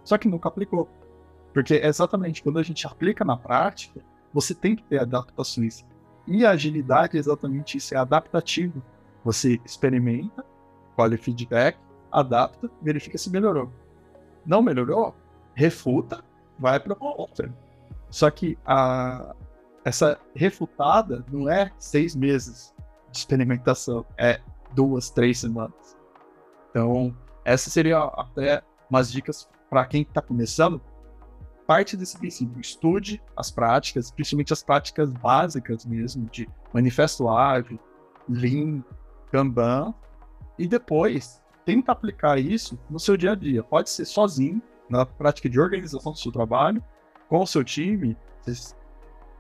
só 0.03 0.17
que 0.17 0.29
nunca 0.29 0.49
aplicou. 0.49 0.89
Porque 1.53 1.75
é 1.75 1.87
exatamente 1.87 2.43
quando 2.43 2.59
a 2.59 2.63
gente 2.63 2.87
aplica 2.87 3.25
na 3.25 3.37
prática, 3.37 4.01
você 4.33 4.55
tem 4.55 4.77
que 4.77 4.85
ter 4.85 5.01
adaptações. 5.01 5.85
E 6.31 6.47
a 6.47 6.51
agilidade 6.51 7.17
é 7.17 7.21
exatamente 7.21 7.77
isso, 7.77 7.93
é 7.93 7.99
adaptativo. 7.99 8.81
Você 9.25 9.61
experimenta, 9.65 10.47
colhe 10.95 11.17
feedback, 11.17 11.77
adapta, 12.11 12.71
verifica 12.81 13.19
se 13.19 13.29
melhorou. 13.29 13.69
Não 14.47 14.63
melhorou? 14.63 15.13
Refuta, 15.55 16.23
vai 16.57 16.79
para 16.79 16.95
uma 16.95 17.21
outra. 17.21 17.53
Só 18.09 18.31
que 18.31 18.57
a, 18.65 19.35
essa 19.85 20.21
refutada 20.33 21.27
não 21.33 21.51
é 21.51 21.73
seis 21.79 22.15
meses 22.15 22.73
de 23.11 23.19
experimentação, 23.19 24.07
é 24.17 24.41
duas, 24.73 25.11
três 25.11 25.41
semanas. 25.41 25.97
Então, 26.71 27.13
essas 27.45 27.73
seriam 27.73 28.05
até 28.17 28.63
umas 28.89 29.11
dicas 29.11 29.49
para 29.69 29.85
quem 29.85 30.03
está 30.03 30.23
começando. 30.23 30.81
Parte 31.71 31.97
desse 31.97 32.19
princípio, 32.19 32.61
estude 32.61 33.23
as 33.37 33.49
práticas, 33.49 34.11
principalmente 34.11 34.53
as 34.53 34.61
práticas 34.61 35.13
básicas 35.13 35.87
mesmo, 35.87 36.29
de 36.29 36.49
manifesto 36.75 37.29
ágil, 37.29 37.79
Lean, 38.29 38.83
Kanban, 39.31 39.95
e 40.59 40.67
depois 40.67 41.41
tenta 41.65 41.93
aplicar 41.93 42.41
isso 42.41 42.77
no 42.91 42.99
seu 42.99 43.17
dia 43.17 43.31
a 43.31 43.35
dia. 43.37 43.63
Pode 43.63 43.89
ser 43.89 44.05
sozinho, 44.05 44.61
na 44.89 45.07
prática 45.07 45.49
de 45.49 45.61
organização 45.61 46.11
do 46.11 46.19
seu 46.19 46.33
trabalho, 46.33 46.83
com 47.29 47.39
o 47.39 47.47
seu 47.47 47.63
time, 47.63 48.17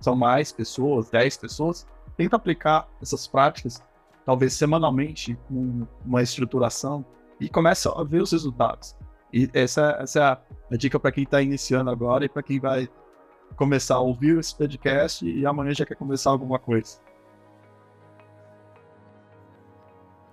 são 0.01 0.14
mais 0.14 0.53
pessoas, 0.53 1.11
10 1.11 1.37
pessoas, 1.37 1.85
tenta 2.16 2.37
aplicar 2.37 2.89
essas 3.03 3.26
práticas, 3.26 3.83
talvez 4.24 4.53
semanalmente, 4.53 5.37
com 5.49 5.85
uma 6.07 6.22
estruturação, 6.22 7.05
e 7.41 7.49
começa 7.49 7.91
a 7.91 8.05
ver 8.05 8.22
os 8.22 8.31
resultados. 8.31 8.95
E 9.33 9.49
essa, 9.53 9.97
essa 10.01 10.18
é 10.18 10.22
a, 10.22 10.41
a 10.72 10.76
dica 10.76 10.99
para 10.99 11.12
quem 11.12 11.24
está 11.24 11.41
iniciando 11.41 11.91
agora 11.91 12.24
e 12.24 12.28
para 12.28 12.43
quem 12.43 12.59
vai 12.59 12.89
começar 13.57 13.97
a 13.97 14.01
ouvir 14.01 14.39
esse 14.39 14.55
podcast 14.57 15.24
e 15.26 15.45
amanhã 15.45 15.74
já 15.74 15.85
quer 15.85 15.97
começar 15.97 16.31
alguma 16.31 16.59
coisa. 16.59 16.99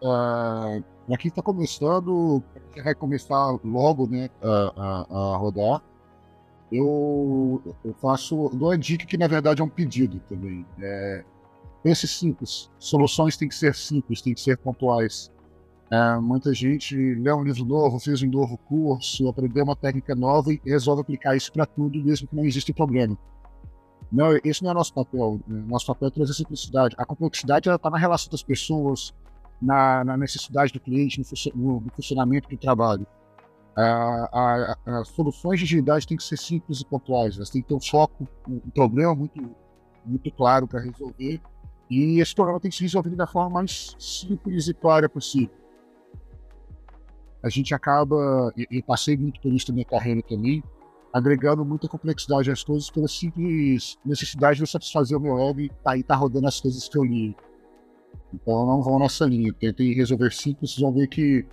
Uh, 0.01 0.83
para 1.07 1.17
quem 1.17 1.29
está 1.29 1.41
começando, 1.41 2.43
vai 2.83 2.93
começar 2.93 3.57
logo 3.63 4.07
né, 4.07 4.29
a, 4.41 4.73
a, 4.75 5.33
a 5.33 5.37
rodar, 5.37 5.81
eu, 6.71 7.61
eu 7.83 7.93
faço, 7.93 8.49
dou 8.53 8.75
dica 8.75 9.05
que 9.05 9.17
na 9.17 9.27
verdade 9.27 9.61
é 9.61 9.63
um 9.63 9.69
pedido 9.69 10.19
também. 10.27 10.65
É, 10.79 11.23
pense 11.81 12.07
simples, 12.07 12.69
soluções 12.77 13.37
têm 13.37 13.47
que 13.47 13.55
ser 13.55 13.73
simples, 13.73 14.21
têm 14.21 14.33
que 14.33 14.41
ser 14.41 14.57
pontuais. 14.57 15.31
É, 15.89 16.17
muita 16.19 16.53
gente 16.53 16.95
lê 16.95 17.31
um 17.33 17.43
livro 17.43 17.63
novo, 17.63 17.99
fez 17.99 18.21
um 18.21 18.29
novo 18.29 18.57
curso, 18.57 19.27
aprendeu 19.29 19.63
uma 19.63 19.75
técnica 19.75 20.13
nova 20.15 20.51
e 20.51 20.59
resolve 20.65 21.01
aplicar 21.01 21.35
isso 21.35 21.51
para 21.51 21.65
tudo, 21.65 22.03
mesmo 22.03 22.27
que 22.27 22.35
não 22.35 22.43
exista 22.43 22.73
problema. 22.73 23.17
Não, 24.11 24.37
esse 24.43 24.63
não 24.63 24.71
é 24.71 24.73
nosso 24.73 24.93
papel. 24.93 25.39
Né? 25.47 25.63
Nosso 25.67 25.85
papel 25.85 26.09
é 26.09 26.11
trazer 26.11 26.33
simplicidade. 26.33 26.95
A 26.97 27.05
complexidade 27.05 27.69
está 27.69 27.89
na 27.89 27.97
relação 27.97 28.29
das 28.31 28.43
pessoas, 28.43 29.13
na, 29.61 30.03
na, 30.03 30.17
necessidade 30.17 30.71
do 30.71 30.79
cliente, 30.79 31.21
no, 31.55 31.81
no 31.81 31.91
funcionamento 31.95 32.49
do 32.49 32.57
trabalho 32.57 33.07
as 34.85 35.07
soluções 35.09 35.59
de 35.59 35.65
agilidade 35.65 36.07
têm 36.07 36.17
que 36.17 36.23
ser 36.23 36.37
simples 36.37 36.81
e 36.81 36.85
pontuais, 36.85 37.35
elas 37.35 37.49
têm 37.49 37.61
que 37.61 37.67
ter 37.67 37.75
um 37.75 37.79
foco, 37.79 38.27
um, 38.47 38.59
problema 38.71 39.13
muito, 39.13 39.55
muito 40.03 40.31
claro 40.31 40.67
para 40.67 40.79
resolver, 40.79 41.39
e 41.89 42.19
esse 42.19 42.33
problema 42.33 42.59
tem 42.59 42.71
que 42.71 42.77
ser 42.77 42.83
resolvido 42.83 43.15
da 43.15 43.27
forma 43.27 43.51
mais 43.51 43.95
simples 43.99 44.67
e 44.67 44.73
clara 44.73 45.07
possível. 45.07 45.55
A 47.43 47.49
gente 47.49 47.73
acaba, 47.73 48.51
e 48.57 48.81
passei 48.81 49.15
muito 49.15 49.39
por 49.39 49.53
isso 49.53 49.67
na 49.69 49.75
minha 49.75 49.85
carreira 49.85 50.21
também, 50.23 50.63
agregando 51.13 51.63
muita 51.63 51.87
complexidade 51.87 52.51
às 52.51 52.63
coisas 52.63 52.89
pela 52.89 53.07
simples 53.07 53.97
necessidade 54.05 54.59
de 54.59 54.67
satisfazer 54.67 55.17
o 55.17 55.21
meu 55.21 55.39
ego 55.39 55.61
e 55.61 55.69
tá 55.69 55.91
aí 55.91 56.03
tá 56.03 56.15
rodando 56.15 56.47
as 56.47 56.59
coisas 56.59 56.87
que 56.87 56.97
eu 56.97 57.03
li. 57.03 57.35
Então 58.33 58.65
não 58.65 58.81
vão 58.81 58.99
nessa 58.99 59.25
linha. 59.25 59.53
Tentem 59.53 59.93
resolver 59.93 60.31
simples, 60.31 60.71
vocês 60.71 60.81
vão 60.81 60.91
ver 60.91 61.07
que 61.07 61.45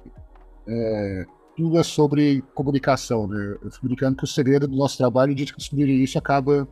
é, 0.66 1.24
tudo 1.56 1.78
é 1.78 1.82
sobre 1.82 2.42
comunicação, 2.54 3.26
né? 3.26 3.56
Eu 3.62 3.70
fico 3.70 3.86
brincando 3.86 4.16
que 4.16 4.24
o 4.24 4.26
segredo 4.26 4.66
do 4.66 4.76
nosso 4.76 4.98
trabalho, 4.98 5.34
de 5.34 5.44
descobrir 5.44 6.02
isso, 6.02 6.18
acaba, 6.18 6.68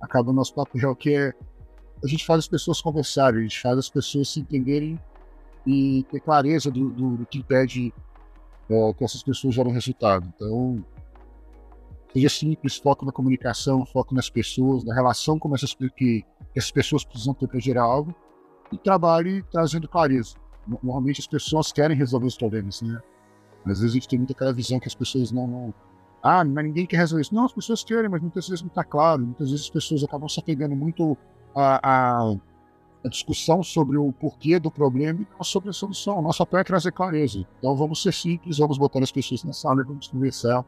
acaba 0.00 0.30
o 0.30 0.34
nosso 0.34 0.54
papel, 0.54 0.94
que 0.96 1.14
é 1.14 1.32
a 2.02 2.06
gente 2.06 2.26
faz 2.26 2.40
as 2.40 2.48
pessoas 2.48 2.80
conversarem, 2.82 3.40
a 3.40 3.42
gente 3.42 3.60
faz 3.60 3.78
as 3.78 3.88
pessoas 3.88 4.28
se 4.28 4.40
entenderem 4.40 5.00
e 5.66 6.04
ter 6.10 6.20
clareza 6.20 6.70
do, 6.70 6.90
do, 6.90 7.16
do 7.16 7.26
que 7.26 7.38
impede 7.38 7.94
é, 8.70 8.92
que 8.94 9.04
essas 9.04 9.22
pessoas 9.22 9.54
gerem 9.54 9.72
resultado. 9.72 10.30
Então, 10.34 10.84
seja 12.12 12.28
simples, 12.28 12.76
foco 12.76 13.04
na 13.04 13.12
comunicação, 13.12 13.84
foco 13.84 14.14
nas 14.14 14.30
pessoas, 14.30 14.84
na 14.84 14.94
relação 14.94 15.38
como 15.38 15.54
essas, 15.54 15.74
que, 15.74 16.24
essas 16.54 16.70
pessoas 16.70 17.04
precisam 17.04 17.34
ter 17.34 17.48
para 17.48 17.60
gerar 17.60 17.82
algo, 17.82 18.14
e 18.72 18.78
trabalhe 18.78 19.42
trazendo 19.50 19.88
clareza. 19.88 20.34
Normalmente 20.66 21.20
as 21.20 21.26
pessoas 21.26 21.70
querem 21.72 21.96
resolver 21.96 22.26
os 22.26 22.36
problemas, 22.36 22.80
né? 22.82 23.00
Às 23.66 23.80
vezes 23.80 23.90
a 23.90 23.94
gente 23.94 24.08
tem 24.08 24.18
muita 24.18 24.32
aquela 24.32 24.52
visão 24.52 24.78
que 24.78 24.88
as 24.88 24.94
pessoas 24.94 25.30
não, 25.32 25.46
não. 25.46 25.74
Ah, 26.22 26.44
mas 26.44 26.64
ninguém 26.64 26.86
quer 26.86 26.98
resolver 26.98 27.22
isso. 27.22 27.34
Não, 27.34 27.44
as 27.44 27.52
pessoas 27.52 27.84
querem, 27.84 28.08
mas 28.08 28.20
muitas 28.20 28.48
vezes 28.48 28.62
não 28.62 28.68
está 28.68 28.84
claro. 28.84 29.22
Muitas 29.22 29.50
vezes 29.50 29.66
as 29.66 29.70
pessoas 29.70 30.02
acabam 30.02 30.28
se 30.28 30.40
apegando 30.40 30.74
muito 30.74 31.16
a, 31.54 31.80
a, 31.82 32.36
a, 33.04 33.08
discussão 33.08 33.62
sobre 33.62 33.96
o 33.96 34.12
porquê 34.12 34.58
do 34.58 34.70
problema 34.70 35.20
e 35.20 35.26
não 35.34 35.44
sobre 35.44 35.70
a 35.70 35.72
solução. 35.72 36.20
Nosso 36.22 36.38
papel 36.38 36.60
é 36.60 36.64
trazer 36.64 36.92
clareza. 36.92 37.46
Então 37.58 37.76
vamos 37.76 38.02
ser 38.02 38.12
simples, 38.12 38.58
vamos 38.58 38.78
botar 38.78 39.02
as 39.02 39.12
pessoas 39.12 39.44
na 39.44 39.52
sala 39.52 39.82
e 39.82 39.84
vamos 39.84 40.08
conversar. 40.08 40.64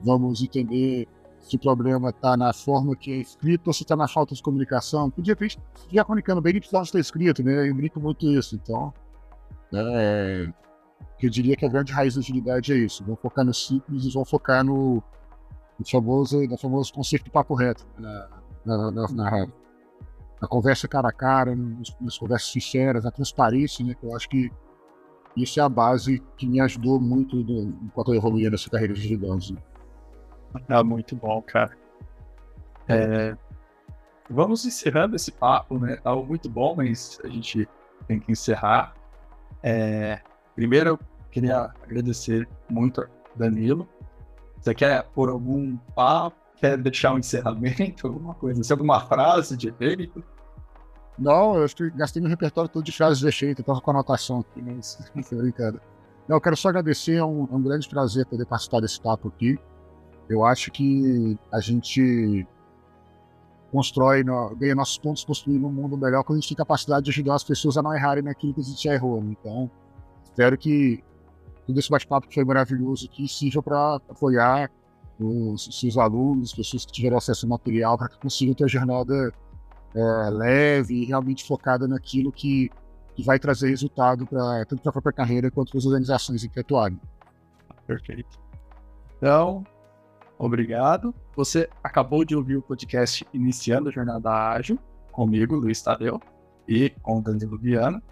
Vamos 0.00 0.42
entender 0.42 1.08
se 1.40 1.56
o 1.56 1.58
problema 1.58 2.10
está 2.10 2.36
na 2.36 2.52
forma 2.52 2.96
que 2.96 3.12
é 3.12 3.16
escrito 3.16 3.68
ou 3.68 3.72
se 3.72 3.82
está 3.82 3.94
na 3.94 4.08
falta 4.08 4.34
de 4.34 4.42
comunicação. 4.42 5.10
Podia 5.10 5.34
ver, 5.34 5.56
já 5.90 6.04
comunicando 6.04 6.40
bem, 6.40 6.54
nem 6.54 6.60
precisava 6.60 6.84
estar 6.84 6.98
escrito, 6.98 7.42
né? 7.42 7.68
Eu 7.68 7.74
brinco 7.74 8.00
muito 8.00 8.26
isso. 8.26 8.56
Então, 8.56 8.92
é, 9.72 10.46
que 11.18 11.26
eu 11.26 11.30
diria 11.30 11.56
que 11.56 11.64
a 11.64 11.68
grande 11.68 11.92
raiz 11.92 12.14
da 12.14 12.20
agilidade 12.20 12.72
é 12.72 12.76
isso. 12.76 13.04
Vão 13.04 13.16
focar 13.16 13.44
no 13.44 13.54
simples 13.54 14.04
e 14.04 14.10
vão 14.10 14.24
focar 14.24 14.64
no, 14.64 15.02
no 15.78 15.88
famoso, 15.90 16.46
no 16.46 16.56
famoso 16.56 16.92
conceito 16.92 17.24
de 17.24 17.30
papo 17.30 17.54
reto, 17.54 17.86
né? 17.98 18.28
na, 18.64 18.90
na, 18.90 19.08
na, 19.08 19.48
na 20.40 20.48
conversa 20.48 20.88
cara 20.88 21.08
a 21.08 21.12
cara, 21.12 21.54
nas, 21.54 21.94
nas, 22.00 22.18
conversas 22.18 22.50
sinceras, 22.50 23.04
na 23.04 23.10
transparência, 23.10 23.84
né? 23.84 23.94
Eu 24.02 24.14
acho 24.14 24.28
que 24.28 24.50
isso 25.36 25.58
é 25.58 25.62
a 25.62 25.68
base 25.68 26.22
que 26.36 26.46
me 26.46 26.60
ajudou 26.60 27.00
muito 27.00 27.36
enquanto 27.82 28.12
eu 28.12 28.16
evoluía 28.16 28.50
nessa 28.50 28.70
carreira 28.70 28.94
de 28.94 29.00
agilidade. 29.00 29.56
Ah, 30.68 30.84
muito 30.84 31.16
bom, 31.16 31.42
cara. 31.42 31.76
É, 32.86 33.36
vamos 34.30 34.64
encerrando 34.64 35.16
esse 35.16 35.32
papo, 35.32 35.78
né? 35.78 35.96
Tava 35.96 36.22
muito 36.22 36.48
bom, 36.48 36.76
mas 36.76 37.18
a 37.24 37.28
gente 37.28 37.68
tem 38.06 38.20
que 38.20 38.30
encerrar. 38.30 38.94
É, 39.62 40.20
Primeiro, 40.54 40.90
eu 40.90 40.98
queria 41.30 41.72
agradecer 41.82 42.48
muito 42.70 43.06
Danilo 43.34 43.88
Você 44.60 44.74
quer 44.74 45.02
por 45.14 45.28
algum 45.28 45.76
papo? 45.94 46.43
Quer 46.64 46.78
deixar 46.78 47.12
um 47.12 47.18
encerramento, 47.18 48.06
alguma 48.06 48.32
coisa? 48.32 48.62
Se 48.64 48.72
alguma 48.72 48.98
frase 48.98 49.54
de 49.54 49.68
efeito? 49.68 50.24
Não, 51.18 51.56
eu 51.56 51.66
gastei 51.94 52.22
meu 52.22 52.30
repertório 52.30 52.70
todo 52.70 52.82
de 52.82 52.90
frases 52.90 53.18
de 53.18 53.28
efeito, 53.28 53.60
eu 53.60 53.64
tava 53.66 53.82
com 53.82 53.90
anotação 53.90 54.40
aqui, 54.40 54.62
mas 54.62 54.98
não 55.14 55.38
brincando. 55.42 55.78
Não, 56.26 56.38
eu 56.38 56.40
quero 56.40 56.56
só 56.56 56.70
agradecer, 56.70 57.16
é 57.16 57.24
um, 57.24 57.46
é 57.52 57.54
um 57.54 57.60
grande 57.60 57.86
prazer 57.86 58.24
poder 58.24 58.46
participar 58.46 58.80
desse 58.80 58.98
papo 58.98 59.28
aqui. 59.28 59.58
Eu 60.26 60.42
acho 60.42 60.70
que 60.70 61.38
a 61.52 61.60
gente 61.60 62.46
constrói, 63.70 64.24
ganha 64.56 64.74
nossos 64.74 64.96
pontos 64.96 65.22
construindo 65.22 65.66
um 65.66 65.70
mundo 65.70 65.98
melhor 65.98 66.24
quando 66.24 66.38
a 66.38 66.40
gente 66.40 66.48
tem 66.48 66.56
capacidade 66.56 67.04
de 67.04 67.10
ajudar 67.10 67.34
as 67.34 67.44
pessoas 67.44 67.76
a 67.76 67.82
não 67.82 67.94
errarem 67.94 68.24
naquilo 68.24 68.54
que 68.54 68.62
a 68.62 68.64
gente 68.64 68.82
já 68.82 68.94
errou. 68.94 69.22
Né? 69.22 69.36
Então, 69.38 69.70
espero 70.24 70.56
que 70.56 71.04
todo 71.66 71.78
esse 71.78 71.90
bate-papo 71.90 72.26
que 72.26 72.34
foi 72.34 72.44
maravilhoso 72.46 73.04
aqui 73.04 73.28
sirva 73.28 73.62
para 73.62 73.96
apoiar 74.08 74.70
os 75.18 75.78
seus 75.78 75.96
alunos, 75.96 76.50
as 76.50 76.56
pessoas 76.56 76.84
que 76.84 76.92
tiveram 76.92 77.16
acesso 77.16 77.46
ao 77.46 77.50
material, 77.50 77.96
para 77.96 78.08
que 78.08 78.18
consigam 78.18 78.54
ter 78.54 78.64
a 78.64 78.68
jornada 78.68 79.32
é, 79.94 80.30
leve 80.30 80.94
e 80.94 81.04
realmente 81.04 81.44
focada 81.44 81.86
naquilo 81.86 82.32
que, 82.32 82.70
que 83.14 83.22
vai 83.22 83.38
trazer 83.38 83.68
resultado 83.68 84.26
pra, 84.26 84.64
tanto 84.66 84.82
para 84.82 84.90
a 84.90 84.92
própria 84.92 85.12
carreira 85.12 85.50
quanto 85.50 85.70
para 85.70 85.78
as 85.78 85.86
organizações 85.86 86.44
em 86.44 86.48
que 86.48 86.60
atuarem. 86.60 87.00
Perfeito. 87.86 88.38
Então, 89.16 89.64
obrigado. 90.38 91.14
Você 91.36 91.68
acabou 91.82 92.24
de 92.24 92.34
ouvir 92.34 92.56
o 92.56 92.62
podcast 92.62 93.26
Iniciando 93.32 93.88
a 93.88 93.92
Jornada 93.92 94.30
Ágil, 94.30 94.78
comigo, 95.12 95.54
Luiz 95.54 95.80
Tadeu, 95.80 96.20
e 96.66 96.90
com 97.02 97.20
Danilo 97.20 97.58
Viana. 97.58 98.02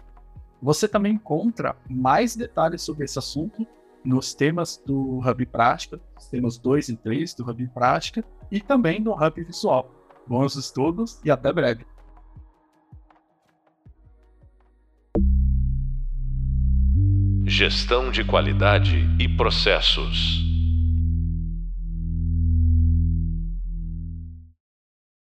Você 0.61 0.87
também 0.87 1.15
encontra 1.15 1.75
mais 1.89 2.35
detalhes 2.35 2.81
sobre 2.81 3.03
esse 3.03 3.19
assunto 3.19 3.67
nos 4.03 4.33
temas 4.33 4.81
do 4.85 5.19
Hub 5.19 5.45
Prática, 5.45 5.99
os 6.17 6.27
temas 6.27 6.57
2 6.57 6.89
e 6.89 6.97
3 6.97 7.33
do 7.35 7.49
Hub 7.49 7.67
Prática, 7.69 8.23
e 8.51 8.59
também 8.59 8.99
no 8.99 9.13
Hub 9.13 9.43
Visual. 9.43 9.89
Bons 10.27 10.55
estudos 10.55 11.19
e 11.23 11.31
até 11.31 11.51
breve. 11.51 11.85
Gestão 17.45 18.09
de 18.09 18.23
qualidade 18.23 19.07
e 19.19 19.27
processos. 19.27 20.42